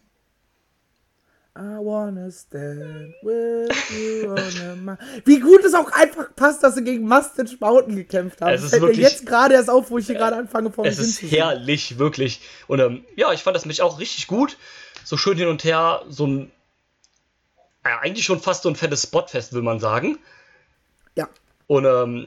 I 1.57 1.77
wanna 1.81 2.31
stand 2.31 3.15
with 3.23 3.69
you 3.91 4.31
on 4.31 4.89
a 4.91 4.99
Wie 5.25 5.41
gut 5.41 5.65
es 5.65 5.75
auch 5.75 5.91
einfach 5.91 6.35
passt, 6.37 6.63
dass 6.63 6.77
sie 6.77 6.85
gegen 6.85 7.09
Mustache 7.09 7.57
Mountain 7.59 7.97
gekämpft 7.97 8.41
haben. 8.41 8.55
Es 8.55 8.63
ist 8.63 8.71
Fällt 8.71 8.83
mir 8.83 8.89
wirklich- 8.91 9.09
jetzt 9.09 9.27
gerade 9.27 9.55
erst 9.55 9.69
auf, 9.69 9.91
wo 9.91 9.99
ich 9.99 10.07
hier 10.07 10.15
gerade 10.15 10.37
anfange 10.37 10.71
vor 10.71 10.87
Es 10.87 10.99
mich 10.99 11.23
ist 11.23 11.33
herrlich, 11.33 11.99
wirklich. 11.99 12.41
Und 12.69 12.79
ähm, 12.79 13.05
ja, 13.17 13.33
ich 13.33 13.43
fand 13.43 13.57
das 13.57 13.65
Match 13.65 13.81
auch 13.81 13.99
richtig 13.99 14.29
gut. 14.29 14.57
So 15.05 15.17
schön 15.17 15.37
hin 15.37 15.49
und 15.49 15.65
her, 15.65 16.03
so 16.09 16.27
ein. 16.27 16.53
Ja, 17.89 17.99
eigentlich 18.01 18.25
schon 18.25 18.41
fast 18.41 18.63
so 18.63 18.69
ein 18.69 18.77
fettes 18.77 19.03
Spotfest, 19.03 19.53
will 19.53 19.63
man 19.63 19.81
sagen. 19.81 20.19
Ja. 21.17 21.29
Und 21.67 21.85
ähm, 21.85 22.27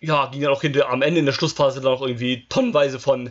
ja, 0.00 0.26
ging 0.26 0.42
dann 0.42 0.52
auch 0.52 0.60
hinter, 0.62 0.88
am 0.90 1.02
Ende 1.02 1.20
in 1.20 1.26
der 1.26 1.32
Schlussphase 1.32 1.80
dann 1.80 1.92
auch 1.92 2.02
irgendwie 2.02 2.46
tonnenweise 2.48 2.98
von 2.98 3.30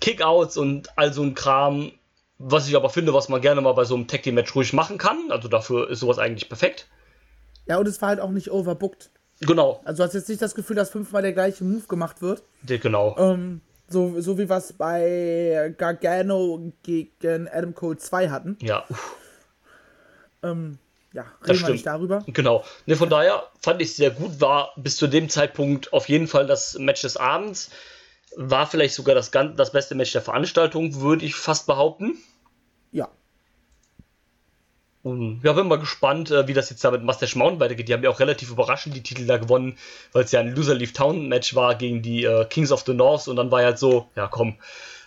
Kickouts 0.00 0.56
und 0.56 0.96
all 0.96 1.12
so 1.12 1.22
ein 1.22 1.34
Kram, 1.34 1.92
was 2.38 2.68
ich 2.68 2.76
aber 2.76 2.90
finde, 2.90 3.14
was 3.14 3.28
man 3.28 3.40
gerne 3.40 3.60
mal 3.60 3.72
bei 3.72 3.84
so 3.84 3.94
einem 3.94 4.06
Tag 4.06 4.22
Team 4.22 4.34
Match 4.36 4.54
ruhig 4.54 4.72
machen 4.72 4.98
kann. 4.98 5.30
Also 5.30 5.48
dafür 5.48 5.90
ist 5.90 6.00
sowas 6.00 6.18
eigentlich 6.18 6.48
perfekt. 6.48 6.86
Ja, 7.66 7.78
und 7.78 7.88
es 7.88 8.00
war 8.00 8.10
halt 8.10 8.20
auch 8.20 8.30
nicht 8.30 8.50
overbooked. 8.50 9.10
Genau, 9.40 9.80
Also 9.84 9.98
du 9.98 10.06
hast 10.08 10.14
jetzt 10.14 10.28
nicht 10.28 10.42
das 10.42 10.54
Gefühl, 10.56 10.74
dass 10.74 10.90
fünfmal 10.90 11.22
der 11.22 11.32
gleiche 11.32 11.62
Move 11.62 11.86
gemacht 11.86 12.20
wird. 12.22 12.42
der- 12.62 12.78
genau. 12.78 13.14
Ähm, 13.18 13.60
so, 13.88 14.20
so 14.20 14.36
wie 14.36 14.48
wir 14.50 14.56
es 14.56 14.72
bei 14.72 15.72
Gargano 15.78 16.72
gegen 16.82 17.48
Adam 17.48 17.72
Cole 17.74 17.96
2 17.98 18.30
hatten. 18.30 18.58
Ja, 18.60 18.84
uff, 18.88 19.16
Ähm, 20.42 20.78
ja, 21.12 21.24
reden 21.46 21.62
wir 21.62 21.70
nicht 21.70 21.86
darüber. 21.86 22.22
genau. 22.26 22.64
Ne, 22.86 22.96
von 22.96 23.08
daher 23.08 23.44
fand 23.60 23.80
ich 23.80 23.88
es 23.88 23.96
sehr 23.96 24.10
gut, 24.10 24.40
war 24.40 24.72
bis 24.76 24.96
zu 24.96 25.06
dem 25.06 25.28
Zeitpunkt 25.28 25.92
auf 25.92 26.08
jeden 26.08 26.28
Fall 26.28 26.46
das 26.46 26.78
Match 26.78 27.02
des 27.02 27.16
Abends. 27.16 27.70
War 28.36 28.66
vielleicht 28.66 28.94
sogar 28.94 29.14
das, 29.14 29.30
das 29.30 29.72
beste 29.72 29.94
Match 29.94 30.12
der 30.12 30.22
Veranstaltung, 30.22 31.00
würde 31.00 31.24
ich 31.24 31.34
fast 31.34 31.66
behaupten. 31.66 32.18
Ja. 32.92 33.08
Und 35.02 35.40
ja, 35.42 35.54
bin 35.54 35.68
mal 35.68 35.78
gespannt, 35.78 36.30
äh, 36.30 36.46
wie 36.46 36.52
das 36.52 36.68
jetzt 36.68 36.84
da 36.84 36.90
mit 36.90 37.02
Mustache 37.02 37.38
Mountain 37.38 37.60
weitergeht. 37.60 37.88
Die 37.88 37.94
haben 37.94 38.02
ja 38.02 38.10
auch 38.10 38.20
relativ 38.20 38.50
überraschend 38.50 38.94
die 38.94 39.02
Titel 39.02 39.26
da 39.26 39.38
gewonnen, 39.38 39.78
weil 40.12 40.24
es 40.24 40.32
ja 40.32 40.40
ein 40.40 40.54
Loser 40.54 40.74
Leave 40.74 40.92
Town 40.92 41.28
Match 41.28 41.54
war 41.54 41.74
gegen 41.76 42.02
die 42.02 42.24
äh, 42.24 42.44
Kings 42.44 42.70
of 42.70 42.84
the 42.84 42.92
North 42.92 43.28
und 43.28 43.36
dann 43.36 43.50
war 43.50 43.60
ja 43.60 43.68
halt 43.68 43.78
so, 43.78 44.10
ja 44.14 44.26
komm, 44.26 44.58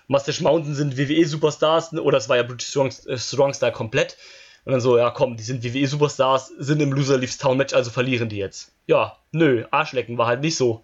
Mustache 0.08 0.44
Mountain 0.44 0.76
sind 0.76 0.98
WWE 0.98 1.26
Superstars 1.26 1.94
oder 1.94 2.18
es 2.18 2.28
war 2.28 2.38
ja 2.38 2.44
British 2.44 2.70
Strong, 2.70 2.92
äh, 3.06 3.18
Strong 3.18 3.54
Style 3.54 3.72
komplett. 3.72 4.18
Und 4.66 4.74
dann 4.74 4.82
so, 4.82 4.98
ja 4.98 5.10
komm, 5.10 5.38
die 5.38 5.44
sind 5.44 5.64
WWE 5.64 5.88
Superstars, 5.88 6.48
sind 6.58 6.82
im 6.82 6.92
Loser 6.94 7.18
Leaves 7.18 7.38
Town 7.38 7.58
Match, 7.58 7.74
also 7.74 7.90
verlieren 7.90 8.30
die 8.30 8.38
jetzt. 8.38 8.72
Ja, 8.86 9.18
nö, 9.32 9.66
Arschlecken 9.72 10.18
war 10.18 10.28
halt 10.28 10.42
nicht 10.42 10.56
so. 10.56 10.84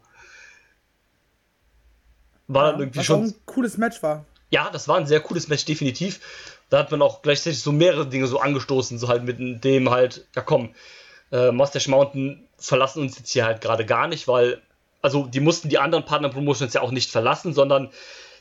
War 2.48 2.66
Ja, 2.66 2.72
dann 2.72 2.80
irgendwie 2.82 3.00
was 3.00 3.06
schon. 3.06 3.20
auch 3.22 3.26
ein 3.26 3.36
cooles 3.46 3.78
Match 3.78 4.02
war. 4.02 4.26
Ja, 4.50 4.70
das 4.72 4.88
war 4.88 4.98
ein 4.98 5.06
sehr 5.08 5.20
cooles 5.20 5.48
Match, 5.48 5.66
definitiv. 5.66 6.22
Da 6.70 6.80
hat 6.80 6.92
man 6.92 7.02
auch 7.02 7.22
gleichzeitig 7.22 7.62
so 7.62 7.72
mehrere 7.72 8.08
Dinge 8.08 8.28
so 8.28 8.40
angestoßen, 8.40 8.98
so 8.98 9.08
halt 9.10 9.24
mit 9.24 9.64
dem 9.64 9.90
halt, 9.90 10.26
ja 10.36 10.42
komm, 10.42 10.74
äh, 11.32 11.52
Mustache 11.52 11.90
Mountain 11.90 12.48
verlassen 12.58 13.02
uns 13.02 13.18
jetzt 13.18 13.32
hier 13.32 13.46
halt 13.46 13.62
gerade 13.62 13.86
gar 13.86 14.08
nicht, 14.08 14.28
weil, 14.28 14.62
also 15.02 15.28
die 15.28 15.40
mussten 15.40 15.70
die 15.70 15.78
anderen 15.78 16.06
Partner-Promotions 16.06 16.74
ja 16.74 16.82
auch 16.82 16.92
nicht 16.92 17.12
verlassen, 17.12 17.54
sondern 17.54 17.90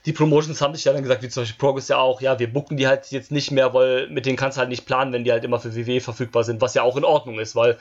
die 0.06 0.12
Promotions 0.12 0.60
haben 0.62 0.74
sich 0.74 0.84
ja 0.84 0.92
dann 0.92 1.02
gesagt, 1.02 1.22
wie 1.22 1.28
zum 1.28 1.42
Beispiel 1.42 1.58
Progress 1.58 1.88
ja 1.88 1.98
auch, 1.98 2.20
ja, 2.20 2.38
wir 2.38 2.50
bucken 2.52 2.76
die 2.76 2.86
halt 2.86 3.10
jetzt 3.10 3.30
nicht 3.32 3.50
mehr, 3.50 3.74
weil 3.74 4.08
mit 4.08 4.24
denen 4.24 4.36
kannst 4.36 4.56
du 4.56 4.60
halt 4.60 4.68
nicht 4.70 4.86
planen, 4.86 5.12
wenn 5.12 5.24
die 5.24 5.32
halt 5.32 5.44
immer 5.44 5.58
für 5.60 5.74
WWE 5.74 6.00
verfügbar 6.00 6.44
sind, 6.44 6.60
was 6.60 6.74
ja 6.74 6.82
auch 6.82 6.96
in 6.96 7.04
Ordnung 7.04 7.38
ist, 7.40 7.56
weil 7.56 7.76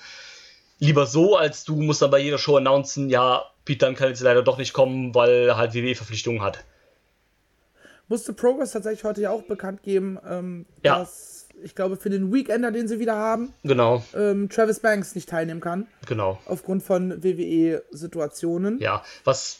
lieber 0.80 1.06
so, 1.06 1.38
als 1.38 1.64
du 1.64 1.76
musst 1.82 2.02
dann 2.02 2.12
bei 2.12 2.20
jeder 2.20 2.38
Show 2.40 2.58
announcen, 2.58 3.10
ja, 3.10 3.44
Pete 3.64 3.86
Dunne 3.86 3.96
kann 3.98 4.10
jetzt 4.10 4.22
leider 4.22 4.42
doch 4.44 4.58
nicht 4.58 4.74
kommen, 4.74 5.14
weil 5.16 5.48
er 5.50 5.58
halt 5.58 5.74
WWE-Verpflichtungen 5.74 6.42
hat. 6.42 6.64
Musste 8.08 8.34
Progress 8.34 8.72
tatsächlich 8.72 9.04
heute 9.04 9.22
ja 9.22 9.32
auch 9.32 9.44
bekannt 9.44 9.82
geben, 9.84 10.20
ähm, 10.30 10.66
Ja. 10.84 11.00
dass 11.00 11.48
ich 11.64 11.74
glaube 11.74 11.96
für 11.96 12.10
den 12.10 12.34
Weekender, 12.34 12.72
den 12.72 12.88
sie 12.88 13.00
wieder 13.00 13.16
haben, 13.16 13.54
Genau, 13.64 14.04
ähm, 14.16 14.50
Travis 14.50 14.80
Banks 14.80 15.16
nicht 15.16 15.30
teilnehmen 15.30 15.62
kann. 15.62 15.88
genau. 16.06 16.40
Aufgrund 16.46 16.84
von 16.84 17.24
WWE-Situationen. 17.24 18.80
Ja, 18.80 19.04
was 19.24 19.60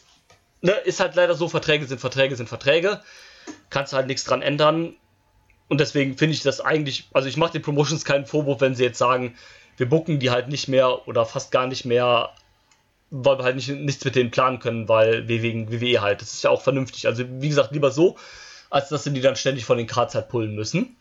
ne, 0.62 0.72
ist 0.72 1.00
halt 1.00 1.16
leider 1.16 1.36
so, 1.36 1.48
Verträge 1.48 1.86
sind 1.86 2.00
Verträge 2.00 2.36
sind 2.36 2.50
Verträge. 2.50 3.02
Kannst 3.70 3.94
halt 3.94 4.08
nichts 4.08 4.24
dran 4.24 4.42
ändern. 4.42 4.96
Und 5.68 5.80
deswegen 5.80 6.18
finde 6.18 6.36
ich 6.36 6.42
das 6.42 6.62
eigentlich, 6.62 7.08
also 7.14 7.28
ich 7.28 7.38
mache 7.38 7.54
den 7.54 7.62
Promotions 7.62 8.06
keinen 8.06 8.26
Vorwurf, 8.26 8.62
wenn 8.62 8.76
sie 8.76 8.84
jetzt 8.84 9.00
sagen, 9.00 9.36
wir 9.78 9.90
bucken 9.90 10.20
die 10.20 10.30
halt 10.30 10.48
nicht 10.48 10.68
mehr 10.68 11.08
oder 11.08 11.26
fast 11.26 11.52
gar 11.52 11.68
nicht 11.68 11.86
mehr, 11.86 12.32
weil 13.10 13.40
wir 13.40 13.44
halt 13.44 13.56
nicht, 13.56 13.70
nichts 13.70 14.06
mit 14.06 14.16
denen 14.16 14.32
planen 14.32 14.60
können, 14.60 14.88
weil 14.88 15.28
wir 15.28 15.42
wegen 15.42 15.72
WWE 15.72 16.02
halt. 16.02 16.22
Das 16.22 16.34
ist 16.34 16.44
ja 16.44 16.50
auch 16.50 16.62
vernünftig. 16.62 17.08
Also 17.08 17.24
wie 17.28 17.50
gesagt, 17.50 17.72
lieber 17.72 17.92
so, 17.92 18.16
als 18.70 18.90
dass 18.90 19.04
sie 19.04 19.12
die 19.12 19.22
dann 19.22 19.36
ständig 19.36 19.66
von 19.66 19.78
den 19.78 19.88
Cards 19.88 20.16
halt 20.16 20.30
pullen 20.30 20.56
müssen. 20.56 20.96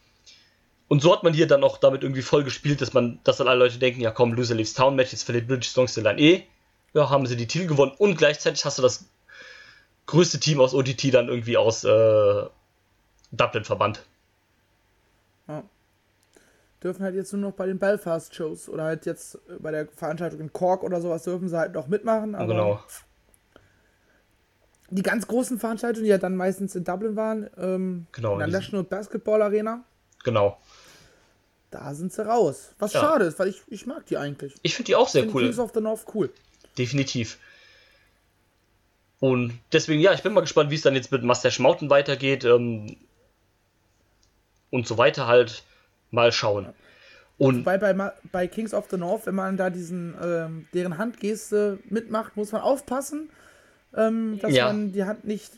Und 0.88 1.00
so 1.00 1.12
hat 1.12 1.22
man 1.22 1.32
hier 1.32 1.46
dann 1.46 1.64
auch 1.64 1.78
damit 1.78 2.02
irgendwie 2.02 2.22
voll 2.22 2.44
gespielt, 2.44 2.80
dass 2.80 2.92
man, 2.92 3.18
dass 3.24 3.38
dann 3.38 3.48
alle 3.48 3.60
Leute 3.60 3.78
denken, 3.78 4.00
ja 4.00 4.10
komm, 4.10 4.32
Loser 4.32 4.54
Leaves 4.54 4.74
Town 4.74 4.96
Match, 4.96 5.12
jetzt 5.12 5.24
verliert 5.24 5.48
British 5.48 5.70
Strong 5.70 5.88
Style 5.88 6.18
eh. 6.18 6.44
Ja, 6.92 7.10
haben 7.10 7.26
sie 7.26 7.36
die 7.36 7.48
Titel 7.48 7.66
gewonnen 7.66 7.92
und 7.98 8.16
gleichzeitig 8.16 8.64
hast 8.64 8.78
du 8.78 8.82
das 8.82 9.08
größte 10.06 10.38
Team 10.40 10.60
aus 10.60 10.74
OTT 10.74 11.12
dann 11.14 11.28
irgendwie 11.28 11.56
aus 11.56 11.84
äh, 11.84 12.42
Dublin 13.32 13.64
verbannt. 13.64 14.04
Dürfen 16.82 17.02
halt 17.02 17.14
jetzt 17.14 17.32
nur 17.32 17.40
noch 17.40 17.52
bei 17.52 17.64
den 17.66 17.78
Belfast-Shows 17.78 18.68
oder 18.68 18.84
halt 18.84 19.06
jetzt 19.06 19.36
äh, 19.48 19.54
bei 19.58 19.70
der 19.70 19.86
Veranstaltung 19.88 20.38
in 20.40 20.52
Cork 20.52 20.82
oder 20.82 21.00
sowas 21.00 21.22
dürfen 21.22 21.48
sie 21.48 21.56
halt 21.56 21.72
noch 21.72 21.86
mitmachen. 21.88 22.34
Aber 22.34 22.46
Genau. 22.46 22.82
die 24.90 25.02
ganz 25.02 25.26
großen 25.26 25.58
Veranstaltungen, 25.58 26.04
die 26.04 26.10
ja 26.10 26.18
dann 26.18 26.36
meistens 26.36 26.74
in 26.76 26.84
Dublin 26.84 27.16
waren, 27.16 27.48
ähm, 27.56 28.06
Genau, 28.12 28.34
in 28.34 28.38
der 28.40 28.48
die- 28.48 28.52
National 28.52 28.84
Basketball 28.84 29.40
Arena, 29.40 29.82
Genau. 30.24 30.58
da 31.70 31.94
sind 31.94 32.12
sie 32.12 32.24
raus. 32.26 32.74
Was 32.78 32.92
Ja. 32.92 33.00
schade 33.00 33.24
ist, 33.24 33.38
weil 33.38 33.48
ich, 33.48 33.62
ich 33.68 33.86
mag 33.86 34.04
die 34.04 34.18
eigentlich. 34.18 34.54
Ich 34.60 34.74
finde 34.74 34.88
die 34.88 34.94
auch 34.96 35.08
sehr 35.08 35.24
cool. 35.34 35.42
Kings 35.44 35.58
of 35.58 35.70
the 35.74 35.80
North 35.80 36.04
cool. 36.14 36.30
Definitiv. 36.76 37.38
Und 39.24 39.58
deswegen, 39.72 40.02
ja, 40.02 40.12
ich 40.12 40.22
bin 40.22 40.34
mal 40.34 40.42
gespannt, 40.42 40.70
wie 40.70 40.74
es 40.74 40.82
dann 40.82 40.94
jetzt 40.94 41.10
mit 41.10 41.22
Mustache 41.22 41.62
Mountain 41.62 41.88
weitergeht. 41.88 42.44
Ähm, 42.44 42.96
und 44.70 44.86
so 44.86 44.98
weiter 44.98 45.26
halt. 45.26 45.62
Mal 46.10 46.30
schauen. 46.30 46.68
Und 47.38 47.64
Weil 47.64 47.78
bei, 47.78 48.12
bei 48.30 48.46
Kings 48.46 48.74
of 48.74 48.88
the 48.90 48.98
North, 48.98 49.24
wenn 49.24 49.34
man 49.34 49.56
da 49.56 49.70
diesen, 49.70 50.14
ähm, 50.22 50.68
deren 50.74 50.98
Handgeste 50.98 51.78
mitmacht, 51.88 52.36
muss 52.36 52.52
man 52.52 52.60
aufpassen, 52.60 53.30
ähm, 53.96 54.38
dass 54.42 54.52
Ja. 54.52 54.66
man 54.66 54.92
die 54.92 55.04
Hand 55.04 55.24
nicht 55.24 55.52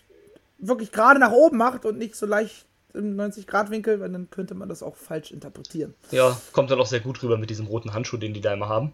wirklich 0.59 0.93
gerade 0.93 1.19
nach 1.19 1.33
oben 1.33 1.57
macht 1.57 1.85
und 1.85 1.99
nicht 1.99 2.15
so 2.15 2.25
leicht 2.25 2.67
im 2.95 3.17
90-Grad-Winkel, 3.17 3.99
weil 3.99 4.11
dann 4.11 4.31
könnte 4.31 4.55
man 4.55 4.69
das 4.69 4.85
auch 4.85 4.95
falsch 4.95 5.33
interpretieren. 5.33 5.95
ja, 6.13 6.41
kommt 6.53 6.71
dann 6.71 6.81
auch 6.81 6.87
sehr 6.87 7.01
gut 7.01 7.21
rüber 7.21 7.37
mit 7.37 7.51
diesem 7.51 7.67
roten 7.67 7.93
Handschuh, 7.93 8.17
den 8.17 8.33
die 8.33 8.41
da 8.41 8.53
immer 8.53 8.69
haben. 8.69 8.93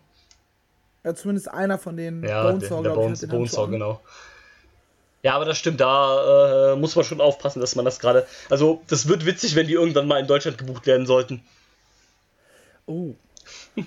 Ja, 1.04 1.14
zumindest 1.14 1.48
einer 1.48 1.78
von 1.78 1.98
den 1.98 2.22
Ja, 2.22 2.42
der, 2.44 2.52
Bonesaw, 2.52 2.82
der 2.82 2.92
ich, 2.92 2.96
Bones, 2.96 3.28
Bonesaw, 3.28 3.64
an. 3.64 3.98
Ja, 5.22 5.34
aber 5.34 5.44
das 5.44 5.56
stimmt, 5.58 5.80
da 5.80 6.72
äh, 6.72 6.76
muss 6.76 6.96
man 6.96 7.04
schon 7.04 7.20
aufpassen, 7.20 7.60
dass 7.60 7.76
man 7.76 7.84
das 7.84 8.00
gerade. 8.00 8.26
Also, 8.50 8.82
das 8.88 9.06
wird 9.08 9.24
witzig, 9.24 9.54
wenn 9.54 9.68
die 9.68 9.74
irgendwann 9.74 10.08
mal 10.08 10.18
in 10.20 10.26
Deutschland 10.26 10.58
gebucht 10.58 10.86
werden 10.86 11.06
sollten. 11.06 11.42
Oh. 12.86 13.14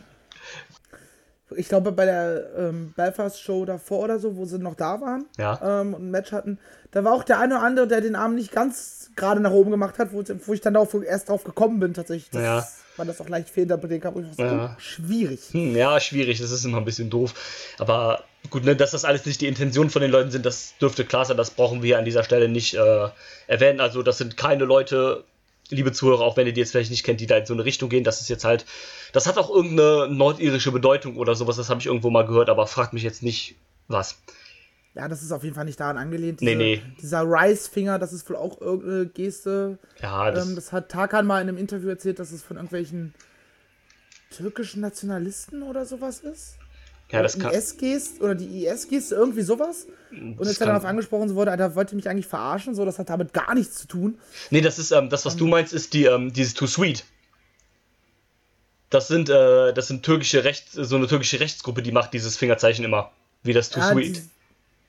Ich 1.57 1.69
glaube, 1.69 1.91
bei 1.91 2.05
der 2.05 2.43
ähm, 2.57 2.93
Belfast-Show 2.97 3.65
davor 3.65 3.99
oder 4.05 4.19
so, 4.19 4.35
wo 4.35 4.45
sie 4.45 4.57
noch 4.57 4.73
da 4.75 4.99
waren 4.99 5.25
Ja. 5.37 5.81
ähm, 5.81 5.93
und 5.93 6.07
ein 6.07 6.11
Match 6.11 6.31
hatten, 6.31 6.57
da 6.91 7.03
war 7.03 7.13
auch 7.13 7.23
der 7.23 7.39
eine 7.39 7.55
oder 7.57 7.63
andere, 7.63 7.87
der 7.87 8.01
den 8.01 8.15
Arm 8.15 8.33
nicht 8.35 8.51
ganz 8.51 9.11
gerade 9.15 9.39
nach 9.39 9.51
oben 9.51 9.69
gemacht 9.71 9.99
hat, 9.99 10.11
wo, 10.11 10.23
wo 10.45 10.53
ich 10.53 10.61
dann 10.61 10.73
darauf, 10.73 10.93
erst 10.95 11.29
drauf 11.29 11.43
gekommen 11.43 11.79
bin, 11.79 11.93
tatsächlich. 11.93 12.31
Das, 12.31 12.41
Ja. 12.41 12.67
Weil 12.97 13.05
das 13.07 13.21
auch 13.21 13.29
leicht 13.29 13.49
fehlinterpretiert 13.49 14.05
habe. 14.05 14.21
Ich 14.21 14.35
so, 14.35 14.41
Ja. 14.43 14.73
oh, 14.75 14.79
schwierig. 14.81 15.39
Hm, 15.51 15.75
ja, 15.75 15.99
schwierig, 15.99 16.39
das 16.41 16.49
ist 16.51 16.65
immer 16.65 16.79
ein 16.79 16.85
bisschen 16.85 17.09
doof. 17.11 17.33
Aber 17.77 18.23
gut, 18.49 18.63
ne, 18.65 18.75
dass 18.75 18.91
das 18.91 19.05
alles 19.05 19.25
nicht 19.25 19.41
die 19.41 19.47
Intention 19.47 19.89
von 19.89 20.01
den 20.01 20.11
Leuten 20.11 20.31
sind, 20.31 20.45
das 20.45 20.77
dürfte 20.79 21.05
klar 21.05 21.25
sein, 21.25 21.37
das 21.37 21.51
brauchen 21.51 21.83
wir 21.83 21.97
an 21.97 22.05
dieser 22.05 22.23
Stelle 22.23 22.49
nicht 22.49 22.75
äh, 22.75 23.09
erwähnen. 23.47 23.79
Also, 23.79 24.03
das 24.03 24.17
sind 24.17 24.37
keine 24.37 24.65
Leute, 24.65 25.23
liebe 25.69 25.91
Zuhörer, 25.91 26.21
auch 26.21 26.37
wenn 26.37 26.47
ihr 26.47 26.53
die 26.53 26.59
jetzt 26.59 26.71
vielleicht 26.71 26.91
nicht 26.91 27.03
kennt, 27.03 27.21
die 27.21 27.27
da 27.27 27.37
in 27.37 27.45
so 27.45 27.53
eine 27.53 27.65
Richtung 27.65 27.89
gehen. 27.89 28.03
Das 28.03 28.21
ist 28.21 28.29
jetzt 28.29 28.45
halt, 28.45 28.65
das 29.13 29.27
hat 29.27 29.37
auch 29.37 29.49
irgendeine 29.49 30.07
nordirische 30.13 30.71
Bedeutung 30.71 31.17
oder 31.17 31.35
sowas, 31.35 31.57
das 31.57 31.69
habe 31.69 31.79
ich 31.79 31.87
irgendwo 31.87 32.09
mal 32.09 32.25
gehört, 32.25 32.49
aber 32.49 32.67
fragt 32.67 32.93
mich 32.93 33.03
jetzt 33.03 33.23
nicht, 33.23 33.55
was. 33.87 34.17
Ja, 34.93 35.09
das 35.09 35.21
ist 35.21 35.33
auf 35.33 35.43
jeden 35.43 35.55
Fall 35.55 35.65
nicht 35.65 35.79
daran 35.79 35.97
angelehnt. 35.97 36.41
Nee, 36.41 36.55
nee. 36.55 36.81
Dieser 37.01 37.23
Rice-Finger, 37.23 37.99
das 37.99 38.13
ist 38.13 38.29
wohl 38.29 38.37
auch 38.37 38.61
irgendeine 38.61 39.07
Geste. 39.07 39.77
Ja, 40.01 40.31
das, 40.31 40.47
ähm, 40.47 40.55
das 40.55 40.71
hat 40.71 40.89
Tarkan 40.89 41.25
mal 41.25 41.41
in 41.41 41.49
einem 41.49 41.57
Interview 41.57 41.89
erzählt, 41.89 42.19
dass 42.19 42.31
es 42.31 42.43
von 42.43 42.55
irgendwelchen 42.55 43.13
türkischen 44.29 44.81
Nationalisten 44.81 45.63
oder 45.63 45.85
sowas 45.85 46.19
ist. 46.19 46.57
Ja, 47.11 47.21
das 47.21 47.37
kann. 47.39 47.53
IS-Geste 47.53 48.23
oder 48.23 48.35
die 48.35 48.65
IS-Geste, 48.65 49.15
irgendwie 49.15 49.41
sowas. 49.41 49.87
Und 50.11 50.39
dann 50.39 50.55
kann- 50.55 50.67
darauf 50.67 50.85
angesprochen 50.85 51.29
so 51.29 51.35
wurde, 51.35 51.51
Alter, 51.51 51.75
wollte 51.75 51.95
mich 51.95 52.09
eigentlich 52.09 52.27
verarschen, 52.27 52.73
so, 52.75 52.85
das 52.85 52.97
hat 52.99 53.09
damit 53.09 53.33
gar 53.33 53.53
nichts 53.53 53.75
zu 53.79 53.87
tun. 53.87 54.17
Nee, 54.49 54.61
das 54.61 54.79
ist, 54.79 54.91
ähm, 54.91 55.09
das, 55.09 55.25
was 55.25 55.35
du 55.35 55.45
meinst, 55.47 55.73
ist 55.73 55.93
die, 55.93 56.05
ähm, 56.05 56.33
dieses 56.33 56.53
Too 56.53 56.67
Sweet. 56.67 57.03
Das 58.89 59.07
sind, 59.07 59.29
äh, 59.29 59.73
das 59.73 59.87
sind 59.87 60.03
türkische 60.03 60.43
Rechts, 60.43 60.73
so 60.73 60.95
eine 60.95 61.07
türkische 61.07 61.39
Rechtsgruppe, 61.39 61.81
die 61.81 61.91
macht 61.91 62.13
dieses 62.13 62.37
Fingerzeichen 62.37 62.85
immer. 62.85 63.11
Wie 63.43 63.53
das 63.53 63.69
Too 63.69 63.79
Ja, 63.79 63.91
Sweet. 63.91 64.15
dies- 64.17 64.29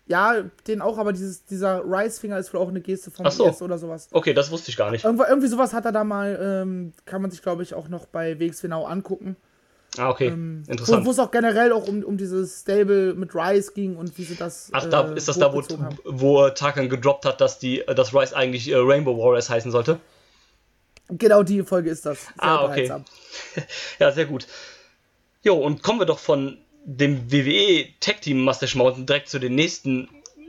ja, 0.08 0.44
den 0.68 0.80
auch, 0.82 0.98
aber 0.98 1.12
dieses, 1.12 1.44
dieser 1.46 1.82
Rice-Finger 1.84 2.38
ist 2.38 2.54
wohl 2.54 2.60
auch 2.60 2.68
eine 2.68 2.80
Geste 2.80 3.10
Ach 3.24 3.32
so. 3.32 3.48
IS 3.48 3.60
oder 3.62 3.76
sowas. 3.78 4.08
Okay, 4.12 4.32
das 4.34 4.50
wusste 4.52 4.70
ich 4.70 4.76
gar 4.76 4.90
nicht. 4.92 5.04
Irgendwo, 5.04 5.24
irgendwie 5.24 5.48
sowas 5.48 5.72
hat 5.72 5.84
er 5.84 5.90
da 5.92 6.04
mal, 6.04 6.38
ähm, 6.40 6.92
kann 7.06 7.20
man 7.22 7.30
sich, 7.32 7.42
glaube 7.42 7.64
ich, 7.64 7.74
auch 7.74 7.88
noch 7.88 8.06
bei 8.06 8.38
WXW 8.38 8.70
angucken. 8.72 9.34
Ah, 9.98 10.10
okay. 10.10 10.28
Ähm, 10.28 10.62
Wo 10.66 10.72
Interessant. 10.72 11.06
wo 11.06 11.10
es 11.10 11.18
auch 11.18 11.30
generell 11.30 11.72
auch 11.72 11.86
um, 11.88 12.02
um 12.02 12.16
dieses 12.16 12.60
Stable 12.60 13.14
mit 13.14 13.34
Rice 13.34 13.74
ging 13.74 13.96
und 13.96 14.16
wie 14.18 14.24
sie 14.24 14.36
das. 14.36 14.68
Ach, 14.72 14.84
da 14.88 15.10
äh, 15.10 15.16
ist 15.16 15.28
das 15.28 15.38
da, 15.38 15.52
wo, 15.52 15.62
haben. 15.62 15.98
wo 16.04 16.48
Tarkan 16.50 16.88
gedroppt 16.88 17.24
hat, 17.24 17.40
dass 17.40 17.58
die, 17.58 17.80
äh, 17.80 17.94
dass 17.94 18.14
Rice 18.14 18.32
eigentlich 18.32 18.68
äh, 18.68 18.76
Rainbow 18.76 19.16
Warriors 19.16 19.48
heißen 19.48 19.70
sollte. 19.70 19.98
Genau 21.08 21.42
die 21.42 21.62
Folge 21.62 21.90
ist 21.90 22.04
das. 22.04 22.22
Sehr 22.22 22.32
Ah, 22.38 22.64
okay. 22.64 22.90
Ja, 23.98 24.10
sehr 24.10 24.26
gut. 24.26 24.46
Jo, 25.42 25.54
und 25.54 25.82
kommen 25.82 26.00
wir 26.00 26.06
doch 26.06 26.18
von 26.18 26.58
dem 26.84 27.30
WWE 27.30 27.86
Tag 28.00 28.20
Team 28.22 28.42
Mustache 28.42 28.76
Mountain 28.76 29.06
direkt 29.06 29.28
zu 29.28 29.38
den 29.38 29.54
nächsten 29.54 30.08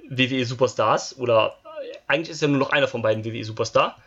WWE 0.10 0.46
Superstars. 0.46 1.18
Oder 1.20 1.58
äh, 1.64 1.98
eigentlich 2.08 2.32
ist 2.32 2.42
ja 2.42 2.48
nur 2.48 2.58
noch 2.58 2.72
einer 2.72 2.88
von 2.88 3.02
beiden 3.02 3.24
WWE 3.24 3.44
Superstar. 3.44 3.98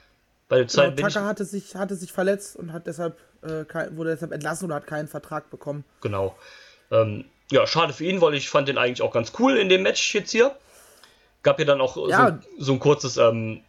Bei 0.50 0.58
dem 0.58 0.66
Genau, 0.66 0.90
bin 0.90 1.06
ich. 1.06 1.14
Tucker 1.14 1.26
hatte 1.26 1.44
sich, 1.44 1.76
hatte 1.76 1.94
sich 1.94 2.12
verletzt 2.12 2.56
und 2.56 2.72
hat 2.72 2.86
deshalb, 2.86 3.16
äh, 3.42 3.64
kein, 3.64 3.96
wurde 3.96 4.10
deshalb 4.10 4.32
entlassen 4.32 4.66
oder 4.66 4.74
hat 4.74 4.86
keinen 4.86 5.08
Vertrag 5.08 5.48
bekommen. 5.48 5.84
Genau. 6.02 6.36
Ähm, 6.90 7.24
ja, 7.50 7.66
schade 7.66 7.92
für 7.92 8.04
ihn, 8.04 8.20
weil 8.20 8.34
ich 8.34 8.50
fand 8.50 8.68
den 8.68 8.76
eigentlich 8.76 9.00
auch 9.00 9.12
ganz 9.12 9.32
cool 9.38 9.56
in 9.56 9.68
dem 9.68 9.82
Match 9.82 10.14
jetzt 10.14 10.32
hier. 10.32 10.54
Gab 11.42 11.58
ja 11.60 11.64
dann 11.64 11.80
auch 11.80 11.96
Ja. 12.08 12.40
so, 12.58 12.64
so 12.64 12.72
ein 12.72 12.80
kurzes, 12.80 13.16
ähm, 13.16 13.62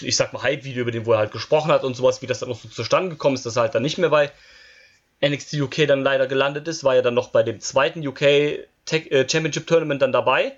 ich 0.00 0.16
sag 0.16 0.32
mal, 0.32 0.42
Hype-Video, 0.42 0.80
über 0.82 0.90
den 0.90 1.04
wo 1.04 1.12
er 1.12 1.18
halt 1.18 1.30
gesprochen 1.32 1.70
hat 1.70 1.84
und 1.84 1.94
sowas, 1.94 2.22
wie 2.22 2.26
das 2.26 2.38
dann 2.40 2.48
noch 2.48 2.58
so 2.58 2.68
zustande 2.68 3.10
gekommen 3.10 3.34
ist, 3.36 3.44
dass 3.46 3.56
er 3.56 3.62
halt 3.62 3.74
dann 3.74 3.82
nicht 3.82 3.98
mehr 3.98 4.08
bei 4.08 4.32
NXT 5.22 5.54
UK 5.60 5.86
dann 5.86 6.02
leider 6.02 6.26
gelandet 6.26 6.66
ist, 6.68 6.84
war 6.84 6.96
er 6.96 7.02
dann 7.02 7.14
noch 7.14 7.28
bei 7.28 7.42
dem 7.42 7.60
zweiten 7.60 8.04
UK 8.06 8.66
Tech, 8.86 9.10
äh, 9.10 9.28
Championship 9.28 9.66
Tournament 9.66 10.00
dann 10.00 10.12
dabei, 10.12 10.52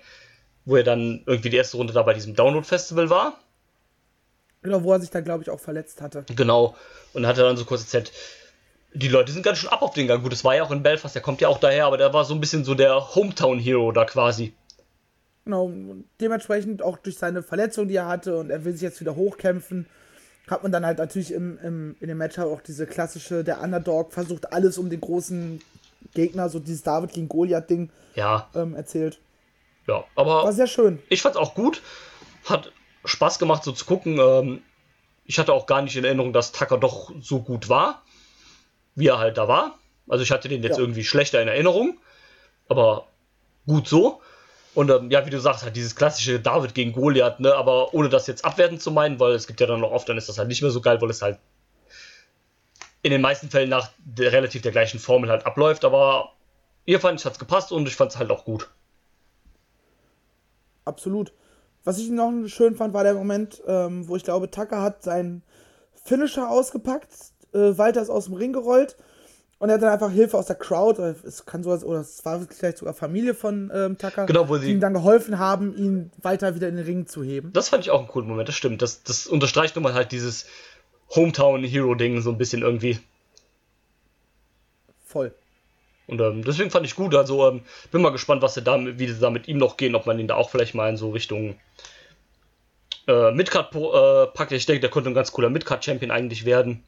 wo 0.65 0.77
er 0.77 0.83
dann 0.83 1.23
irgendwie 1.25 1.49
die 1.49 1.57
erste 1.57 1.75
Runde 1.77 1.91
da 1.93 2.03
bei 2.03 2.13
diesem 2.13 2.35
Download 2.35 2.65
Festival 2.65 3.09
war. 3.09 3.37
Genau, 4.67 4.83
wo 4.83 4.91
er 4.91 4.99
sich 4.99 5.09
dann, 5.09 5.23
glaube 5.23 5.43
ich, 5.43 5.49
auch 5.49 5.61
verletzt 5.61 6.01
hatte. 6.01 6.25
Genau. 6.35 6.75
Und 7.13 7.25
hat 7.25 7.37
er 7.37 7.45
dann 7.45 7.55
so 7.55 7.63
kurz 7.63 7.83
erzählt, 7.83 8.11
die 8.93 9.07
Leute 9.07 9.31
sind 9.31 9.43
ganz 9.43 9.59
schön 9.59 9.69
ab 9.69 9.81
auf 9.81 9.93
den 9.93 10.07
Gang. 10.07 10.21
Gut, 10.21 10.33
das 10.33 10.43
war 10.43 10.57
ja 10.57 10.63
auch 10.63 10.71
in 10.71 10.83
Belfast, 10.83 11.15
der 11.15 11.21
kommt 11.21 11.39
ja 11.39 11.47
auch 11.47 11.61
daher, 11.61 11.85
aber 11.85 11.97
der 11.97 12.13
war 12.13 12.25
so 12.25 12.33
ein 12.33 12.41
bisschen 12.41 12.65
so 12.65 12.75
der 12.75 13.15
Hometown-Hero 13.15 13.93
da 13.93 14.03
quasi. 14.03 14.53
Genau, 15.45 15.71
dementsprechend 16.19 16.81
auch 16.81 16.97
durch 16.97 17.17
seine 17.17 17.43
Verletzung, 17.43 17.87
die 17.87 17.95
er 17.95 18.07
hatte 18.07 18.35
und 18.35 18.49
er 18.49 18.65
will 18.65 18.73
sich 18.73 18.81
jetzt 18.81 18.99
wieder 18.99 19.15
hochkämpfen, 19.15 19.85
hat 20.49 20.63
man 20.63 20.73
dann 20.73 20.85
halt 20.85 20.97
natürlich 20.97 21.31
im, 21.31 21.57
im, 21.59 21.95
in 22.01 22.09
dem 22.09 22.17
Match 22.17 22.37
auch 22.37 22.59
diese 22.59 22.85
klassische, 22.87 23.45
der 23.45 23.61
Underdog 23.61 24.11
versucht 24.11 24.51
alles 24.51 24.77
um 24.77 24.89
den 24.89 24.99
großen 24.99 25.61
Gegner, 26.13 26.49
so 26.49 26.59
dieses 26.59 26.83
David 26.83 27.13
gegen 27.13 27.29
Goliath-Ding 27.29 27.89
ja. 28.15 28.49
ähm, 28.53 28.75
erzählt. 28.75 29.21
Ja, 29.87 30.03
aber. 30.15 30.43
War 30.43 30.51
sehr 30.51 30.67
schön. 30.67 30.99
Ich 31.07 31.21
fand's 31.21 31.37
auch 31.37 31.55
gut. 31.55 31.81
Hat 32.43 32.73
Spaß 33.07 33.39
gemacht, 33.39 33.63
so 33.63 33.71
zu 33.71 33.85
gucken. 33.85 34.19
Ähm, 34.19 34.61
ich 35.25 35.39
hatte 35.39 35.53
auch 35.53 35.65
gar 35.65 35.81
nicht 35.81 35.95
in 35.95 36.05
Erinnerung, 36.05 36.33
dass 36.33 36.51
Tucker 36.51 36.77
doch 36.77 37.11
so 37.19 37.41
gut 37.41 37.69
war, 37.69 38.03
wie 38.95 39.07
er 39.07 39.19
halt 39.19 39.37
da 39.37 39.47
war. 39.47 39.77
Also 40.07 40.23
ich 40.23 40.31
hatte 40.31 40.47
den 40.47 40.63
jetzt 40.63 40.77
ja. 40.77 40.83
irgendwie 40.83 41.03
schlechter 41.03 41.41
in 41.41 41.47
Erinnerung, 41.47 41.99
aber 42.69 43.07
gut 43.65 43.87
so. 43.87 44.21
Und 44.73 44.89
ähm, 44.91 45.09
ja, 45.11 45.25
wie 45.25 45.31
du 45.31 45.39
sagst, 45.39 45.63
halt 45.63 45.75
dieses 45.75 45.95
klassische 45.95 46.39
David 46.39 46.75
gegen 46.75 46.93
Goliath, 46.93 47.39
ne? 47.39 47.55
aber 47.55 47.93
ohne 47.93 48.09
das 48.09 48.27
jetzt 48.27 48.45
abwerten 48.45 48.79
zu 48.79 48.91
meinen, 48.91 49.19
weil 49.19 49.33
es 49.33 49.47
gibt 49.47 49.59
ja 49.59 49.67
dann 49.67 49.81
noch 49.81 49.91
oft, 49.91 50.07
dann 50.07 50.17
ist 50.17 50.29
das 50.29 50.37
halt 50.37 50.47
nicht 50.47 50.61
mehr 50.61 50.71
so 50.71 50.81
geil, 50.81 51.01
weil 51.01 51.09
es 51.09 51.21
halt 51.21 51.39
in 53.01 53.11
den 53.11 53.21
meisten 53.21 53.49
Fällen 53.49 53.69
nach 53.69 53.89
der, 53.97 54.31
relativ 54.31 54.61
der 54.61 54.71
gleichen 54.71 54.99
Formel 54.99 55.29
halt 55.29 55.45
abläuft. 55.45 55.83
Aber 55.83 56.33
ihr 56.85 56.99
fand, 56.99 57.19
es 57.19 57.25
hat 57.25 57.39
gepasst 57.39 57.71
und 57.71 57.87
ich 57.87 57.95
fand 57.95 58.11
es 58.11 58.17
halt 58.17 58.29
auch 58.29 58.45
gut. 58.45 58.69
Absolut. 60.85 61.31
Was 61.87 61.99
ich 61.99 62.09
noch 62.09 62.33
schön 62.47 62.75
fand, 62.75 62.93
war 62.93 63.05
der 63.05 63.13
Moment, 63.13 63.63
ähm, 63.65 64.09
wo 64.09 64.17
ich 64.17 64.25
glaube, 64.25 64.51
Tucker 64.51 64.81
hat 64.81 65.03
seinen 65.03 65.41
Finisher 66.03 66.49
ausgepackt, 66.49 67.07
äh, 67.53 67.77
Walter 67.77 68.01
ist 68.01 68.09
aus 68.09 68.25
dem 68.25 68.33
Ring 68.33 68.51
gerollt 68.51 68.97
und 69.57 69.69
er 69.69 69.75
hat 69.75 69.81
dann 69.81 69.93
einfach 69.93 70.11
Hilfe 70.11 70.37
aus 70.37 70.47
der 70.47 70.57
Crowd, 70.57 70.99
oder 70.99 71.15
es 71.23 71.45
kann 71.45 71.63
sowas, 71.63 71.85
oder 71.85 72.01
es 72.01 72.25
war 72.25 72.41
vielleicht 72.41 72.79
sogar 72.79 72.93
Familie 72.93 73.33
von 73.33 73.71
ähm, 73.73 73.97
Tucker, 73.97 74.25
genau, 74.25 74.49
wo 74.49 74.57
die 74.57 74.69
ihm 74.69 74.81
dann 74.81 74.95
geholfen 74.95 75.39
haben, 75.39 75.77
ihn 75.77 76.11
weiter 76.21 76.55
wieder 76.55 76.67
in 76.67 76.75
den 76.75 76.83
Ring 76.83 77.07
zu 77.07 77.23
heben. 77.23 77.53
Das 77.53 77.69
fand 77.69 77.85
ich 77.85 77.89
auch 77.89 77.99
einen 77.99 78.09
coolen 78.09 78.27
Moment, 78.27 78.49
das 78.49 78.57
stimmt. 78.57 78.81
Das, 78.81 79.03
das 79.03 79.25
unterstreicht 79.25 79.77
nochmal 79.77 79.93
halt 79.93 80.11
dieses 80.11 80.45
Hometown-Hero-Ding 81.15 82.19
so 82.19 82.31
ein 82.31 82.37
bisschen 82.37 82.63
irgendwie. 82.63 82.99
Voll. 85.05 85.33
Und 86.07 86.21
ähm, 86.21 86.43
deswegen 86.43 86.71
fand 86.71 86.85
ich 86.85 86.95
gut. 86.95 87.13
Also 87.15 87.47
ähm, 87.49 87.61
bin 87.91 88.01
mal 88.01 88.11
gespannt, 88.11 88.41
was 88.41 88.53
sie 88.53 88.61
da, 88.61 88.79
wie 88.79 89.07
sie 89.07 89.19
da 89.19 89.29
mit 89.29 89.47
ihm 89.47 89.57
noch 89.57 89.77
gehen, 89.77 89.95
ob 89.95 90.05
man 90.05 90.17
ihn 90.19 90.27
da 90.27 90.35
auch 90.35 90.49
vielleicht 90.49 90.73
mal 90.73 90.89
in 90.89 90.97
so 90.97 91.11
Richtung 91.11 91.55
äh, 93.07 93.31
Midcard 93.31 93.75
äh, 93.75 94.27
packt. 94.33 94.51
Ich 94.53 94.65
denke, 94.65 94.81
der 94.81 94.89
könnte 94.89 95.09
ein 95.09 95.13
ganz 95.13 95.31
cooler 95.31 95.49
Midcard-Champion 95.49 96.11
eigentlich 96.11 96.45
werden. 96.45 96.83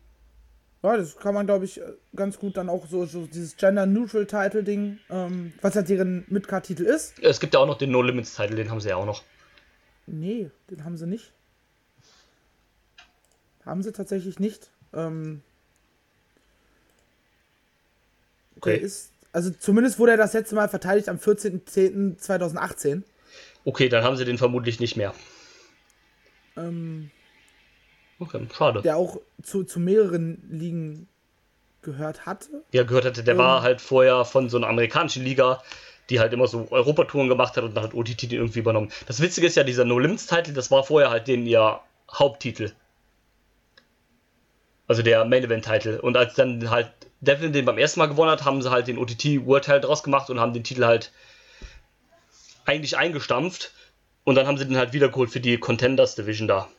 Ja, 0.81 0.95
das 0.95 1.17
kann 1.17 1.33
man, 1.33 1.45
glaube 1.45 1.65
ich, 1.65 1.81
ganz 2.15 2.39
gut 2.39 2.55
dann 2.55 2.69
auch 2.69 2.87
so, 2.87 3.05
so 3.05 3.25
dieses 3.25 3.57
Gender-Neutral-Title-Ding, 3.57 4.99
ähm, 5.09 5.51
was 5.61 5.73
ja 5.73 5.81
deren 5.81 6.23
Midcard-Titel 6.29 6.83
ist. 6.83 7.19
Es 7.21 7.41
gibt 7.41 7.53
ja 7.53 7.59
auch 7.59 7.67
noch 7.67 7.77
den 7.77 7.91
No-Limits-Titel, 7.91 8.55
den 8.55 8.71
haben 8.71 8.79
sie 8.79 8.89
ja 8.89 8.95
auch 8.95 9.05
noch. 9.05 9.23
Nee, 10.07 10.49
den 10.71 10.85
haben 10.85 10.95
sie 10.95 11.05
nicht. 11.05 11.33
Haben 13.65 13.83
sie 13.83 13.91
tatsächlich 13.91 14.39
nicht. 14.39 14.69
Ähm, 14.93 15.41
okay. 18.59 18.77
Der 18.77 18.81
ist, 18.81 19.11
also 19.31 19.49
zumindest 19.51 19.99
wurde 19.99 20.11
er 20.11 20.17
das 20.17 20.33
letzte 20.33 20.55
Mal 20.55 20.69
verteidigt 20.69 21.09
am 21.09 21.17
14.10.2018. 21.17 23.03
Okay, 23.65 23.89
dann 23.89 24.03
haben 24.03 24.15
sie 24.17 24.25
den 24.25 24.37
vermutlich 24.37 24.79
nicht 24.79 24.95
mehr. 24.95 25.13
Ähm, 26.55 27.11
Okay, 28.19 28.45
schade. 28.53 28.81
Der 28.81 28.97
auch 28.97 29.17
zu, 29.41 29.63
zu 29.63 29.79
mehreren 29.79 30.43
Ligen 30.49 31.07
gehört 31.81 32.25
hatte. 32.25 32.63
Ja, 32.73 32.83
gehört 32.83 33.05
hatte. 33.05 33.23
Der 33.23 33.33
ähm, 33.33 33.39
war 33.39 33.61
halt 33.61 33.79
vorher 33.79 34.25
von 34.25 34.49
so 34.49 34.57
einer 34.57 34.67
amerikanischen 34.67 35.23
Liga, 35.23 35.63
die 36.09 36.19
halt 36.19 36.33
immer 36.33 36.47
so 36.47 36.67
Europatouren 36.69 37.29
gemacht 37.29 37.55
hat 37.55 37.63
und 37.63 37.75
dann 37.75 37.85
hat 37.85 37.93
OTT 37.93 38.23
den 38.23 38.31
irgendwie 38.31 38.59
übernommen. 38.59 38.91
Das 39.07 39.21
Witzige 39.21 39.47
ist 39.47 39.55
ja, 39.55 39.63
dieser 39.63 39.85
No 39.85 39.97
Limits 39.97 40.27
Titel, 40.27 40.53
das 40.53 40.69
war 40.69 40.83
vorher 40.83 41.09
halt 41.09 41.27
den 41.27 41.45
ihr 41.45 41.79
Haupttitel. 42.11 42.71
Also 44.87 45.01
der 45.01 45.23
Main 45.23 45.43
Event 45.43 45.65
Titel. 45.65 45.99
Und 46.01 46.17
als 46.17 46.33
dann 46.33 46.69
halt 46.69 46.91
Devlin 47.21 47.53
den 47.53 47.65
beim 47.65 47.77
ersten 47.77 47.99
Mal 47.99 48.07
gewonnen 48.07 48.31
hat, 48.31 48.45
haben 48.45 48.61
sie 48.61 48.71
halt 48.71 48.87
den 48.87 48.97
OTT 48.97 49.45
World 49.45 49.65
Title 49.65 49.81
draus 49.81 50.03
gemacht 50.03 50.29
und 50.29 50.39
haben 50.39 50.53
den 50.53 50.63
Titel 50.63 50.85
halt 50.85 51.11
eigentlich 52.65 52.97
eingestampft. 52.97 53.73
Und 54.23 54.35
dann 54.35 54.47
haben 54.47 54.57
sie 54.57 54.65
den 54.65 54.77
halt 54.77 54.93
wiedergeholt 54.93 55.31
für 55.31 55.39
die 55.39 55.57
Contenders 55.57 56.15
Division 56.15 56.47
da 56.47 56.69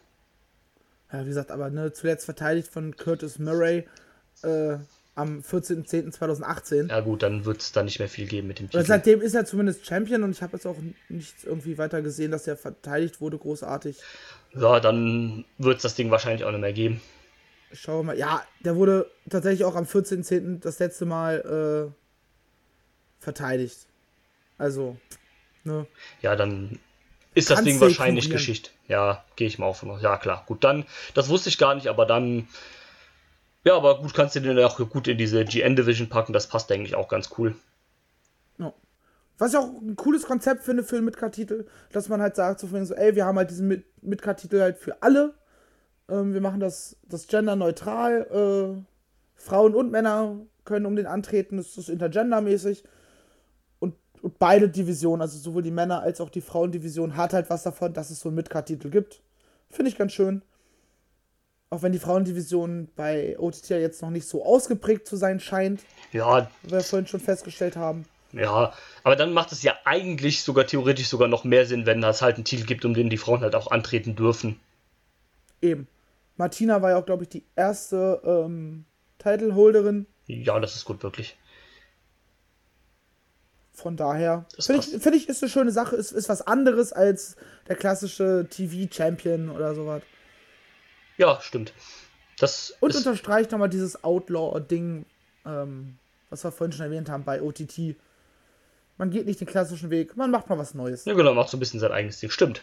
ja, 1.13 1.25
wie 1.25 1.29
gesagt, 1.29 1.51
aber 1.51 1.71
ne, 1.71 1.93
zuletzt 1.93 2.25
verteidigt 2.25 2.69
von 2.69 2.97
Curtis 2.97 3.39
Murray 3.39 3.87
äh, 4.43 4.77
am 5.17 5.41
14.10.2018. 5.41 6.89
Ja 6.89 7.01
gut, 7.01 7.23
dann 7.23 7.45
wird 7.45 7.61
es 7.61 7.73
da 7.73 7.83
nicht 7.83 7.99
mehr 7.99 8.09
viel 8.09 8.27
geben 8.27 8.49
mit 8.49 8.61
dem 8.61 8.71
Titel. 8.71 8.85
seitdem 8.85 9.21
ist 9.21 9.35
er 9.35 9.45
zumindest 9.45 9.85
Champion 9.87 10.23
und 10.23 10.31
ich 10.31 10.43
habe 10.43 10.57
jetzt 10.57 10.67
auch 10.67 10.77
nichts 11.09 11.45
irgendwie 11.45 11.79
weiter 11.79 12.01
gesehen, 12.01 12.31
dass 12.31 12.47
er 12.47 12.57
verteidigt 12.57 13.21
wurde, 13.21 13.39
großartig. 13.39 13.99
Ja, 14.55 14.81
dann 14.81 15.45
wird 15.59 15.77
es 15.79 15.83
das 15.83 15.95
Ding 15.95 16.11
wahrscheinlich 16.11 16.45
auch 16.45 16.51
nicht 16.53 16.61
mehr 16.61 16.73
geben. 16.73 17.01
Schauen 17.73 18.01
wir 18.01 18.03
mal. 18.03 18.19
Ja, 18.19 18.43
der 18.61 18.77
wurde 18.77 19.11
tatsächlich 19.29 19.65
auch 19.65 19.77
am 19.77 19.85
14.10. 19.85 20.61
das 20.61 20.79
letzte 20.79 21.07
Mal 21.07 21.91
äh, 21.91 23.23
verteidigt. 23.23 23.87
Also, 24.59 24.97
ne? 25.65 25.87
Ja, 26.21 26.37
dann 26.37 26.79
ist 27.35 27.51
das 27.51 27.63
Ding 27.63 27.81
wahrscheinlich 27.81 28.29
Geschichte. 28.29 28.71
Ja, 28.89 29.25
gehe 29.37 29.47
ich 29.47 29.59
mal 29.59 29.67
auf. 29.67 29.85
Ja, 30.01 30.17
klar. 30.17 30.45
Gut, 30.47 30.65
dann, 30.65 30.85
das 31.15 31.29
wusste 31.29 31.49
ich 31.49 31.59
gar 31.59 31.75
nicht, 31.75 31.87
aber 31.87 32.07
dann, 32.07 32.49
ja, 33.65 33.77
aber 33.77 34.01
gut, 34.01 34.15
kannst 34.15 34.35
du 34.35 34.41
den 34.41 34.59
auch 34.59 34.79
gut 34.89 35.07
in 35.07 35.17
diese 35.17 35.45
GN 35.45 35.77
Division 35.77 36.09
packen. 36.09 36.33
Das 36.33 36.49
passt 36.49 36.73
eigentlich 36.73 36.97
auch 36.97 37.09
ganz 37.09 37.31
cool. 37.39 37.55
Ja. 38.59 38.73
Was 39.39 39.53
ich 39.53 39.59
auch 39.59 39.69
ein 39.69 39.97
cooles 39.97 40.25
Konzept 40.25 40.65
finde 40.65 40.83
für 40.83 40.97
einen 40.97 41.05
Midcard-Titel, 41.05 41.67
dass 41.93 42.09
man 42.09 42.21
halt 42.21 42.35
sagt, 42.37 42.61
so, 42.61 42.67
so 42.85 42.95
ey, 42.95 43.15
wir 43.15 43.25
haben 43.25 43.39
halt 43.39 43.51
diesen 43.51 43.85
Midcard-Titel 44.03 44.61
halt 44.61 44.79
für 44.79 45.01
alle. 45.03 45.35
Ähm, 46.11 46.35
wir 46.35 46.41
machen 46.41 46.61
das, 46.61 46.97
das 47.09 47.27
genderneutral. 47.27 48.27
Äh, 48.79 48.83
Frauen 49.37 49.75
und 49.75 49.91
Männer 49.91 50.37
können 50.65 50.87
um 50.87 50.97
den 50.97 51.07
antreten. 51.07 51.57
Das 51.57 51.79
ist 51.79 51.89
intergendermäßig 51.89 52.85
und 53.79 53.95
beide 54.39 54.69
Divisionen, 54.69 55.23
also 55.23 55.39
sowohl 55.39 55.63
die 55.63 55.71
Männer- 55.71 56.03
als 56.03 56.21
auch 56.21 56.31
die 56.31 56.43
Frauendivision, 56.43 57.17
hat 57.17 57.33
halt 57.33 57.49
was 57.49 57.63
davon, 57.63 57.95
dass 57.95 58.11
es 58.11 58.21
so 58.21 58.29
einen 58.29 58.37
Midcard-Titel 58.37 58.91
gibt. 58.91 59.23
Finde 59.71 59.91
ich 59.91 59.97
ganz 59.97 60.13
schön. 60.13 60.43
Auch 61.71 61.83
wenn 61.83 61.93
die 61.93 62.01
Frauendivision 62.01 62.89
bei 62.97 63.39
OTT 63.39 63.71
jetzt 63.71 64.03
noch 64.03 64.11
nicht 64.11 64.27
so 64.27 64.45
ausgeprägt 64.45 65.07
zu 65.07 65.17
sein 65.17 65.39
scheint. 65.39 65.81
Ja. 66.13 66.51
Wie 66.63 66.73
wir 66.73 66.81
vorhin 66.81 67.07
schon 67.07 67.21
festgestellt 67.21 67.77
haben. 67.77 68.05
Ja, 68.33 68.73
aber 69.03 69.17
dann 69.17 69.33
macht 69.33 69.53
es 69.53 69.63
ja 69.63 69.75
eigentlich 69.85 70.43
sogar 70.43 70.67
theoretisch 70.67 71.09
sogar 71.09 71.29
noch 71.29 71.45
mehr 71.45 71.67
Sinn, 71.67 71.87
wenn 71.87 72.03
es 72.03 72.23
halt 72.23 72.37
einen 72.37 72.45
Titel 72.45 72.67
gibt, 72.67 72.85
um 72.85 72.95
den 72.95 73.11
die 73.11 73.17
Frauen 73.17 73.41
halt 73.41 73.55
auch 73.55 73.71
antreten 73.71 74.15
dürfen. 74.15 74.61
Eben. 75.63 75.87
Martina 76.41 76.81
war 76.81 76.91
ja 76.91 76.97
auch, 76.97 77.05
glaube 77.05 77.25
ich, 77.25 77.29
die 77.29 77.45
erste 77.55 78.23
ähm, 78.25 78.87
Titleholderin. 79.19 80.07
Ja, 80.27 80.59
das 80.59 80.75
ist 80.75 80.87
gut, 80.87 81.03
wirklich. 81.03 81.37
Von 83.73 83.97
daher 83.99 84.47
finde 84.59 84.81
ich, 84.81 85.03
find 85.03 85.17
ich, 85.17 85.29
ist 85.29 85.43
eine 85.43 85.51
schöne 85.51 85.71
Sache, 85.71 85.97
ist, 85.97 86.13
ist 86.13 86.31
was 86.31 86.41
anderes 86.47 86.95
als 86.95 87.37
der 87.69 87.77
klassische 87.77 88.47
TV-Champion 88.49 89.51
oder 89.51 89.75
sowas. 89.75 90.03
Ja, 91.19 91.39
stimmt. 91.43 91.75
Das 92.39 92.75
Und 92.81 92.97
unterstreicht 92.97 93.53
nochmal 93.53 93.69
dieses 93.69 94.03
Outlaw-Ding, 94.03 95.05
ähm, 95.45 95.99
was 96.31 96.43
wir 96.43 96.53
vorhin 96.53 96.73
schon 96.73 96.87
erwähnt 96.87 97.11
haben 97.11 97.25
bei 97.25 97.43
OTT. 97.43 97.97
Man 98.97 99.11
geht 99.11 99.27
nicht 99.27 99.41
den 99.41 99.47
klassischen 99.47 99.91
Weg, 99.91 100.17
man 100.17 100.31
macht 100.31 100.49
mal 100.49 100.57
was 100.57 100.73
Neues. 100.73 101.05
Ja, 101.05 101.13
genau, 101.13 101.35
macht 101.35 101.51
so 101.51 101.59
ein 101.59 101.61
bisschen 101.61 101.81
sein 101.81 101.93
eigenes 101.93 102.19
Ding. 102.19 102.31
Stimmt. 102.31 102.63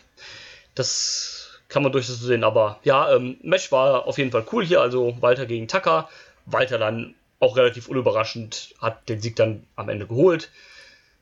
Das 0.73 1.46
kann 1.69 1.83
man 1.83 1.91
durchaus 1.91 2.19
so 2.19 2.25
sehen, 2.25 2.43
aber 2.43 2.79
ja, 2.83 3.13
ähm, 3.13 3.37
Mesh 3.41 3.71
war 3.71 4.05
auf 4.05 4.17
jeden 4.17 4.31
Fall 4.31 4.45
cool 4.51 4.65
hier, 4.65 4.81
also 4.81 5.17
Walter 5.21 5.45
gegen 5.45 5.67
Tucker. 5.67 6.09
Walter 6.45 6.77
dann 6.77 7.15
auch 7.39 7.57
relativ 7.57 7.87
unüberraschend 7.87 8.73
hat 8.79 9.09
den 9.09 9.19
Sieg 9.19 9.35
dann 9.35 9.67
am 9.75 9.89
Ende 9.89 10.07
geholt. 10.07 10.51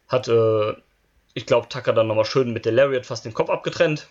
Hat, 0.07 0.27
äh, 0.27 0.73
ich 1.33 1.45
glaube, 1.45 1.67
Tucker 1.67 1.93
dann 1.93 2.07
nochmal 2.07 2.25
schön 2.25 2.53
mit 2.53 2.65
der 2.65 2.71
Lariat 2.71 3.05
fast 3.05 3.25
den 3.25 3.33
Kopf 3.33 3.49
abgetrennt. 3.49 4.07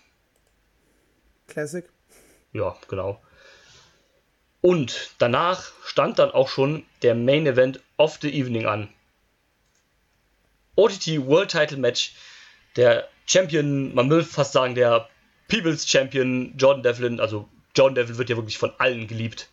Classic. 1.47 1.89
Ja, 2.53 2.77
genau. 2.89 3.21
Und 4.61 5.11
danach 5.19 5.73
stand 5.85 6.19
dann 6.19 6.31
auch 6.31 6.49
schon 6.49 6.85
der 7.03 7.15
Main 7.15 7.47
Event 7.47 7.81
of 7.97 8.19
the 8.23 8.33
Evening 8.33 8.67
an. 8.67 8.89
OTT 10.75 11.27
World 11.27 11.51
Title 11.51 11.77
Match. 11.77 12.15
Der 12.77 13.09
Champion, 13.27 13.95
man 13.95 14.11
will 14.11 14.25
fast 14.25 14.53
sagen, 14.53 14.75
der 14.75 15.09
People's 15.49 15.87
Champion 15.87 16.55
Jordan 16.57 16.83
Devlin, 16.83 17.21
also 17.21 17.49
Jordan 17.75 17.95
Devlin 17.95 18.19
wird 18.19 18.31
ja 18.31 18.37
wirklich 18.37 18.59
von 18.59 18.73
allen 18.79 19.07
geliebt. 19.07 19.49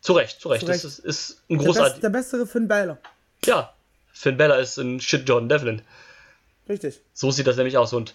Zu 0.00 0.12
Recht, 0.12 0.40
zu 0.40 0.48
Recht. 0.48 0.60
Zu 0.60 0.70
Recht. 0.70 0.84
Das 0.84 0.98
ist, 0.98 0.98
ist 1.00 1.42
ein 1.50 1.58
großartiger. 1.58 2.00
Der, 2.00 2.08
best, 2.10 2.32
der 2.32 2.38
bessere 2.38 2.46
Finn 2.46 2.68
Balor. 2.68 2.98
Ja, 3.44 3.72
Finn 4.12 4.36
Bella 4.36 4.56
ist 4.56 4.78
ein 4.78 5.00
Shit 5.00 5.28
Jordan 5.28 5.48
Devlin. 5.48 5.82
Richtig. 6.68 7.00
So 7.14 7.30
sieht 7.30 7.46
das 7.46 7.56
nämlich 7.56 7.76
aus. 7.76 7.92
Und 7.92 8.14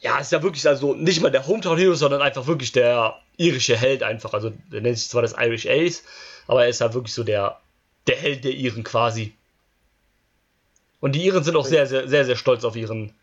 ja, 0.00 0.18
ist 0.18 0.32
ja 0.32 0.42
wirklich 0.42 0.66
also 0.68 0.94
nicht 0.94 1.22
mal 1.22 1.30
der 1.30 1.46
Hometown 1.46 1.78
Hero, 1.78 1.94
sondern 1.94 2.20
einfach 2.20 2.46
wirklich 2.46 2.72
der 2.72 3.18
irische 3.36 3.76
Held 3.76 4.02
einfach. 4.02 4.34
Also 4.34 4.52
der 4.70 4.82
nennt 4.82 4.98
sich 4.98 5.08
zwar 5.08 5.22
das 5.22 5.34
Irish 5.38 5.66
Ace, 5.66 6.02
aber 6.46 6.64
er 6.64 6.68
ist 6.68 6.80
halt 6.80 6.94
wirklich 6.94 7.14
so 7.14 7.24
der 7.24 7.58
der 8.06 8.16
Held 8.16 8.44
der 8.44 8.52
Iren 8.52 8.84
quasi. 8.84 9.34
Und 11.00 11.12
die 11.12 11.24
Iren 11.24 11.44
sind 11.44 11.56
auch 11.56 11.66
sehr, 11.66 11.86
sehr, 11.86 12.08
sehr, 12.08 12.24
sehr 12.24 12.36
stolz 12.36 12.64
auf 12.64 12.76
ihren 12.76 13.14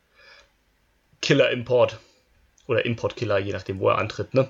Killer-Import. 1.21 1.99
Oder 2.68 2.86
Import-Killer, 2.86 3.39
je 3.39 3.53
nachdem, 3.53 3.80
wo 3.80 3.89
er 3.89 3.97
antritt, 3.97 4.34
ne? 4.34 4.49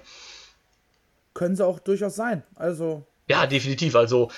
Können 1.34 1.56
sie 1.56 1.66
auch 1.66 1.80
durchaus 1.80 2.16
sein. 2.16 2.44
Also. 2.56 3.06
Ja, 3.28 3.48
definitiv. 3.48 3.96
Also, 3.96 4.30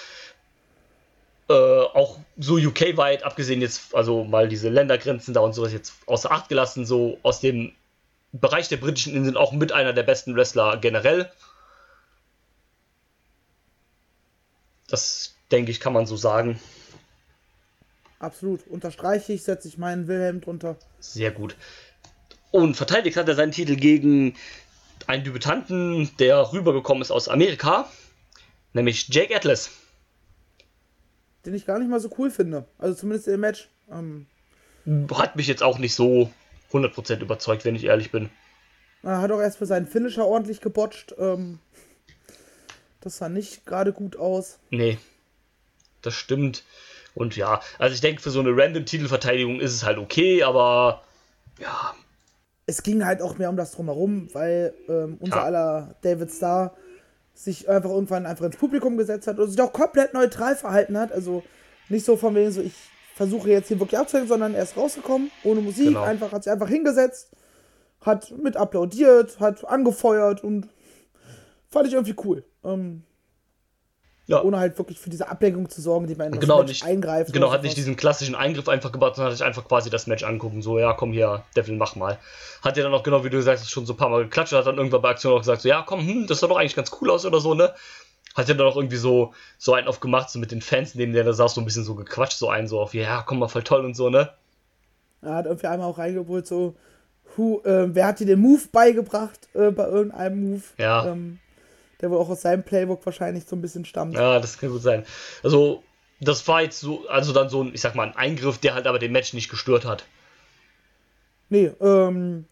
äh, 1.50 1.54
auch 1.54 2.20
so 2.38 2.56
UK-weit, 2.56 3.24
abgesehen 3.24 3.62
jetzt, 3.62 3.94
also 3.94 4.24
mal 4.24 4.48
diese 4.48 4.70
Ländergrenzen 4.70 5.34
da 5.34 5.42
und 5.42 5.54
sowas 5.54 5.74
jetzt 5.74 5.94
außer 6.08 6.32
Acht 6.32 6.50
gelassen, 6.50 6.86
so 6.86 7.20
aus 7.22 7.40
dem 7.40 7.72
Bereich 8.32 8.68
der 8.68 8.78
britischen 8.78 9.16
Inseln 9.16 9.38
auch 9.38 9.52
mit 9.52 9.72
einer 9.72 9.94
der 9.94 10.04
besten 10.04 10.36
Wrestler 10.36 10.78
generell. 10.78 11.32
Das 14.88 15.36
denke 15.52 15.72
ich, 15.72 15.80
kann 15.80 15.94
man 15.94 16.06
so 16.06 16.18
sagen. 16.18 16.60
Absolut. 18.20 18.66
Unterstreiche 18.68 19.34
ich, 19.34 19.44
setze 19.44 19.68
ich 19.68 19.78
meinen 19.78 20.08
Wilhelm 20.08 20.42
drunter. 20.42 20.78
Sehr 21.00 21.32
gut. 21.32 21.56
Und 22.52 22.76
verteidigt 22.76 23.18
hat 23.18 23.28
er 23.28 23.36
seinen 23.36 23.52
Titel 23.52 23.76
gegen 23.76 24.36
einen 25.08 25.24
Debütanten, 25.24 26.10
der 26.20 26.52
rübergekommen 26.54 27.02
ist 27.02 27.12
aus 27.12 27.28
Amerika, 27.28 27.90
nämlich 28.74 29.08
Jake 29.10 29.36
Atlas. 29.36 29.72
Den 31.46 31.54
ich 31.54 31.66
gar 31.66 31.80
nicht 31.80 31.90
mal 31.90 32.00
so 32.00 32.10
cool 32.18 32.32
finde. 32.32 32.66
Also 32.78 32.96
zumindest 32.96 33.28
im 33.28 33.42
Match. 33.42 33.70
Ähm, 33.92 34.26
Hat 35.14 35.36
mich 35.36 35.48
jetzt 35.48 35.64
auch 35.64 35.78
nicht 35.78 35.94
so 35.94 36.32
100% 36.72 37.20
überzeugt, 37.20 37.66
wenn 37.66 37.76
ich 37.76 37.84
ehrlich 37.86 38.12
bin. 38.12 38.30
er 39.04 39.22
hat 39.22 39.32
auch 39.32 39.40
erst 39.42 39.58
für 39.58 39.66
seinen 39.66 39.88
Finisher 39.88 40.26
ordentlich 40.26 40.62
gebotcht. 40.62 41.14
Ähm, 41.20 41.60
das 43.02 43.18
sah 43.18 43.30
nicht 43.30 43.66
gerade 43.66 43.94
gut 43.94 44.18
aus. 44.18 44.58
Nee, 44.72 44.98
das 46.02 46.16
stimmt. 46.16 46.64
Und 47.14 47.36
ja, 47.36 47.62
also 47.78 47.94
ich 47.94 48.02
denke, 48.02 48.22
für 48.22 48.32
so 48.32 48.40
eine 48.40 48.50
random 48.52 48.86
Titelverteidigung 48.86 49.60
ist 49.60 49.74
es 49.74 49.84
halt 49.84 50.00
okay, 50.00 50.44
aber 50.44 51.04
ja, 51.60 51.96
Es 52.68 52.82
ging 52.84 53.06
halt 53.06 53.22
auch 53.22 53.38
mehr 53.38 53.50
um 53.50 53.58
das 53.58 53.72
Drumherum, 53.72 54.28
weil 54.34 54.74
ähm, 54.90 55.18
unser 55.20 55.38
Ja. 55.38 55.44
aller 55.44 55.96
David 56.02 56.32
Starr 56.32 56.76
sich 57.34 57.70
einfach 57.70 57.90
irgendwann 57.90 58.26
einfach 58.26 58.46
ins 58.46 58.58
Publikum 58.58 58.98
gesetzt 58.98 59.28
hat 59.28 59.38
und 59.40 59.50
sich 59.50 59.62
auch 59.62 59.74
komplett 59.74 60.14
neutral 60.14 60.56
verhalten 60.56 60.98
hat. 60.98 61.12
Also 61.12 61.44
nicht 61.90 62.06
so 62.06 62.16
von 62.18 62.34
wegen 62.34 62.52
so, 62.52 62.62
ich 62.62 62.74
versuche 63.14 63.50
jetzt 63.50 63.68
hier 63.68 63.80
wirklich 63.80 64.00
abzuhängen, 64.00 64.28
sondern 64.28 64.56
er 64.56 64.64
ist 64.64 64.76
rausgekommen, 64.78 65.30
ohne 65.44 65.62
Musik, 65.62 65.88
Genau. 65.88 66.04
einfach, 66.04 66.32
hat 66.32 66.44
sich 66.44 66.52
einfach 66.52 66.70
hingesetzt, 66.70 67.30
hat 68.02 68.34
mit 68.42 68.58
applaudiert, 68.58 69.40
hat 69.40 69.66
angefeuert 69.68 70.44
und 70.44 70.68
fand 71.70 71.88
ich 71.88 71.94
irgendwie 71.94 72.16
cool. 72.26 72.44
Ähm, 72.64 73.04
ja. 74.28 74.42
ohne 74.42 74.58
halt 74.58 74.78
wirklich 74.78 75.00
für 75.00 75.10
diese 75.10 75.30
Ablenkung 75.30 75.70
zu 75.70 75.82
sorgen, 75.82 76.08
die 76.08 76.16
man 76.16 76.28
in 76.28 76.34
das 76.34 76.42
Genau, 76.42 76.60
Match 76.60 76.70
nicht, 76.70 76.84
eingreift. 76.86 77.32
genau, 77.34 77.52
hat 77.52 77.64
nicht 77.64 77.78
diesen 77.78 77.96
klassischen 77.96 78.36
Eingriff 78.36 78.68
einfach 78.68 78.92
gebaut, 78.92 79.16
sondern 79.16 79.32
hat 79.32 79.38
sich 79.38 79.46
einfach 79.46 79.68
quasi 79.68 79.90
das 79.90 80.08
Match 80.08 80.24
angucken. 80.24 80.62
So, 80.62 80.80
ja, 80.80 80.94
komm 80.94 81.12
hier, 81.14 81.44
Devil, 81.56 81.76
mach 81.78 81.96
mal. 81.96 82.18
Hat 82.64 82.78
ja 82.78 82.84
dann 82.84 82.94
auch 82.94 83.04
genau, 83.04 83.24
wie 83.24 83.30
du 83.30 83.38
gesagt 83.38 83.60
hast, 83.60 83.70
schon 83.70 83.86
so 83.86 83.94
ein 83.94 83.98
paar 83.98 84.10
Mal 84.10 84.24
geklatscht 84.24 84.54
und 84.54 84.60
hat 84.60 84.68
dann 84.68 84.78
irgendwann 84.78 85.02
bei 85.02 85.10
Aktion 85.10 85.34
auch 85.34 85.40
gesagt, 85.40 85.62
so, 85.62 85.70
ja, 85.70 85.84
komm, 85.86 86.00
hm, 86.08 86.28
das 86.28 86.40
sah 86.40 86.48
doch 86.48 86.58
eigentlich 86.58 86.76
ganz 86.76 86.92
cool 87.02 87.12
aus 87.12 87.26
oder 87.26 87.40
so, 87.40 87.54
ne? 87.54 87.74
Hat 88.34 88.50
ja 88.50 88.54
dann 88.56 88.68
auch 88.68 88.76
irgendwie 88.76 88.98
so, 88.98 89.34
so 89.58 89.74
einen 89.74 89.88
aufgemacht, 89.88 90.30
so 90.30 90.40
mit 90.40 90.52
den 90.52 90.62
Fans, 90.62 90.96
neben 90.96 91.14
der 91.14 91.24
da 91.24 91.32
saß, 91.34 91.54
so 91.54 91.62
ein 91.62 91.66
bisschen 91.66 91.84
so 91.86 91.96
gequatscht, 91.96 92.38
so 92.38 92.50
einen 92.50 92.68
so 92.68 92.80
auf, 92.82 92.94
ja, 92.94 93.22
komm 93.26 93.40
mal, 93.40 93.48
voll 93.48 93.64
toll 93.64 93.86
und 93.86 93.96
so, 93.96 94.10
ne? 94.10 94.30
Er 95.22 95.36
hat 95.36 95.46
irgendwie 95.46 95.68
einmal 95.68 95.88
auch 95.88 95.98
reingeholt, 95.98 96.46
so, 96.46 96.76
who, 97.38 97.62
äh, 97.64 97.94
wer 97.94 98.08
hat 98.08 98.20
dir 98.20 98.26
den 98.26 98.40
Move 98.40 98.64
beigebracht 98.72 99.40
äh, 99.54 99.72
bei 99.72 99.88
irgendeinem 99.88 100.52
Move? 100.52 100.64
Ja. 100.78 101.08
Ähm, 101.08 101.40
der 102.02 102.12
wohl 102.12 102.18
auch 102.20 102.30
aus 102.30 102.42
seinem 102.42 102.64
Playbook 102.64 103.06
wahrscheinlich 103.06 103.46
so 103.46 103.56
ein 103.56 103.62
bisschen 103.62 103.86
stammt. 103.86 104.16
Ja, 104.16 104.40
das 104.40 104.58
kann 104.58 104.70
gut 104.70 104.82
sein. 104.82 105.06
Also, 105.44 105.84
das 106.20 106.48
war 106.48 106.62
jetzt 106.62 106.80
so, 106.80 107.08
also 107.10 107.34
dann 107.34 107.50
so 107.50 107.64
ein, 107.64 107.74
ich 107.74 107.82
sag 107.82 107.96
mal, 107.96 108.08
ein 108.08 108.16
Eingriff, 108.16 108.58
der 108.58 108.74
halt 108.74 108.88
aber 108.88 109.00
den 109.00 109.12
Match 109.12 109.34
nicht 109.34 109.50
gestört 109.50 109.86
hat. 109.86 110.06
Nee, 111.50 111.72
ähm, 111.82 112.46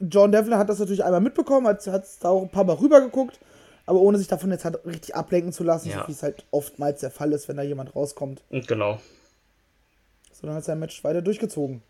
John 0.00 0.32
Devlin 0.32 0.58
hat 0.58 0.68
das 0.68 0.78
natürlich 0.78 1.04
einmal 1.04 1.20
mitbekommen, 1.20 1.66
hat 1.66 1.86
es 1.86 2.18
da 2.18 2.28
auch 2.28 2.42
ein 2.42 2.50
paar 2.50 2.64
Mal 2.64 2.76
rübergeguckt, 2.76 3.38
aber 3.86 4.00
ohne 4.00 4.18
sich 4.18 4.28
davon 4.28 4.50
jetzt 4.50 4.64
halt 4.64 4.84
richtig 4.84 5.14
ablenken 5.14 5.52
zu 5.52 5.64
lassen, 5.64 5.90
Ja. 5.90 6.02
so 6.02 6.08
wie 6.08 6.12
es 6.12 6.22
halt 6.22 6.44
oftmals 6.50 7.00
der 7.00 7.10
Fall 7.10 7.32
ist, 7.32 7.48
wenn 7.48 7.56
da 7.56 7.62
jemand 7.62 7.94
rauskommt. 7.94 8.42
Und 8.50 8.66
genau. 8.68 9.00
Sondern 10.32 10.56
hat 10.56 10.64
sein 10.64 10.78
Match 10.78 11.02
weiter 11.04 11.22
durchgezogen. 11.22 11.82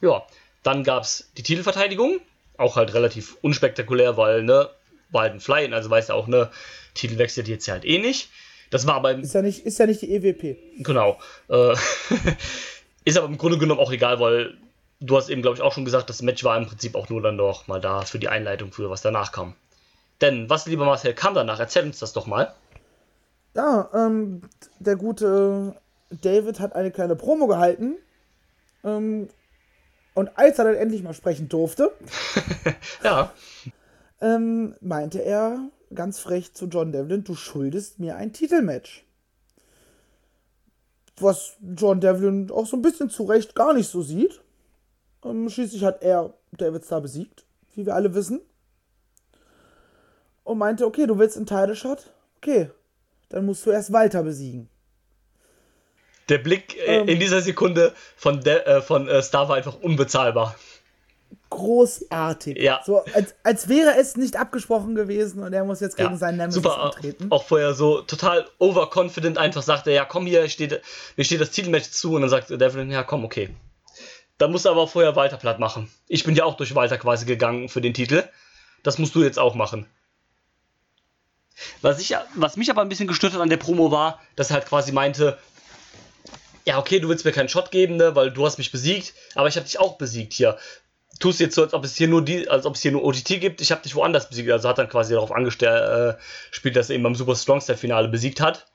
Ja, 0.00 0.22
dann 0.62 0.84
gab's 0.84 1.28
die 1.36 1.42
Titelverteidigung. 1.42 2.20
Auch 2.56 2.76
halt 2.76 2.92
relativ 2.94 3.36
unspektakulär, 3.42 4.16
weil, 4.16 4.42
ne, 4.42 4.68
war 5.10 5.22
halt 5.22 5.34
ein 5.34 5.40
Fly, 5.40 5.72
also 5.72 5.90
weiß 5.90 6.08
ja 6.08 6.14
auch, 6.14 6.26
ne, 6.26 6.50
Titel 6.94 7.18
wechselt 7.18 7.48
jetzt 7.48 7.66
ja 7.66 7.74
halt 7.74 7.84
eh 7.84 7.98
nicht. 7.98 8.30
Das 8.70 8.86
war 8.86 8.94
aber, 8.94 9.12
Ist 9.12 9.34
ja 9.34 9.42
nicht, 9.42 9.64
ist 9.64 9.78
ja 9.78 9.86
nicht 9.86 10.02
die 10.02 10.14
EWP. 10.14 10.82
genau, 10.84 11.18
äh, 11.48 11.74
ist 13.04 13.16
aber 13.16 13.26
im 13.26 13.38
Grunde 13.38 13.58
genommen 13.58 13.80
auch 13.80 13.92
egal, 13.92 14.20
weil 14.20 14.54
du 15.00 15.16
hast 15.16 15.30
eben, 15.30 15.42
glaube 15.42 15.56
ich, 15.56 15.62
auch 15.62 15.72
schon 15.72 15.84
gesagt, 15.84 16.10
das 16.10 16.22
Match 16.22 16.44
war 16.44 16.56
im 16.58 16.66
Prinzip 16.66 16.94
auch 16.94 17.08
nur 17.08 17.22
dann 17.22 17.38
doch 17.38 17.66
mal 17.66 17.80
da 17.80 18.02
für 18.02 18.18
die 18.18 18.28
Einleitung, 18.28 18.72
für 18.72 18.90
was 18.90 19.00
danach 19.00 19.32
kam. 19.32 19.54
Denn, 20.20 20.50
was, 20.50 20.66
lieber 20.66 20.84
Marcel, 20.84 21.14
kam 21.14 21.34
danach? 21.34 21.60
Erzähl 21.60 21.84
uns 21.84 22.00
das 22.00 22.12
doch 22.12 22.26
mal. 22.26 22.52
Ja, 23.54 23.88
ähm, 23.94 24.42
der 24.80 24.96
gute 24.96 25.76
David 26.10 26.60
hat 26.60 26.74
eine 26.74 26.90
kleine 26.90 27.16
Promo 27.16 27.46
gehalten. 27.46 27.96
Ähm, 28.84 29.28
und 30.14 30.36
als 30.36 30.58
er 30.58 30.64
dann 30.64 30.74
endlich 30.74 31.02
mal 31.02 31.14
sprechen 31.14 31.48
durfte, 31.48 31.92
Ja, 33.04 33.32
ähm, 34.20 34.74
meinte 34.80 35.22
er 35.22 35.70
ganz 35.94 36.18
frech 36.20 36.52
zu 36.54 36.66
John 36.66 36.92
Devlin, 36.92 37.24
du 37.24 37.34
schuldest 37.34 37.98
mir 37.98 38.16
ein 38.16 38.32
Titelmatch. 38.32 39.04
Was 41.20 41.56
John 41.76 42.00
Devlin 42.00 42.50
auch 42.50 42.66
so 42.66 42.76
ein 42.76 42.82
bisschen 42.82 43.10
zu 43.10 43.24
Recht 43.24 43.54
gar 43.54 43.74
nicht 43.74 43.88
so 43.88 44.02
sieht. 44.02 44.40
Ähm, 45.24 45.48
schließlich 45.48 45.84
hat 45.84 46.02
er 46.02 46.34
David 46.52 46.84
Starr 46.84 47.00
besiegt, 47.00 47.44
wie 47.74 47.86
wir 47.86 47.94
alle 47.94 48.14
wissen. 48.14 48.40
Und 50.44 50.58
meinte, 50.58 50.86
okay, 50.86 51.06
du 51.06 51.18
willst 51.18 51.36
einen 51.36 51.46
Title 51.46 51.74
Shot? 51.76 52.10
Okay, 52.38 52.70
dann 53.28 53.44
musst 53.46 53.66
du 53.66 53.70
erst 53.70 53.92
Walter 53.92 54.22
besiegen. 54.22 54.68
der 56.28 56.38
Blick 56.38 56.76
äh, 56.76 57.00
Ähm. 57.00 57.08
in 57.08 57.18
dieser 57.20 57.40
Sekunde 57.40 57.92
von, 58.16 58.40
De 58.40 58.58
äh, 58.58 58.80
von 58.82 59.08
äh, 59.08 59.22
Star 59.22 59.48
war 59.48 59.56
einfach 59.56 59.80
unbezahlbar. 59.80 60.54
Großartig. 61.50 62.58
Ja. 62.58 62.80
So, 62.84 63.04
als, 63.14 63.34
als 63.42 63.68
wäre 63.68 63.96
es 63.98 64.16
nicht 64.16 64.36
abgesprochen 64.36 64.94
gewesen 64.94 65.42
und 65.42 65.52
er 65.52 65.64
muss 65.64 65.80
jetzt 65.80 65.96
gegen 65.96 66.10
Ja, 66.10 66.16
seinen 66.16 66.36
Nemesis 66.36 66.62
super. 66.62 66.78
antreten. 66.80 67.28
Auch 67.30 67.44
vorher 67.44 67.72
so 67.74 68.02
total 68.02 68.46
overconfident 68.58 69.38
einfach 69.38 69.62
sagte, 69.62 69.90
ja 69.90 70.04
komm 70.04 70.26
hier, 70.26 70.48
steht, 70.50 70.82
mir 71.16 71.24
steht 71.24 71.40
das 71.40 71.50
Titelmatch 71.50 71.90
zu 71.90 72.14
und 72.14 72.20
dann 72.20 72.30
sagt 72.30 72.50
Devlin, 72.50 72.90
ja 72.90 73.02
komm, 73.02 73.24
okay. 73.24 73.50
Dann 74.36 74.52
musst 74.52 74.66
du 74.66 74.70
aber 74.70 74.86
vorher 74.86 75.16
Walter 75.16 75.38
platt 75.38 75.58
machen. 75.58 75.90
Ich 76.06 76.22
bin 76.22 76.34
ja 76.36 76.44
auch 76.44 76.56
durch 76.56 76.74
Walter 76.74 76.98
quasi 76.98 77.24
gegangen 77.24 77.68
für 77.68 77.80
den 77.80 77.94
Titel. 77.94 78.22
Das 78.82 78.98
musst 78.98 79.14
du 79.14 79.22
jetzt 79.22 79.38
auch 79.38 79.54
machen. 79.54 79.86
Was, 81.80 81.98
ich, 81.98 82.14
was 82.34 82.56
mich 82.56 82.70
aber 82.70 82.82
ein 82.82 82.88
bisschen 82.88 83.08
gestört 83.08 83.32
hat 83.32 83.40
an 83.40 83.50
der 83.50 83.56
Promo 83.56 83.90
war, 83.90 84.20
dass 84.36 84.50
er 84.50 84.54
halt 84.54 84.66
quasi 84.66 84.92
meinte, 84.92 85.38
ja 86.64 86.78
okay, 86.78 87.00
du 87.00 87.08
willst 87.08 87.24
mir 87.24 87.32
keinen 87.32 87.48
Shot 87.48 87.70
geben, 87.70 87.96
ne, 87.96 88.14
weil 88.14 88.30
du 88.30 88.46
hast 88.46 88.58
mich 88.58 88.70
besiegt, 88.70 89.14
aber 89.34 89.48
ich 89.48 89.56
habe 89.56 89.66
dich 89.66 89.80
auch 89.80 89.96
besiegt 89.98 90.34
hier. 90.34 90.56
Tust 91.18 91.40
jetzt 91.40 91.54
so, 91.54 91.62
als 91.62 91.74
ob 91.74 91.84
es 91.84 91.96
hier 91.96 92.08
nur 92.08 92.24
die, 92.24 92.48
als 92.48 92.64
ob 92.64 92.74
es 92.74 92.82
hier 92.82 92.92
nur 92.92 93.04
OTT 93.04 93.40
gibt, 93.40 93.60
ich 93.60 93.72
habe 93.72 93.82
dich 93.82 93.94
woanders 93.94 94.28
besiegt. 94.28 94.50
Also 94.50 94.68
hat 94.68 94.78
dann 94.78 94.88
quasi 94.88 95.14
darauf 95.14 95.32
angestellt, 95.32 96.16
äh, 96.62 96.70
dass 96.70 96.90
er 96.90 96.96
ihn 96.96 97.02
beim 97.02 97.14
Super 97.14 97.34
Strong 97.34 97.60
Style 97.60 97.78
Finale 97.78 98.08
besiegt 98.08 98.40
hat. 98.40 98.66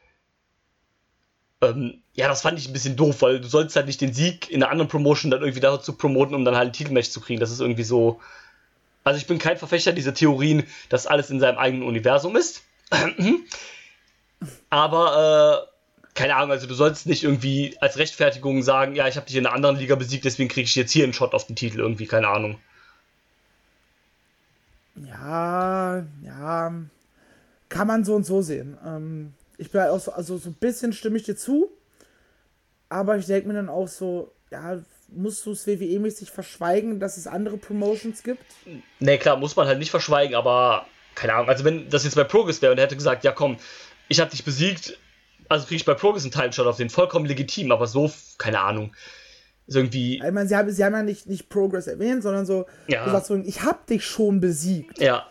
Ähm, 1.62 2.02
ja, 2.14 2.28
das 2.28 2.42
fand 2.42 2.60
ich 2.60 2.68
ein 2.68 2.74
bisschen 2.74 2.96
doof, 2.96 3.22
weil 3.22 3.40
du 3.40 3.48
sollst 3.48 3.76
halt 3.76 3.88
nicht 3.88 4.02
den 4.02 4.14
Sieg 4.14 4.52
in 4.52 4.62
einer 4.62 4.72
anderen 4.72 4.90
Promotion 4.90 5.32
dann 5.32 5.42
irgendwie 5.42 5.62
dazu 5.62 5.94
promoten, 5.94 6.36
um 6.36 6.44
dann 6.46 6.56
halt 6.56 6.70
ein 6.70 6.74
Titelmatch 6.74 7.10
zu 7.10 7.22
kriegen. 7.22 7.40
Das 7.40 7.52
ist 7.52 7.62
irgendwie 7.62 7.84
so. 7.84 8.20
Also 9.06 9.18
ich 9.18 9.28
bin 9.28 9.38
kein 9.38 9.58
Verfechter 9.58 9.92
dieser 9.92 10.14
Theorien, 10.14 10.66
dass 10.90 11.08
alles 11.08 11.30
in 11.30 11.40
seinem 11.40 11.58
eigenen 11.58 11.88
Universum 11.88 12.36
ist. 12.36 12.64
Aber, 14.70 15.68
äh, 15.70 15.73
keine 16.16 16.36
Ahnung, 16.36 16.52
also 16.52 16.68
du 16.68 16.76
sollst 16.76 17.08
nicht 17.08 17.24
irgendwie 17.24 17.76
als 17.80 17.98
Rechtfertigung 17.98 18.62
sagen, 18.62 18.96
ja, 18.96 19.08
ich 19.08 19.16
habe 19.16 19.26
dich 19.26 19.36
in 19.36 19.46
einer 19.46 19.56
anderen 19.56 19.78
Liga 19.78 19.96
besiegt, 19.96 20.26
deswegen 20.26 20.50
kriege 20.50 20.66
ich 20.66 20.76
jetzt 20.76 20.92
hier 20.92 21.04
einen 21.04 21.14
Shot 21.14 21.34
auf 21.34 21.48
den 21.48 21.56
Titel, 21.56 21.80
irgendwie, 21.80 22.06
keine 22.06 22.28
Ahnung. 22.28 22.60
Ja, 24.96 26.06
ja, 26.24 26.74
kann 27.70 27.88
man 27.88 28.06
so 28.06 28.16
und 28.16 28.26
so 28.26 28.42
sehen. 28.44 28.78
Ähm, 28.86 29.34
ich 29.58 29.72
bin 29.72 29.82
halt 29.82 29.92
auch 29.92 30.00
so, 30.00 30.12
also 30.12 30.38
so 30.38 30.50
ein 30.50 30.56
bisschen 30.56 30.94
stimme 30.94 31.18
ich 31.18 31.24
dir 31.24 31.36
zu, 31.36 31.72
aber 32.90 33.18
ich 33.18 33.26
denke 33.26 33.48
mir 33.48 33.56
dann 33.56 33.70
auch 33.70 33.88
so, 33.88 34.32
ja, 34.52 34.80
musst 35.08 35.46
du 35.46 35.52
es 35.52 35.68
WWE-mäßig 35.68 36.30
verschweigen, 36.30 37.00
dass 37.00 37.18
es 37.18 37.26
andere 37.26 37.58
Promotions 37.58 38.22
gibt? 38.22 38.46
Nee, 39.00 39.18
klar, 39.18 39.38
muss 39.38 39.56
man 39.56 39.68
halt 39.68 39.80
nicht 39.80 39.92
verschweigen, 39.92 40.36
aber 40.36 40.86
keine 41.16 41.34
Ahnung, 41.34 41.50
also 41.50 41.64
wenn 41.64 41.90
das 41.90 42.04
jetzt 42.04 42.16
bei 42.16 42.24
Progress 42.24 42.62
wäre 42.62 42.72
und 42.72 42.78
er 42.78 42.86
hätte 42.86 42.96
gesagt, 42.96 43.24
ja 43.24 43.32
komm, 43.32 43.58
ich 44.10 44.20
habe 44.20 44.32
dich 44.32 44.44
besiegt, 44.44 44.98
also 45.54 45.66
kriege 45.66 45.78
ich 45.78 45.86
bei 45.86 45.94
Progress 45.94 46.24
einen 46.24 46.32
Title-Shot 46.32 46.68
auf 46.68 46.78
den, 46.78 46.90
vollkommen 46.90 47.26
legitim, 47.26 47.72
aber 47.72 47.88
so, 47.88 48.12
keine 48.38 48.60
Ahnung, 48.60 48.94
ist 49.68 49.76
irgendwie, 49.78 50.16
Ich 50.16 50.32
meine, 50.32 50.48
sie 50.48 50.56
haben, 50.56 50.70
sie 50.72 50.84
haben 50.84 50.94
ja 50.94 51.04
nicht, 51.04 51.28
nicht 51.28 51.48
Progress 51.50 51.88
erwähnt, 51.88 52.24
sondern 52.24 52.46
so 52.46 52.66
Ja. 52.88 53.06
gesagt, 53.06 53.26
so, 53.28 53.36
ich 53.38 53.62
hab 53.64 53.88
dich 53.88 54.06
schon 54.06 54.42
besiegt. 54.42 55.00
ja, 55.00 55.26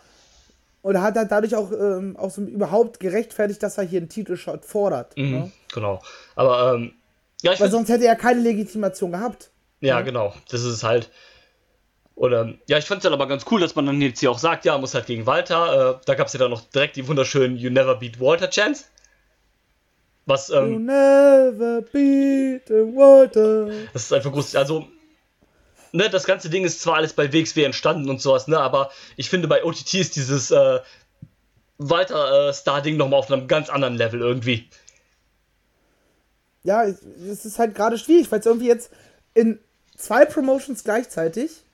Und 0.81 0.95
er 0.95 1.03
hat 1.03 1.17
dann 1.17 1.29
dadurch 1.29 1.55
auch, 1.55 1.71
ähm, 1.73 2.17
auch 2.17 2.31
so 2.31 2.41
überhaupt 2.43 2.99
gerechtfertigt, 3.01 3.63
dass 3.63 3.77
er 3.79 3.85
hier 3.85 4.01
einen 4.01 4.09
Titelshot 4.09 4.65
fordert. 4.65 5.17
Mhm, 5.17 5.31
Ne? 5.31 5.53
Genau. 5.75 6.03
Aber 6.35 6.75
ähm, 6.75 6.93
ja, 7.43 7.53
ich 7.53 7.61
Weil 7.61 7.71
sonst 7.71 7.89
hätte 7.89 8.07
er 8.07 8.17
keine 8.17 8.41
Legitimation 8.41 9.13
gehabt. 9.13 9.51
Ja, 9.81 10.01
genau. 10.01 10.33
Das 10.51 10.61
ist 10.61 10.67
es 10.73 10.83
halt. 10.85 11.11
Oder, 12.15 12.55
ja, 12.69 12.79
ich 12.79 12.85
fand 12.85 12.99
es 13.01 13.03
dann 13.05 13.13
aber 13.15 13.27
ganz 13.27 13.45
cool, 13.51 13.61
dass 13.61 13.75
man 13.75 13.87
dann 13.87 14.01
jetzt 14.01 14.21
hier 14.21 14.31
auch 14.31 14.39
sagt, 14.39 14.65
ja, 14.65 14.79
muss 14.79 14.95
halt 14.95 15.07
gegen 15.07 15.27
Walter. 15.27 15.97
Äh, 15.99 16.01
da 16.07 16.15
gab 16.15 16.27
es 16.29 16.33
ja 16.35 16.39
dann 16.39 16.51
noch 16.51 16.61
direkt 16.71 16.97
die 16.97 17.09
wunderschönen 17.09 17.57
You 17.57 17.71
Never 17.71 17.97
Beat 17.97 18.21
Walter 18.21 18.49
Chance. 18.51 18.85
Was, 20.27 20.51
ähm, 20.51 20.87
never 20.87 21.83
beat 21.93 22.69
the 22.69 22.75
water. 22.95 23.67
das 23.93 24.05
ist 24.05 24.13
einfach 24.13 24.33
groß. 24.33 24.55
Also, 24.57 24.87
ne, 25.93 26.09
das 26.11 26.25
ganze 26.25 26.49
Ding 26.49 26.65
ist 26.65 26.81
zwar 26.81 26.97
alles 26.97 27.13
bei 27.13 27.33
WXW 27.33 27.65
entstanden 27.65 28.09
und 28.09 28.21
sowas, 28.21 28.47
ne, 28.47 28.59
aber 28.59 28.91
ich 29.17 29.29
finde 29.29 29.49
bei 29.49 29.65
OTT 29.65 29.95
ist 29.95 30.15
dieses 30.17 30.51
äh, 30.53 30.79
Walter 31.79 32.49
äh, 32.49 32.53
Star-Ding 32.53 32.97
nochmal 32.97 33.19
auf 33.19 33.31
einem 33.33 33.49
ganz 33.49 33.69
anderen 33.69 33.97
Level 33.97 34.21
irgendwie. 34.21 34.69
Ja, 36.63 36.85
es 36.85 37.03
es 37.03 37.45
ist 37.45 37.59
halt 37.59 37.75
gerade 37.75 37.99
schwierig, 37.99 38.31
weil 38.31 38.39
es 38.41 38.47
irgendwie 38.47 38.69
jetzt 38.69 38.91
in 39.35 39.59
zwei 39.97 40.25
Promotions 40.25 40.85
gleichzeitig, 40.85 41.65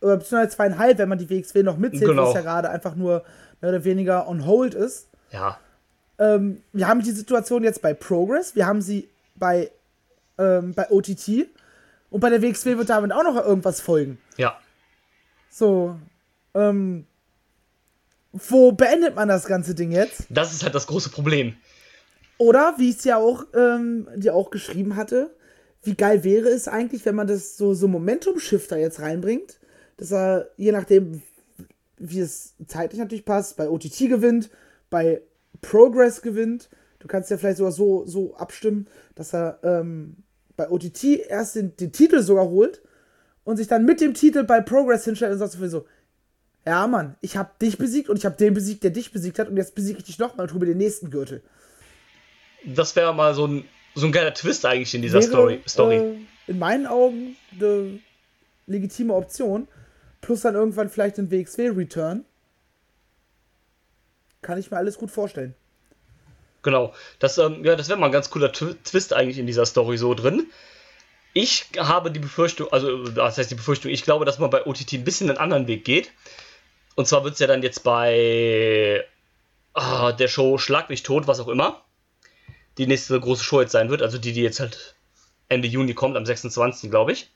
oder 0.00 0.16
beziehungsweise 0.18 0.54
zweieinhalb, 0.56 0.98
wenn 0.98 1.08
man 1.08 1.18
die 1.18 1.28
WXW 1.28 1.62
noch 1.64 1.76
mitzählt, 1.76 2.06
Genau. 2.10 2.28
was 2.28 2.34
ja 2.34 2.40
gerade 2.42 2.70
einfach 2.70 2.94
nur 2.94 3.24
mehr 3.60 3.70
oder 3.70 3.84
weniger 3.84 4.28
on 4.28 4.46
hold 4.46 4.74
ist. 4.74 5.08
Ja, 5.32 5.58
Ähm, 6.22 6.62
wir 6.72 6.86
haben 6.86 7.02
die 7.02 7.10
Situation 7.10 7.64
jetzt 7.64 7.82
bei 7.82 7.94
Progress, 7.94 8.54
wir 8.54 8.64
haben 8.64 8.80
sie 8.80 9.08
bei, 9.34 9.72
ähm, 10.38 10.72
bei 10.72 10.88
OTT 10.88 11.48
und 12.10 12.20
bei 12.20 12.30
der 12.30 12.40
WXW 12.40 12.78
wird 12.78 12.90
damit 12.90 13.10
auch 13.12 13.24
noch 13.24 13.36
irgendwas 13.44 13.80
folgen. 13.80 14.18
ja. 14.36 14.56
So, 15.50 15.98
ähm, 16.54 17.06
wo 18.32 18.72
beendet 18.72 19.16
man 19.16 19.28
das 19.28 19.44
ganze 19.44 19.74
Ding 19.74 19.90
jetzt? 19.90 20.24
Das 20.30 20.52
ist 20.52 20.62
halt 20.62 20.74
das 20.74 20.86
große 20.86 21.10
Problem. 21.10 21.56
Oder, 22.38 22.74
wie 22.78 22.88
ich 22.88 22.98
es 22.98 23.04
ja 23.04 23.18
auch, 23.18 23.44
ähm, 23.54 24.08
dir 24.16 24.34
auch 24.34 24.50
geschrieben 24.50 24.96
hatte, 24.96 25.34
wie 25.82 25.94
geil 25.94 26.24
wäre 26.24 26.48
es 26.48 26.68
eigentlich, 26.68 27.04
wenn 27.04 27.16
man 27.16 27.26
das 27.26 27.58
so, 27.58 27.74
so 27.74 27.88
Momentum-Shifter 27.88 28.78
jetzt 28.78 29.00
reinbringt, 29.00 29.58
dass 29.98 30.12
er, 30.12 30.48
je 30.56 30.72
nachdem, 30.72 31.20
wie 31.98 32.20
es 32.20 32.54
zeitlich 32.66 33.00
natürlich 33.00 33.24
passt, 33.24 33.56
bei 33.56 33.68
OTT 33.68 34.08
gewinnt, 34.08 34.48
bei 34.88 35.20
Progress 35.62 36.20
gewinnt. 36.20 36.68
Du 36.98 37.08
kannst 37.08 37.30
ja 37.30 37.38
vielleicht 37.38 37.56
sogar 37.56 37.72
so, 37.72 38.06
so 38.06 38.36
abstimmen, 38.36 38.86
dass 39.14 39.32
er 39.32 39.58
ähm, 39.62 40.16
bei 40.56 40.68
OTT 40.68 41.04
erst 41.28 41.56
den, 41.56 41.76
den 41.76 41.92
Titel 41.92 42.20
sogar 42.22 42.44
holt 42.44 42.82
und 43.44 43.56
sich 43.56 43.66
dann 43.66 43.84
mit 43.84 44.00
dem 44.00 44.14
Titel 44.14 44.44
bei 44.44 44.60
Progress 44.60 45.04
hinstellt 45.04 45.32
und 45.32 45.38
sagt 45.38 45.52
so, 45.70 45.86
ja 46.66 46.86
Mann, 46.86 47.16
ich 47.20 47.36
habe 47.36 47.50
dich 47.60 47.78
besiegt 47.78 48.08
und 48.08 48.16
ich 48.16 48.24
habe 48.24 48.36
den 48.36 48.54
besiegt, 48.54 48.84
der 48.84 48.90
dich 48.90 49.12
besiegt 49.12 49.38
hat 49.38 49.48
und 49.48 49.56
jetzt 49.56 49.74
besiege 49.74 49.98
ich 49.98 50.04
dich 50.04 50.18
nochmal 50.18 50.46
und 50.46 50.52
hole 50.52 50.60
mir 50.60 50.72
den 50.72 50.78
nächsten 50.78 51.10
Gürtel. 51.10 51.42
Das 52.64 52.94
wäre 52.94 53.14
mal 53.14 53.34
so 53.34 53.46
ein, 53.46 53.64
so 53.94 54.06
ein 54.06 54.12
geiler 54.12 54.34
Twist 54.34 54.64
eigentlich 54.64 54.94
in 54.94 55.02
dieser 55.02 55.20
wäre, 55.20 55.28
Story. 55.28 55.60
Story. 55.66 55.96
Äh, 55.96 56.16
in 56.46 56.58
meinen 56.58 56.86
Augen 56.86 57.36
eine 57.52 57.98
legitime 58.66 59.14
Option. 59.14 59.66
Plus 60.20 60.42
dann 60.42 60.54
irgendwann 60.54 60.88
vielleicht 60.88 61.18
ein 61.18 61.30
WXW-Return. 61.30 62.24
Kann 64.42 64.58
ich 64.58 64.70
mir 64.70 64.76
alles 64.76 64.98
gut 64.98 65.10
vorstellen. 65.10 65.54
Genau. 66.62 66.92
Das, 67.18 67.38
ähm, 67.38 67.64
ja, 67.64 67.76
das 67.76 67.88
wäre 67.88 67.98
mal 67.98 68.06
ein 68.06 68.12
ganz 68.12 68.30
cooler 68.30 68.52
Tw 68.52 68.74
Twist 68.84 69.12
eigentlich 69.12 69.38
in 69.38 69.46
dieser 69.46 69.66
Story 69.66 69.96
so 69.96 70.14
drin. 70.14 70.46
Ich 71.34 71.66
habe 71.78 72.10
die 72.10 72.18
Befürchtung, 72.18 72.70
also 72.72 73.04
das 73.04 73.38
heißt 73.38 73.50
die 73.50 73.54
Befürchtung, 73.54 73.90
ich 73.90 74.04
glaube, 74.04 74.24
dass 74.24 74.38
man 74.38 74.50
bei 74.50 74.66
OTT 74.66 74.92
ein 74.92 75.04
bisschen 75.04 75.30
einen 75.30 75.38
anderen 75.38 75.66
Weg 75.66 75.84
geht. 75.84 76.12
Und 76.94 77.08
zwar 77.08 77.24
wird 77.24 77.34
es 77.34 77.40
ja 77.40 77.46
dann 77.46 77.62
jetzt 77.62 77.84
bei 77.84 79.04
ah, 79.72 80.12
der 80.12 80.28
Show 80.28 80.58
Schlag 80.58 80.90
mich 80.90 81.02
tot, 81.02 81.26
was 81.26 81.40
auch 81.40 81.48
immer, 81.48 81.82
die 82.78 82.86
nächste 82.86 83.18
große 83.18 83.42
Show 83.42 83.60
jetzt 83.60 83.72
sein 83.72 83.88
wird. 83.88 84.02
Also 84.02 84.18
die, 84.18 84.32
die 84.32 84.42
jetzt 84.42 84.60
halt 84.60 84.94
Ende 85.48 85.68
Juni 85.68 85.94
kommt, 85.94 86.16
am 86.16 86.26
26. 86.26 86.90
glaube 86.90 87.12
ich. 87.12 87.30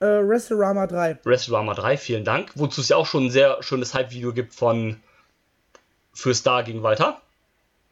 Äh, 0.00 0.06
WrestleRama 0.06 0.86
3. 0.88 1.20
WrestleMania 1.24 1.74
3, 1.74 1.96
vielen 1.96 2.24
Dank. 2.24 2.50
Wozu 2.56 2.80
es 2.80 2.88
ja 2.88 2.96
auch 2.96 3.06
schon 3.06 3.26
ein 3.26 3.30
sehr 3.30 3.62
schönes 3.62 3.94
Hype-Video 3.94 4.32
gibt 4.32 4.54
von 4.54 5.00
für 6.16 6.34
Star 6.34 6.64
gegen 6.64 6.82
Walter. 6.82 7.20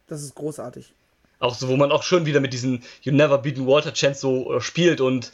Das 0.09 0.23
ist 0.23 0.35
großartig. 0.35 0.93
Auch 1.39 1.55
so, 1.55 1.69
wo 1.69 1.77
man 1.77 1.93
auch 1.93 2.03
schön 2.03 2.27
wieder 2.27 2.41
mit 2.41 2.53
diesen 2.53 2.83
You 3.03 3.13
Never 3.13 3.39
Beaten 3.39 3.67
Walter 3.67 3.93
Chance 3.93 4.21
so 4.21 4.55
äh, 4.55 4.61
spielt 4.61 5.01
und 5.01 5.31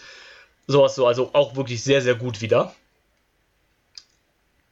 sowas 0.67 0.95
so. 0.95 1.07
Also 1.07 1.31
auch 1.33 1.57
wirklich 1.57 1.83
sehr, 1.83 2.03
sehr 2.03 2.17
gut 2.17 2.41
wieder. 2.41 2.75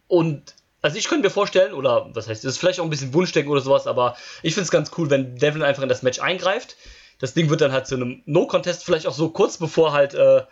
Und 0.08 0.54
also 0.82 0.96
ich 0.96 1.08
könnte 1.08 1.28
mir 1.28 1.30
vorstellen, 1.30 1.74
oder 1.74 2.08
was 2.14 2.28
heißt, 2.28 2.44
das 2.44 2.52
ist 2.52 2.58
vielleicht 2.58 2.80
auch 2.80 2.84
ein 2.84 2.90
bisschen 2.90 3.14
Wunschdenken 3.14 3.52
oder 3.52 3.60
sowas, 3.60 3.86
aber 3.86 4.16
ich 4.42 4.54
finde 4.54 4.64
es 4.64 4.70
ganz 4.70 4.90
cool, 4.96 5.10
wenn 5.10 5.36
Devlin 5.36 5.62
einfach 5.62 5.82
in 5.82 5.88
das 5.88 6.02
Match 6.02 6.20
eingreift. 6.20 6.76
Das 7.18 7.34
Ding 7.34 7.50
wird 7.50 7.60
dann 7.60 7.72
halt 7.72 7.86
zu 7.86 7.96
einem 7.96 8.22
No-Contest, 8.26 8.84
vielleicht 8.84 9.06
auch 9.06 9.14
so 9.14 9.30
kurz 9.30 9.58
bevor 9.58 9.92
halt 9.92 10.14
äh, 10.14 10.42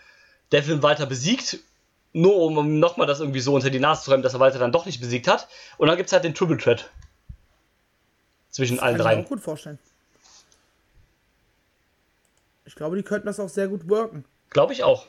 Devlin 0.52 0.82
Walter 0.82 1.06
besiegt. 1.06 1.58
Nur 2.12 2.36
um 2.36 2.78
nochmal 2.78 3.06
das 3.06 3.20
irgendwie 3.20 3.40
so 3.40 3.54
unter 3.54 3.70
die 3.70 3.78
Nase 3.78 4.04
zu 4.04 4.10
reiben, 4.10 4.22
dass 4.22 4.34
er 4.34 4.40
Walter 4.40 4.58
dann 4.58 4.72
doch 4.72 4.86
nicht 4.86 5.00
besiegt 5.00 5.28
hat. 5.28 5.48
Und 5.78 5.88
dann 5.88 5.96
gibt 5.96 6.08
es 6.08 6.12
halt 6.12 6.24
den 6.24 6.34
Triple 6.34 6.56
Threat. 6.56 6.90
Zwischen 8.56 8.80
allen 8.80 8.96
Kann 8.96 9.12
ich 9.12 9.18
mir 9.18 9.24
auch 9.24 9.28
gut 9.28 9.40
vorstellen. 9.40 9.78
Ich 12.64 12.74
glaube, 12.74 12.96
die 12.96 13.02
könnten 13.02 13.26
das 13.26 13.38
auch 13.38 13.50
sehr 13.50 13.68
gut 13.68 13.86
worken. 13.86 14.24
Glaube 14.48 14.72
ich 14.72 14.82
auch. 14.82 15.04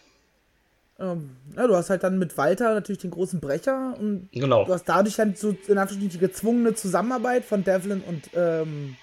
Ähm, 0.99 1.37
ja, 1.55 1.65
du 1.65 1.73
hast 1.73 1.89
halt 1.89 2.03
dann 2.03 2.19
mit 2.19 2.37
Walter 2.37 2.73
natürlich 2.73 2.99
den 3.01 3.11
großen 3.11 3.39
Brecher 3.39 3.95
und 3.97 4.27
Genau. 4.33 4.65
du 4.65 4.73
hast 4.73 4.83
dadurch 4.83 5.15
dann 5.15 5.33
so 5.37 5.51
in 5.51 5.77
Anführungsstrichen 5.77 6.09
die 6.09 6.17
gezwungene 6.17 6.73
Zusammenarbeit 6.73 7.45
von 7.45 7.63
Devlin 7.63 8.01
und, 8.01 8.29
ähm, 8.33 8.97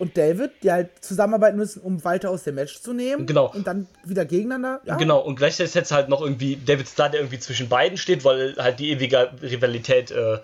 und 0.00 0.16
David, 0.18 0.50
die 0.64 0.72
halt 0.72 0.90
zusammenarbeiten 1.04 1.58
müssen, 1.58 1.80
um 1.80 2.02
Walter 2.02 2.30
aus 2.30 2.42
dem 2.42 2.56
Match 2.56 2.80
zu 2.80 2.92
nehmen. 2.92 3.24
Genau. 3.26 3.52
Und 3.52 3.68
dann 3.68 3.86
wieder 4.02 4.24
gegeneinander. 4.24 4.80
Ja, 4.84 4.96
Genau, 4.96 5.20
und 5.20 5.36
gleichzeitig 5.36 5.74
jetzt 5.74 5.92
halt 5.92 6.08
noch 6.08 6.22
irgendwie 6.22 6.56
David 6.56 6.88
Starr, 6.88 7.10
der 7.10 7.20
irgendwie 7.20 7.38
zwischen 7.38 7.68
beiden 7.68 7.98
steht, 7.98 8.24
weil 8.24 8.56
halt 8.56 8.80
die 8.80 8.90
ewige 8.90 9.30
Rivalität 9.42 10.10
äh, 10.10 10.38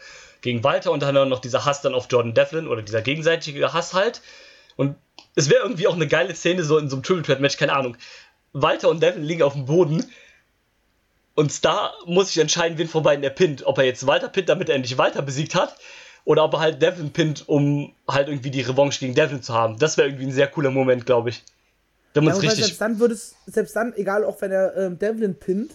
gegen 0.45 0.63
Walter 0.63 0.93
und 0.93 1.03
dann 1.03 1.29
noch 1.29 1.41
dieser 1.41 1.65
Hass 1.65 1.81
dann 1.81 1.95
auf 1.95 2.07
Jordan 2.11 2.35
Devlin 2.35 2.69
oder 2.69 2.83
dieser 2.83 3.01
gegenseitige 3.01 3.73
Hass 3.73 3.95
halt. 3.95 4.21
Und 4.77 4.95
es 5.35 5.49
wäre 5.49 5.63
irgendwie 5.63 5.89
auch 5.89 5.95
eine 5.95 6.07
geile 6.07 6.35
Szene 6.35 6.63
so 6.63 6.79
in 6.79 6.91
so 6.91 6.97
einem 6.97 7.03
Triple 7.03 7.23
Threat 7.23 7.41
Match, 7.41 7.57
keine 7.57 7.73
Ahnung. 7.73 7.97
Walter 8.53 8.91
und 8.91 9.03
Devlin 9.03 9.25
liegen 9.25 9.43
auf 9.43 9.55
dem 9.55 9.65
Boden 9.65 10.05
und 11.35 11.51
Star 11.51 11.95
muss 12.05 12.29
sich 12.29 12.39
entscheiden, 12.39 12.77
wen 12.77 12.89
von 12.89 13.03
beiden 13.03 13.25
er 13.25 13.31
pinnt. 13.31 13.67
Ob 13.67 13.79
er 13.79 13.85
jetzt 13.85 14.07
Walter 14.07 14.29
pinnt, 14.29 14.51
damit 14.51 14.69
er 14.69 14.77
endlich 14.77 14.99
Walter 14.99 15.23
besiegt 15.23 15.55
hat, 15.55 15.77
oder 16.27 16.45
ob 16.45 16.53
er 16.53 16.61
halt 16.61 16.83
Devlin 16.83 17.11
pinnt, 17.11 17.49
um 17.49 17.95
halt 18.07 18.29
irgendwie 18.29 18.51
die 18.51 18.61
Revanche 18.61 19.01
gegen 19.01 19.15
Devlin 19.15 19.43
zu 19.43 19.55
haben. 19.55 19.79
Das 19.79 19.97
wäre 19.97 20.09
irgendwie 20.09 20.27
ein 20.27 20.33
sehr 20.33 20.47
cooler 20.47 20.71
Moment, 20.71 21.07
glaube 21.07 21.31
ich. 21.31 21.43
Wenn 22.13 22.25
man 22.25 22.35
Ja, 22.35 22.41
richtig. 22.41 22.67
selbst 22.67 22.81
dann 22.81 23.01
würde 23.01 23.15
es, 23.15 23.35
selbst 23.47 23.75
dann, 23.75 23.95
egal 23.95 24.25
auch 24.25 24.41
wenn 24.43 24.53
er 24.53 24.77
ähm, 24.77 24.99
Devlin 24.99 25.35
pinnt, 25.39 25.73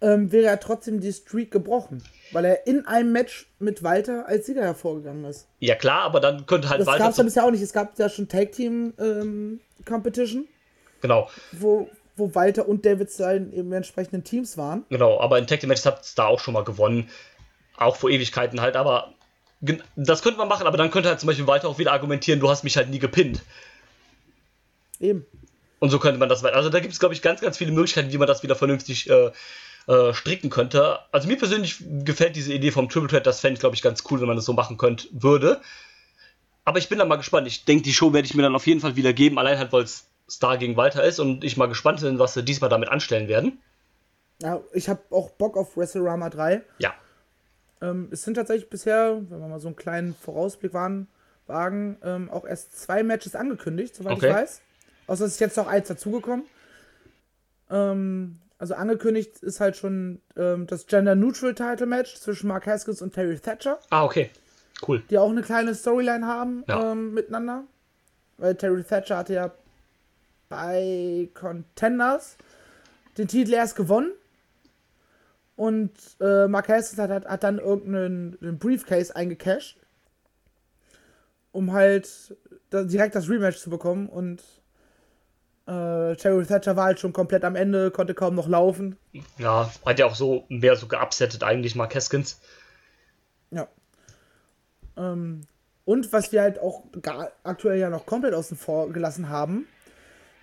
ähm, 0.00 0.30
wäre 0.30 0.46
er 0.46 0.60
trotzdem 0.60 1.00
die 1.00 1.12
Streak 1.12 1.50
gebrochen. 1.50 2.02
Weil 2.32 2.44
er 2.44 2.66
in 2.66 2.86
einem 2.86 3.12
Match 3.12 3.48
mit 3.58 3.82
Walter 3.82 4.26
als 4.28 4.46
Sieger 4.46 4.62
hervorgegangen 4.62 5.24
ist. 5.24 5.48
Ja 5.58 5.74
klar, 5.74 6.02
aber 6.02 6.20
dann 6.20 6.46
könnte 6.46 6.68
halt 6.68 6.80
Das 6.80 6.86
Walter. 6.86 7.04
gab 7.04 7.10
es 7.12 7.16
ja 7.18 7.24
bisher 7.24 7.44
auch 7.44 7.50
nicht. 7.50 7.62
Es 7.62 7.72
gab 7.72 7.98
ja 7.98 8.08
schon 8.08 8.28
Tag 8.28 8.52
Team 8.52 8.94
ähm, 8.98 9.60
Competition, 9.84 10.46
Genau. 11.02 11.28
wo, 11.52 11.88
wo 12.16 12.34
Walter 12.34 12.68
und 12.68 12.84
David 12.86 13.10
Stein 13.10 13.52
im 13.52 13.72
entsprechenden 13.72 14.22
Teams 14.22 14.56
waren. 14.56 14.84
Genau, 14.90 15.18
aber 15.20 15.38
in 15.38 15.46
Tag 15.46 15.60
Team 15.60 15.68
Matches 15.68 15.86
hat 15.86 16.02
es 16.02 16.14
da 16.14 16.26
auch 16.26 16.38
schon 16.40 16.54
mal 16.54 16.62
gewonnen. 16.64 17.08
Auch 17.76 17.96
vor 17.96 18.10
Ewigkeiten 18.10 18.60
halt, 18.60 18.76
aber 18.76 19.14
das 19.96 20.22
könnte 20.22 20.38
man 20.38 20.48
machen, 20.48 20.66
aber 20.66 20.76
dann 20.78 20.90
könnte 20.90 21.08
halt 21.08 21.18
zum 21.20 21.26
Beispiel 21.26 21.46
Walter 21.46 21.68
auch 21.68 21.78
wieder 21.78 21.92
argumentieren, 21.92 22.38
du 22.40 22.48
hast 22.48 22.62
mich 22.64 22.76
halt 22.76 22.90
nie 22.90 22.98
gepinnt. 22.98 23.42
Eben. 25.00 25.26
Und 25.78 25.90
so 25.90 25.98
könnte 25.98 26.18
man 26.18 26.28
das 26.28 26.42
weiter. 26.42 26.56
Also 26.56 26.68
da 26.68 26.80
gibt 26.80 26.92
es, 26.92 27.00
glaube 27.00 27.14
ich, 27.14 27.22
ganz, 27.22 27.40
ganz 27.40 27.56
viele 27.56 27.72
Möglichkeiten, 27.72 28.12
wie 28.12 28.18
man 28.18 28.28
das 28.28 28.42
wieder 28.42 28.54
vernünftig 28.54 29.08
äh, 29.08 29.30
äh, 29.86 30.12
stricken 30.12 30.50
könnte. 30.50 30.98
Also 31.12 31.28
mir 31.28 31.36
persönlich 31.36 31.82
gefällt 32.04 32.36
diese 32.36 32.52
Idee 32.52 32.70
vom 32.70 32.88
Triple 32.88 33.08
Threat, 33.08 33.26
das 33.26 33.40
fände 33.40 33.54
ich, 33.54 33.60
glaube 33.60 33.74
ich, 33.74 33.82
ganz 33.82 34.04
cool, 34.10 34.20
wenn 34.20 34.28
man 34.28 34.36
das 34.36 34.44
so 34.44 34.52
machen 34.52 34.76
könnte, 34.76 35.08
würde. 35.12 35.60
Aber 36.64 36.78
ich 36.78 36.88
bin 36.88 36.98
da 36.98 37.04
mal 37.04 37.16
gespannt. 37.16 37.46
Ich 37.46 37.64
denke, 37.64 37.82
die 37.82 37.92
Show 37.92 38.12
werde 38.12 38.26
ich 38.26 38.34
mir 38.34 38.42
dann 38.42 38.54
auf 38.54 38.66
jeden 38.66 38.80
Fall 38.80 38.96
wieder 38.96 39.12
geben, 39.12 39.38
allein 39.38 39.58
halt, 39.58 39.72
weil 39.72 39.82
es 39.82 40.06
Star 40.28 40.58
gegen 40.58 40.76
Walter 40.76 41.02
ist 41.02 41.18
und 41.18 41.42
ich 41.42 41.56
mal 41.56 41.66
gespannt 41.66 42.00
bin, 42.00 42.18
was 42.18 42.34
sie 42.34 42.44
diesmal 42.44 42.70
damit 42.70 42.88
anstellen 42.88 43.26
werden. 43.28 43.58
Ja, 44.40 44.60
ich 44.72 44.88
habe 44.88 45.00
auch 45.10 45.30
Bock 45.30 45.56
auf 45.56 45.76
WrestleRama 45.76 46.30
3. 46.30 46.62
Ja. 46.78 46.94
Ähm, 47.82 48.08
es 48.10 48.22
sind 48.22 48.34
tatsächlich 48.34 48.70
bisher, 48.70 49.20
wenn 49.28 49.40
wir 49.40 49.48
mal 49.48 49.60
so 49.60 49.68
einen 49.68 49.76
kleinen 49.76 50.14
Vorausblick 50.14 50.72
waren, 50.72 51.08
wagen, 51.46 51.96
ähm, 52.04 52.30
auch 52.30 52.44
erst 52.44 52.78
zwei 52.78 53.02
Matches 53.02 53.34
angekündigt, 53.34 53.94
soweit 53.96 54.12
Okay. 54.12 54.28
ich 54.28 54.34
weiß. 54.34 54.60
Außer 55.08 55.24
es 55.24 55.32
ist 55.32 55.40
jetzt 55.40 55.56
noch 55.56 55.66
eins 55.66 55.88
dazugekommen. 55.88 56.44
Ähm, 57.70 58.38
also 58.60 58.74
angekündigt 58.74 59.42
ist 59.42 59.58
halt 59.58 59.76
schon 59.76 60.20
ähm, 60.36 60.66
das 60.68 60.86
Gender 60.86 61.14
Neutral 61.16 61.54
Title 61.54 61.86
Match 61.86 62.14
zwischen 62.16 62.46
Mark 62.46 62.66
Haskins 62.66 63.02
und 63.02 63.12
Terry 63.14 63.38
Thatcher, 63.38 63.80
Ah, 63.90 64.04
okay. 64.04 64.30
Cool. 64.86 65.02
die 65.10 65.18
auch 65.18 65.30
eine 65.30 65.42
kleine 65.42 65.74
Storyline 65.74 66.26
haben 66.26 66.62
Ja. 66.68 66.92
ähm, 66.92 67.12
miteinander. 67.14 67.64
Weil 68.38 68.54
Terry 68.54 68.82
Thatcher 68.84 69.16
hatte 69.18 69.34
ja 69.34 69.50
bei 70.48 71.28
Contenders 71.34 72.36
den 73.18 73.28
Titel 73.28 73.52
erst 73.54 73.76
gewonnen. 73.76 74.12
Und 75.56 75.90
äh, 76.20 76.48
Mark 76.48 76.68
Haskins 76.68 76.98
hat, 76.98 77.10
hat, 77.10 77.26
hat 77.26 77.42
dann 77.42 77.58
irgendeinen 77.58 78.38
einen 78.40 78.58
Briefcase 78.58 79.14
eingecashed 79.16 79.76
um 81.52 81.72
halt 81.72 82.36
direkt 82.72 83.16
das 83.16 83.28
Rematch 83.28 83.58
zu 83.58 83.70
bekommen. 83.70 84.08
Und 84.08 84.40
äh, 85.70 86.16
Terry 86.16 86.44
Thatcher 86.44 86.74
war 86.74 86.86
halt 86.86 86.98
schon 86.98 87.12
komplett 87.12 87.44
am 87.44 87.54
Ende, 87.54 87.92
konnte 87.92 88.14
kaum 88.14 88.34
noch 88.34 88.48
laufen. 88.48 88.96
Ja, 89.38 89.70
hat 89.86 89.98
ja 90.00 90.06
auch 90.06 90.16
so 90.16 90.44
mehr 90.48 90.74
so 90.74 90.88
geupsettet 90.88 91.44
eigentlich 91.44 91.76
Mark 91.76 91.94
Haskins. 91.94 92.40
Ja. 93.52 93.68
Ähm, 94.96 95.42
und 95.84 96.12
was 96.12 96.32
wir 96.32 96.42
halt 96.42 96.58
auch 96.58 96.82
gar, 97.00 97.30
aktuell 97.44 97.78
ja 97.78 97.88
noch 97.88 98.04
komplett 98.04 98.34
außen 98.34 98.56
vor 98.56 98.90
gelassen 98.92 99.28
haben, 99.28 99.68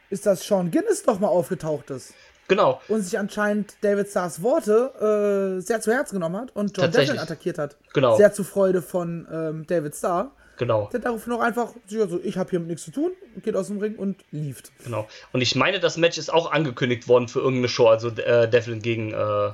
ist, 0.10 0.26
dass 0.26 0.46
Sean 0.46 0.72
Guinness 0.72 1.06
nochmal 1.06 1.30
aufgetaucht 1.30 1.90
ist. 1.90 2.14
Genau. 2.48 2.80
Und 2.88 3.02
sich 3.02 3.20
anscheinend 3.20 3.76
David 3.82 4.08
Starrs 4.08 4.42
Worte 4.42 5.58
äh, 5.58 5.62
sehr 5.62 5.82
zu 5.82 5.92
Herzen 5.92 6.16
genommen 6.16 6.38
hat 6.38 6.56
und 6.56 6.78
John 6.78 6.90
Devlin 6.90 7.20
attackiert 7.20 7.58
hat. 7.58 7.76
Genau. 7.94 8.16
Sehr 8.16 8.32
zur 8.32 8.46
Freude 8.46 8.82
von 8.82 9.28
ähm, 9.30 9.68
David 9.68 9.94
Starr. 9.94 10.32
Genau. 10.58 10.90
Der 10.92 11.00
daraufhin 11.00 11.34
auch 11.34 11.40
einfach, 11.40 11.74
also 11.94 12.20
ich 12.24 12.38
habe 12.38 12.50
hier 12.50 12.60
nichts 12.60 12.84
zu 12.84 12.92
tun, 12.92 13.12
geht 13.44 13.56
aus 13.56 13.68
dem 13.68 13.78
Ring 13.78 13.96
und 13.96 14.18
lief. 14.32 14.64
Genau. 14.84 15.08
Und 15.32 15.42
ich 15.42 15.56
meine, 15.56 15.80
das 15.80 15.98
Match 15.98 16.18
ist 16.18 16.34
auch 16.34 16.52
angekündigt 16.52 17.08
worden 17.08 17.28
für 17.28 17.40
irgendeine 17.40 17.70
Show, 17.70 17.88
also 17.88 18.10
äh, 18.10 18.50
Devlin 18.50 18.82
gegen 18.82 19.14
äh, 19.14 19.52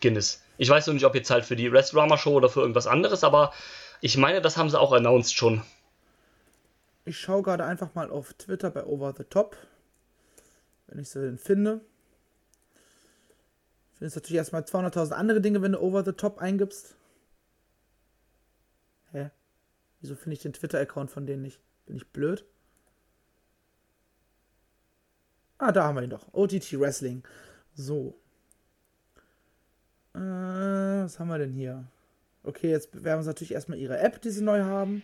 Guinness. 0.00 0.42
Ich 0.58 0.68
weiß 0.68 0.86
noch 0.86 0.94
nicht, 0.94 1.06
ob 1.06 1.14
jetzt 1.14 1.30
halt 1.30 1.46
für 1.46 1.56
die 1.56 1.68
Restaurama 1.68 2.18
Show 2.18 2.34
oder 2.34 2.50
für 2.50 2.60
irgendwas 2.60 2.86
anderes, 2.86 3.24
aber 3.24 3.52
ich 4.02 4.18
meine, 4.18 4.42
das 4.42 4.58
haben 4.58 4.68
sie 4.68 4.78
auch 4.78 4.92
announced 4.92 5.34
schon. 5.34 5.62
Ich 7.06 7.18
schaue 7.18 7.42
gerade 7.42 7.64
einfach 7.64 7.94
mal 7.94 8.10
auf 8.10 8.34
Twitter 8.34 8.70
bei 8.70 8.84
Over 8.84 9.14
the 9.16 9.24
Top, 9.24 9.56
wenn 10.88 10.98
ich 10.98 11.08
sie 11.08 11.22
denn 11.22 11.38
finde. 11.38 11.80
Findest 13.96 14.16
natürlich 14.16 14.36
erstmal 14.36 14.62
200.000 14.62 15.12
andere 15.12 15.40
Dinge, 15.40 15.62
wenn 15.62 15.72
du 15.72 15.80
Over 15.80 16.04
the 16.04 16.12
Top 16.12 16.38
eingibst. 16.38 16.97
Wieso 20.00 20.14
finde 20.14 20.34
ich 20.34 20.42
den 20.42 20.52
Twitter-Account 20.52 21.10
von 21.10 21.26
denen 21.26 21.42
nicht? 21.42 21.60
Bin 21.86 21.96
ich 21.96 22.06
blöd? 22.08 22.44
Ah, 25.58 25.72
da 25.72 25.84
haben 25.84 25.96
wir 25.96 26.02
ihn 26.02 26.10
doch. 26.10 26.32
OTT 26.32 26.78
Wrestling. 26.78 27.24
So. 27.74 28.16
Äh, 30.14 30.18
was 30.18 31.18
haben 31.18 31.28
wir 31.28 31.38
denn 31.38 31.52
hier? 31.52 31.84
Okay, 32.44 32.70
jetzt 32.70 32.92
bewerben 32.92 33.22
sie 33.22 33.28
natürlich 33.28 33.52
erstmal 33.52 33.78
ihre 33.78 33.98
App, 33.98 34.22
die 34.22 34.30
sie 34.30 34.42
neu 34.42 34.62
haben. 34.62 35.02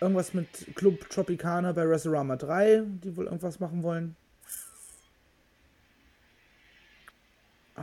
Irgendwas 0.00 0.34
mit 0.34 0.74
Club 0.74 1.08
Tropicana 1.08 1.72
bei 1.72 1.82
Resurama 1.82 2.36
3, 2.36 2.82
die 3.02 3.16
wohl 3.16 3.26
irgendwas 3.26 3.60
machen 3.60 3.82
wollen. 3.82 4.16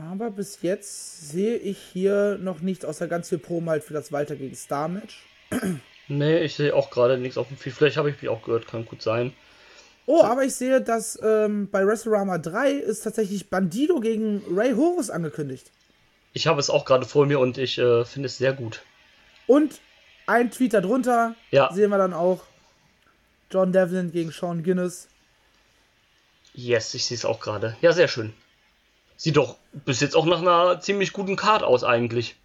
Aber 0.07 0.31
bis 0.31 0.61
jetzt 0.61 1.29
sehe 1.29 1.57
ich 1.57 1.77
hier 1.77 2.37
noch 2.39 2.61
nichts 2.61 2.85
außer 2.85 3.07
ganz 3.07 3.29
viel 3.29 3.37
Promo 3.37 3.71
halt 3.71 3.83
für 3.83 3.93
das 3.93 4.11
Walter 4.11 4.35
gegen 4.35 4.55
Star 4.55 4.87
Match. 4.87 5.23
Nee, 6.07 6.39
ich 6.39 6.55
sehe 6.55 6.73
auch 6.75 6.89
gerade 6.89 7.17
nichts 7.17 7.37
auf 7.37 7.47
dem 7.49 7.57
Feed. 7.57 7.73
Vielleicht 7.73 7.97
habe 7.97 8.09
ich 8.09 8.21
mich 8.21 8.29
auch 8.29 8.43
gehört, 8.43 8.67
kann 8.67 8.85
gut 8.85 9.01
sein. 9.01 9.33
Oh, 10.05 10.23
aber 10.23 10.43
ich 10.43 10.55
sehe, 10.55 10.81
dass 10.81 11.19
ähm, 11.21 11.69
bei 11.69 11.85
WrestleRama 11.85 12.37
3 12.37 12.71
ist 12.71 13.01
tatsächlich 13.01 13.49
Bandido 13.49 13.99
gegen 13.99 14.41
Ray 14.49 14.73
Horus 14.73 15.09
angekündigt. 15.09 15.69
Ich 16.33 16.47
habe 16.47 16.59
es 16.59 16.69
auch 16.69 16.85
gerade 16.85 17.05
vor 17.05 17.25
mir 17.25 17.39
und 17.39 17.57
ich 17.57 17.77
äh, 17.77 18.05
finde 18.05 18.27
es 18.27 18.37
sehr 18.37 18.53
gut. 18.53 18.81
Und 19.47 19.79
ein 20.25 20.49
Tweet 20.49 20.73
darunter 20.73 21.35
Ja. 21.51 21.71
sehen 21.73 21.89
wir 21.89 21.97
dann 21.97 22.13
auch 22.13 22.41
John 23.51 23.71
Devlin 23.73 24.11
gegen 24.11 24.31
Sean 24.31 24.63
Guinness. 24.63 25.07
Yes, 26.53 26.93
ich 26.93 27.05
sehe 27.05 27.17
es 27.17 27.25
auch 27.25 27.39
gerade. 27.39 27.75
Ja, 27.81 27.91
sehr 27.91 28.07
schön. 28.07 28.33
Sieht 29.20 29.36
doch 29.36 29.57
bis 29.74 29.99
jetzt 29.99 30.15
auch 30.15 30.26
nach 30.26 30.39
einer 30.39 30.80
ziemlich 30.80 31.11
guten 31.11 31.36
Card 31.36 31.61
aus 31.61 31.84
eigentlich. 31.84 32.38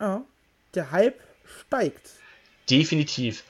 Ja, 0.00 0.24
der 0.72 0.90
Hype 0.90 1.20
steigt. 1.44 2.12
Definitiv. 2.70 3.44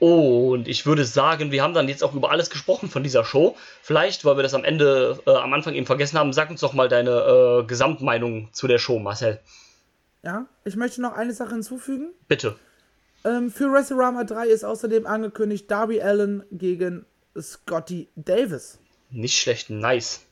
Und 0.00 0.66
ich 0.66 0.84
würde 0.84 1.04
sagen, 1.04 1.52
wir 1.52 1.62
haben 1.62 1.74
dann 1.74 1.86
jetzt 1.86 2.02
auch 2.02 2.12
über 2.12 2.32
alles 2.32 2.50
gesprochen 2.50 2.90
von 2.90 3.04
dieser 3.04 3.24
Show. 3.24 3.56
Vielleicht, 3.82 4.24
weil 4.24 4.36
wir 4.36 4.42
das 4.42 4.54
am 4.54 4.64
Ende, 4.64 5.20
äh, 5.26 5.30
am 5.30 5.52
Anfang 5.52 5.74
eben 5.74 5.86
vergessen 5.86 6.18
haben, 6.18 6.32
sag 6.32 6.50
uns 6.50 6.60
doch 6.60 6.72
mal 6.72 6.88
deine 6.88 7.60
äh, 7.62 7.64
Gesamtmeinung 7.64 8.48
zu 8.52 8.66
der 8.66 8.78
Show, 8.78 8.98
Marcel. 8.98 9.38
Ja, 10.24 10.46
ich 10.64 10.74
möchte 10.74 11.02
noch 11.02 11.12
eine 11.12 11.32
Sache 11.32 11.52
hinzufügen. 11.52 12.12
Bitte. 12.26 12.56
Ähm, 13.24 13.48
für 13.48 13.70
WrestleRama 13.70 14.24
3 14.24 14.48
ist 14.48 14.64
außerdem 14.64 15.06
angekündigt 15.06 15.70
Darby 15.70 16.02
Allen 16.02 16.42
gegen 16.50 17.06
Scotty 17.40 18.08
Davis. 18.16 18.80
Nicht 19.14 19.38
schlecht, 19.38 19.70
nice. 19.70 20.22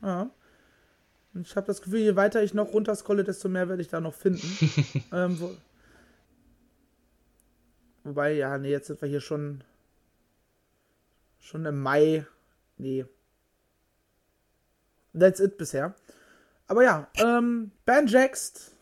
Ja. 0.00 0.30
Und 1.34 1.46
ich 1.46 1.56
habe 1.56 1.66
das 1.66 1.82
Gefühl, 1.82 2.00
je 2.00 2.16
weiter 2.16 2.42
ich 2.42 2.54
noch 2.54 2.72
runterscrolle, 2.72 3.22
desto 3.22 3.48
mehr 3.48 3.68
werde 3.68 3.82
ich 3.82 3.88
da 3.88 4.00
noch 4.00 4.14
finden. 4.14 4.46
ähm, 5.12 5.38
wo, 5.38 5.54
wobei, 8.04 8.32
ja, 8.32 8.56
nee, 8.56 8.70
jetzt 8.70 8.86
sind 8.86 9.00
wir 9.02 9.08
hier 9.08 9.20
schon 9.20 9.62
schon 11.38 11.66
im 11.66 11.80
Mai. 11.80 12.24
Nee. 12.78 13.04
That's 15.12 15.40
it 15.40 15.58
bisher. 15.58 15.94
Aber 16.68 16.82
ja, 16.82 17.08
ähm, 17.16 17.72
Ben 17.84 18.06
Jaxt, 18.06 18.74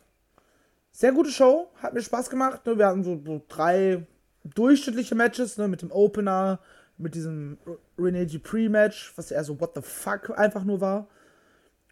sehr 0.93 1.11
gute 1.11 1.31
Show, 1.31 1.69
hat 1.83 1.95
mir 1.95 2.03
Spaß 2.03 2.31
gemacht. 2.31 2.65
Ne? 2.65 2.79
Wir 2.79 2.87
hatten 2.87 3.03
so, 3.03 3.21
so 3.25 3.43
drei 3.49 4.07
durchschnittliche 4.45 5.17
Matches, 5.17 5.59
ne? 5.59 5.67
mit 5.67 5.83
dem 5.83 5.91
Opener, 5.91 6.61
mit 7.01 7.15
diesem 7.15 7.59
Rene 7.99 8.27
Dupree 8.27 8.69
Match, 8.69 9.13
was 9.17 9.31
eher 9.31 9.45
so 9.45 9.61
what 9.61 9.73
the 9.75 9.83
fuck 9.83 10.37
einfach 10.39 10.65
nur 10.65 10.81
war. 10.81 11.09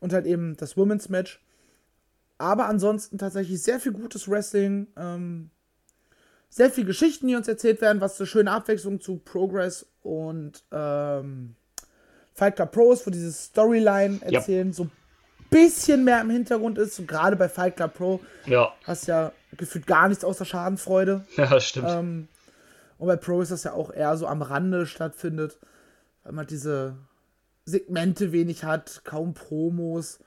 Und 0.01 0.13
halt 0.13 0.27
eben 0.27 0.57
das 0.57 0.77
Women's 0.77 1.09
Match. 1.09 1.41
Aber 2.39 2.67
ansonsten 2.67 3.19
tatsächlich 3.19 3.61
sehr 3.63 3.81
viel 3.81 3.93
gutes 3.93 4.29
Wrestling. 4.31 4.87
Ähm, 4.97 5.51
sehr 6.51 6.71
viel 6.71 6.85
Geschichten, 6.85 7.27
die 7.27 7.35
uns 7.35 7.49
erzählt 7.49 7.81
werden, 7.81 8.01
was 8.01 8.19
eine 8.21 8.27
schöne 8.27 8.51
Abwechslung 8.53 9.01
zu 9.01 9.17
Progress 9.19 9.87
und 10.03 10.63
ähm, 10.73 11.57
Fight 12.35 12.57
Club 12.57 12.71
Pros, 12.73 13.07
wo 13.07 13.11
diese 13.11 13.33
Storyline 13.33 14.21
Ja. 14.29 14.39
erzählen, 14.39 14.73
so 14.73 14.85
ein 14.85 14.91
bisschen 15.51 16.05
mehr 16.05 16.21
im 16.21 16.31
Hintergrund 16.31 16.79
ist. 16.79 16.95
So 16.95 17.03
gerade 17.05 17.35
bei 17.37 17.49
Fight 17.49 17.77
Club 17.77 17.95
Pro 17.95 18.21
Ja, 18.47 18.73
hast 18.85 19.09
ja 19.09 19.33
gefühlt 19.57 19.87
gar 19.87 20.09
nichts 20.09 20.25
außer 20.25 20.45
Schadenfreude. 20.45 21.25
ja 21.37 21.47
das 21.47 21.65
stimmt. 21.67 21.89
Ähm, 21.91 22.29
und 22.99 23.07
bei 23.07 23.17
Pro 23.17 23.41
ist 23.41 23.51
das 23.53 23.65
ja 23.65 23.73
auch 23.73 23.91
eher 23.93 24.17
so 24.17 24.27
am 24.27 24.43
Rande 24.43 24.87
stattfindet, 24.87 25.59
weil 26.25 26.33
man 26.33 26.47
diese 26.47 26.97
Segmente 27.65 28.33
wenig 28.33 28.65
hat, 28.65 29.03
kaum 29.05 29.35
Promos. 29.35 30.21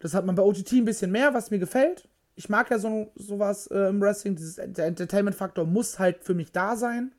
Das 0.00 0.14
hat 0.14 0.24
man 0.26 0.34
bei 0.34 0.42
OTT 0.42 0.72
ein 0.74 0.84
bisschen 0.84 1.10
mehr, 1.10 1.34
was 1.34 1.50
mir 1.50 1.58
gefällt. 1.58 2.08
Ich 2.36 2.48
mag 2.48 2.70
ja 2.70 2.78
so 2.78 3.10
sowas 3.16 3.66
äh, 3.68 3.88
im 3.88 4.00
Wrestling. 4.00 4.36
Dieses, 4.36 4.56
der 4.56 4.86
Entertainment-Faktor 4.86 5.64
muss 5.64 5.98
halt 5.98 6.22
für 6.22 6.34
mich 6.34 6.52
da 6.52 6.76
sein. 6.76 7.12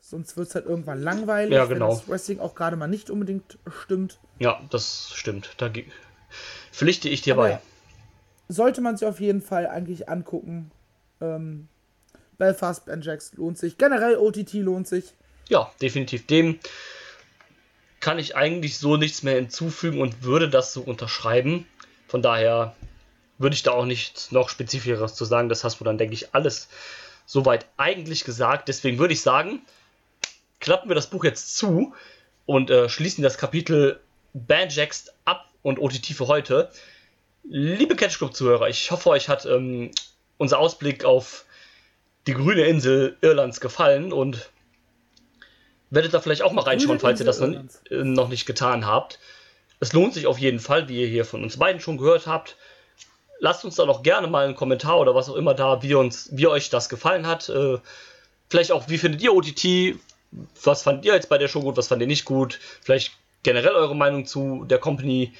Sonst 0.00 0.36
wird 0.36 0.48
es 0.48 0.54
halt 0.54 0.66
irgendwann 0.66 1.00
langweilig, 1.02 1.54
Ja, 1.54 1.64
genau. 1.64 1.88
wenn 1.88 1.96
das 1.96 2.08
Wrestling 2.08 2.38
auch 2.38 2.54
gerade 2.54 2.76
mal 2.76 2.86
nicht 2.88 3.08
unbedingt 3.10 3.58
stimmt. 3.82 4.20
ja, 4.38 4.60
das 4.70 5.10
stimmt. 5.14 5.54
Da 5.56 5.70
pflichte 6.72 7.08
ich 7.08 7.22
dir 7.22 7.34
Aber 7.34 7.42
bei. 7.44 7.50
ja, 7.52 7.60
sollte 8.48 8.80
man 8.80 8.96
sich 8.96 9.08
auf 9.08 9.18
jeden 9.20 9.40
Fall 9.40 9.66
eigentlich 9.66 10.08
angucken. 10.08 10.70
Ähm, 11.20 11.68
Belfast, 12.38 12.84
Ben 12.84 13.02
Jacks 13.02 13.32
lohnt 13.34 13.58
sich. 13.58 13.78
Generell 13.78 14.16
OTT 14.16 14.54
lohnt 14.54 14.88
sich. 14.88 15.04
Ja, 15.48 15.70
definitiv. 15.80 16.26
Dem 16.26 16.58
kann 18.00 18.18
ich 18.18 18.36
eigentlich 18.36 18.78
so 18.78 18.96
nichts 18.96 19.22
mehr 19.22 19.36
hinzufügen 19.36 20.00
und 20.00 20.22
würde 20.22 20.48
das 20.48 20.72
so 20.72 20.82
unterschreiben. 20.82 21.66
Von 22.08 22.22
daher 22.22 22.74
würde 23.38 23.54
ich 23.54 23.62
da 23.62 23.72
auch 23.72 23.86
nichts 23.86 24.30
noch 24.30 24.48
Spezifischeres 24.48 25.14
zu 25.14 25.24
sagen. 25.24 25.48
Das 25.48 25.64
hast 25.64 25.80
du 25.80 25.84
dann, 25.84 25.98
denke 25.98 26.14
ich, 26.14 26.34
alles 26.34 26.68
soweit 27.26 27.66
eigentlich 27.76 28.24
gesagt. 28.24 28.68
Deswegen 28.68 28.98
würde 28.98 29.14
ich 29.14 29.22
sagen, 29.22 29.62
klappen 30.60 30.88
wir 30.88 30.94
das 30.94 31.08
Buch 31.08 31.24
jetzt 31.24 31.56
zu 31.56 31.94
und 32.46 32.70
äh, 32.70 32.88
schließen 32.88 33.22
das 33.22 33.38
Kapitel 33.38 34.00
Banjax 34.34 35.10
ab 35.24 35.48
und 35.62 35.78
OTT 35.78 36.06
für 36.08 36.26
heute. 36.26 36.70
Liebe 37.44 37.96
Catch 37.96 38.18
Club-Zuhörer, 38.18 38.68
ich 38.68 38.90
hoffe, 38.90 39.10
euch 39.10 39.28
hat 39.28 39.46
ähm, 39.46 39.90
unser 40.38 40.58
Ausblick 40.58 41.04
auf 41.04 41.44
die 42.26 42.34
grüne 42.34 42.62
Insel 42.64 43.16
Irlands 43.20 43.60
gefallen 43.60 44.12
und 44.12 44.50
werdet 45.90 46.14
da 46.14 46.20
vielleicht 46.20 46.42
auch 46.42 46.52
mal 46.52 46.62
reinschauen, 46.62 47.00
falls 47.00 47.20
ihr 47.20 47.26
das 47.26 47.40
noch, 47.40 47.48
äh, 47.90 48.04
noch 48.04 48.28
nicht 48.28 48.46
getan 48.46 48.86
habt. 48.86 49.18
Es 49.80 49.92
lohnt 49.92 50.14
sich 50.14 50.26
auf 50.26 50.38
jeden 50.38 50.60
Fall, 50.60 50.88
wie 50.88 51.02
ihr 51.02 51.06
hier 51.06 51.24
von 51.24 51.42
uns 51.42 51.58
beiden 51.58 51.80
schon 51.80 51.98
gehört 51.98 52.26
habt. 52.26 52.56
Lasst 53.38 53.64
uns 53.64 53.76
da 53.76 53.84
doch 53.84 54.02
gerne 54.02 54.26
mal 54.26 54.46
einen 54.46 54.54
Kommentar 54.54 54.98
oder 54.98 55.14
was 55.14 55.28
auch 55.28 55.36
immer 55.36 55.54
da, 55.54 55.82
wie, 55.82 55.94
uns, 55.94 56.30
wie 56.32 56.46
euch 56.46 56.70
das 56.70 56.88
gefallen 56.88 57.26
hat. 57.26 57.48
Äh, 57.48 57.78
vielleicht 58.48 58.72
auch, 58.72 58.88
wie 58.88 58.98
findet 58.98 59.22
ihr 59.22 59.34
OTT? 59.34 59.98
Was 60.64 60.82
fandet 60.82 61.04
ihr 61.04 61.14
jetzt 61.14 61.28
bei 61.28 61.38
der 61.38 61.48
Show 61.48 61.60
gut, 61.60 61.76
was 61.76 61.88
fandet 61.88 62.06
ihr 62.06 62.10
nicht 62.10 62.24
gut? 62.24 62.58
Vielleicht 62.80 63.12
generell 63.42 63.74
eure 63.74 63.94
Meinung 63.94 64.26
zu 64.26 64.64
der 64.64 64.78
Company 64.78 65.32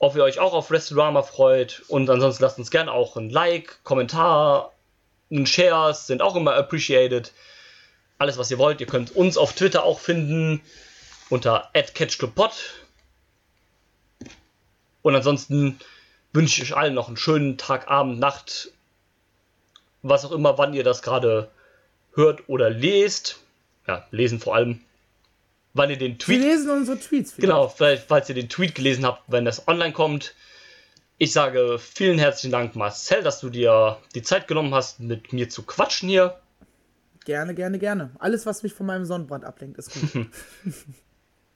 ob 0.00 0.16
ihr 0.16 0.24
euch 0.24 0.40
auch 0.40 0.54
auf 0.54 0.70
Wrestlorama 0.70 1.22
freut. 1.22 1.82
Und 1.86 2.10
ansonsten 2.10 2.42
lasst 2.42 2.58
uns 2.58 2.70
gerne 2.70 2.90
auch 2.90 3.16
ein 3.16 3.30
Like, 3.30 3.84
Kommentar, 3.84 4.72
Shares 5.46 6.06
sind 6.06 6.22
auch 6.22 6.36
immer 6.36 6.54
appreciated. 6.54 7.32
Alles, 8.18 8.36
was 8.36 8.50
ihr 8.50 8.58
wollt. 8.58 8.80
Ihr 8.80 8.86
könnt 8.86 9.16
uns 9.16 9.38
auf 9.38 9.54
Twitter 9.54 9.84
auch 9.84 10.00
finden 10.00 10.60
unter 11.30 11.70
@catchclubpod. 11.72 12.52
Und 15.02 15.14
ansonsten 15.14 15.78
wünsche 16.32 16.62
ich 16.62 16.70
euch 16.70 16.76
allen 16.76 16.94
noch 16.94 17.08
einen 17.08 17.16
schönen 17.16 17.56
Tag, 17.56 17.88
Abend, 17.88 18.18
Nacht, 18.18 18.70
was 20.02 20.24
auch 20.24 20.32
immer, 20.32 20.58
wann 20.58 20.74
ihr 20.74 20.84
das 20.84 21.02
gerade 21.02 21.50
hört 22.14 22.48
oder 22.48 22.70
lest. 22.70 23.38
Ja, 23.86 24.06
lesen 24.10 24.40
vor 24.40 24.54
allem. 24.54 24.80
Wann 25.72 25.90
ihr 25.90 25.96
den 25.96 26.18
Tweet. 26.18 26.40
Wir 26.40 26.48
lesen 26.48 26.70
unsere 26.70 26.98
Tweets. 26.98 27.32
Vielleicht. 27.32 27.40
Genau, 27.40 27.68
vielleicht, 27.68 28.08
falls 28.08 28.28
ihr 28.28 28.34
den 28.34 28.48
Tweet 28.48 28.74
gelesen 28.74 29.06
habt, 29.06 29.22
wenn 29.28 29.44
das 29.44 29.68
online 29.68 29.92
kommt. 29.92 30.34
Ich 31.22 31.34
sage 31.34 31.78
vielen 31.78 32.18
herzlichen 32.18 32.50
Dank, 32.50 32.76
Marcel, 32.76 33.22
dass 33.22 33.40
du 33.40 33.50
dir 33.50 33.98
die 34.14 34.22
Zeit 34.22 34.48
genommen 34.48 34.72
hast, 34.74 35.00
mit 35.00 35.34
mir 35.34 35.50
zu 35.50 35.64
quatschen 35.64 36.08
hier. 36.08 36.40
Gerne, 37.26 37.54
gerne, 37.54 37.78
gerne. 37.78 38.10
Alles, 38.18 38.46
was 38.46 38.62
mich 38.62 38.72
von 38.72 38.86
meinem 38.86 39.04
Sonnenbrand 39.04 39.44
ablenkt, 39.44 39.76
ist 39.76 39.92
gut. 39.92 40.30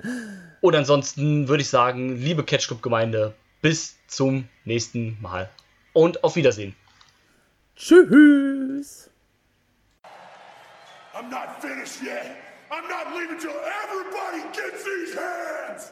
Und 0.60 0.76
ansonsten 0.76 1.48
würde 1.48 1.62
ich 1.62 1.70
sagen, 1.70 2.14
liebe 2.18 2.44
Catch-Club-Gemeinde, 2.44 3.32
bis 3.62 3.96
zum 4.06 4.50
nächsten 4.66 5.18
Mal. 5.22 5.48
Und 5.94 6.22
auf 6.24 6.36
Wiedersehen. 6.36 6.76
Tschüss. 7.74 9.08
I'm 11.14 11.30
not 11.30 11.62
finished 11.62 12.02
yet. 12.02 12.36
I'm 12.70 12.86
not 12.86 13.16
leaving 13.18 13.38
till 13.38 13.56
everybody 13.82 14.42
gets 14.52 14.84
these 14.84 15.16
hands. 15.16 15.90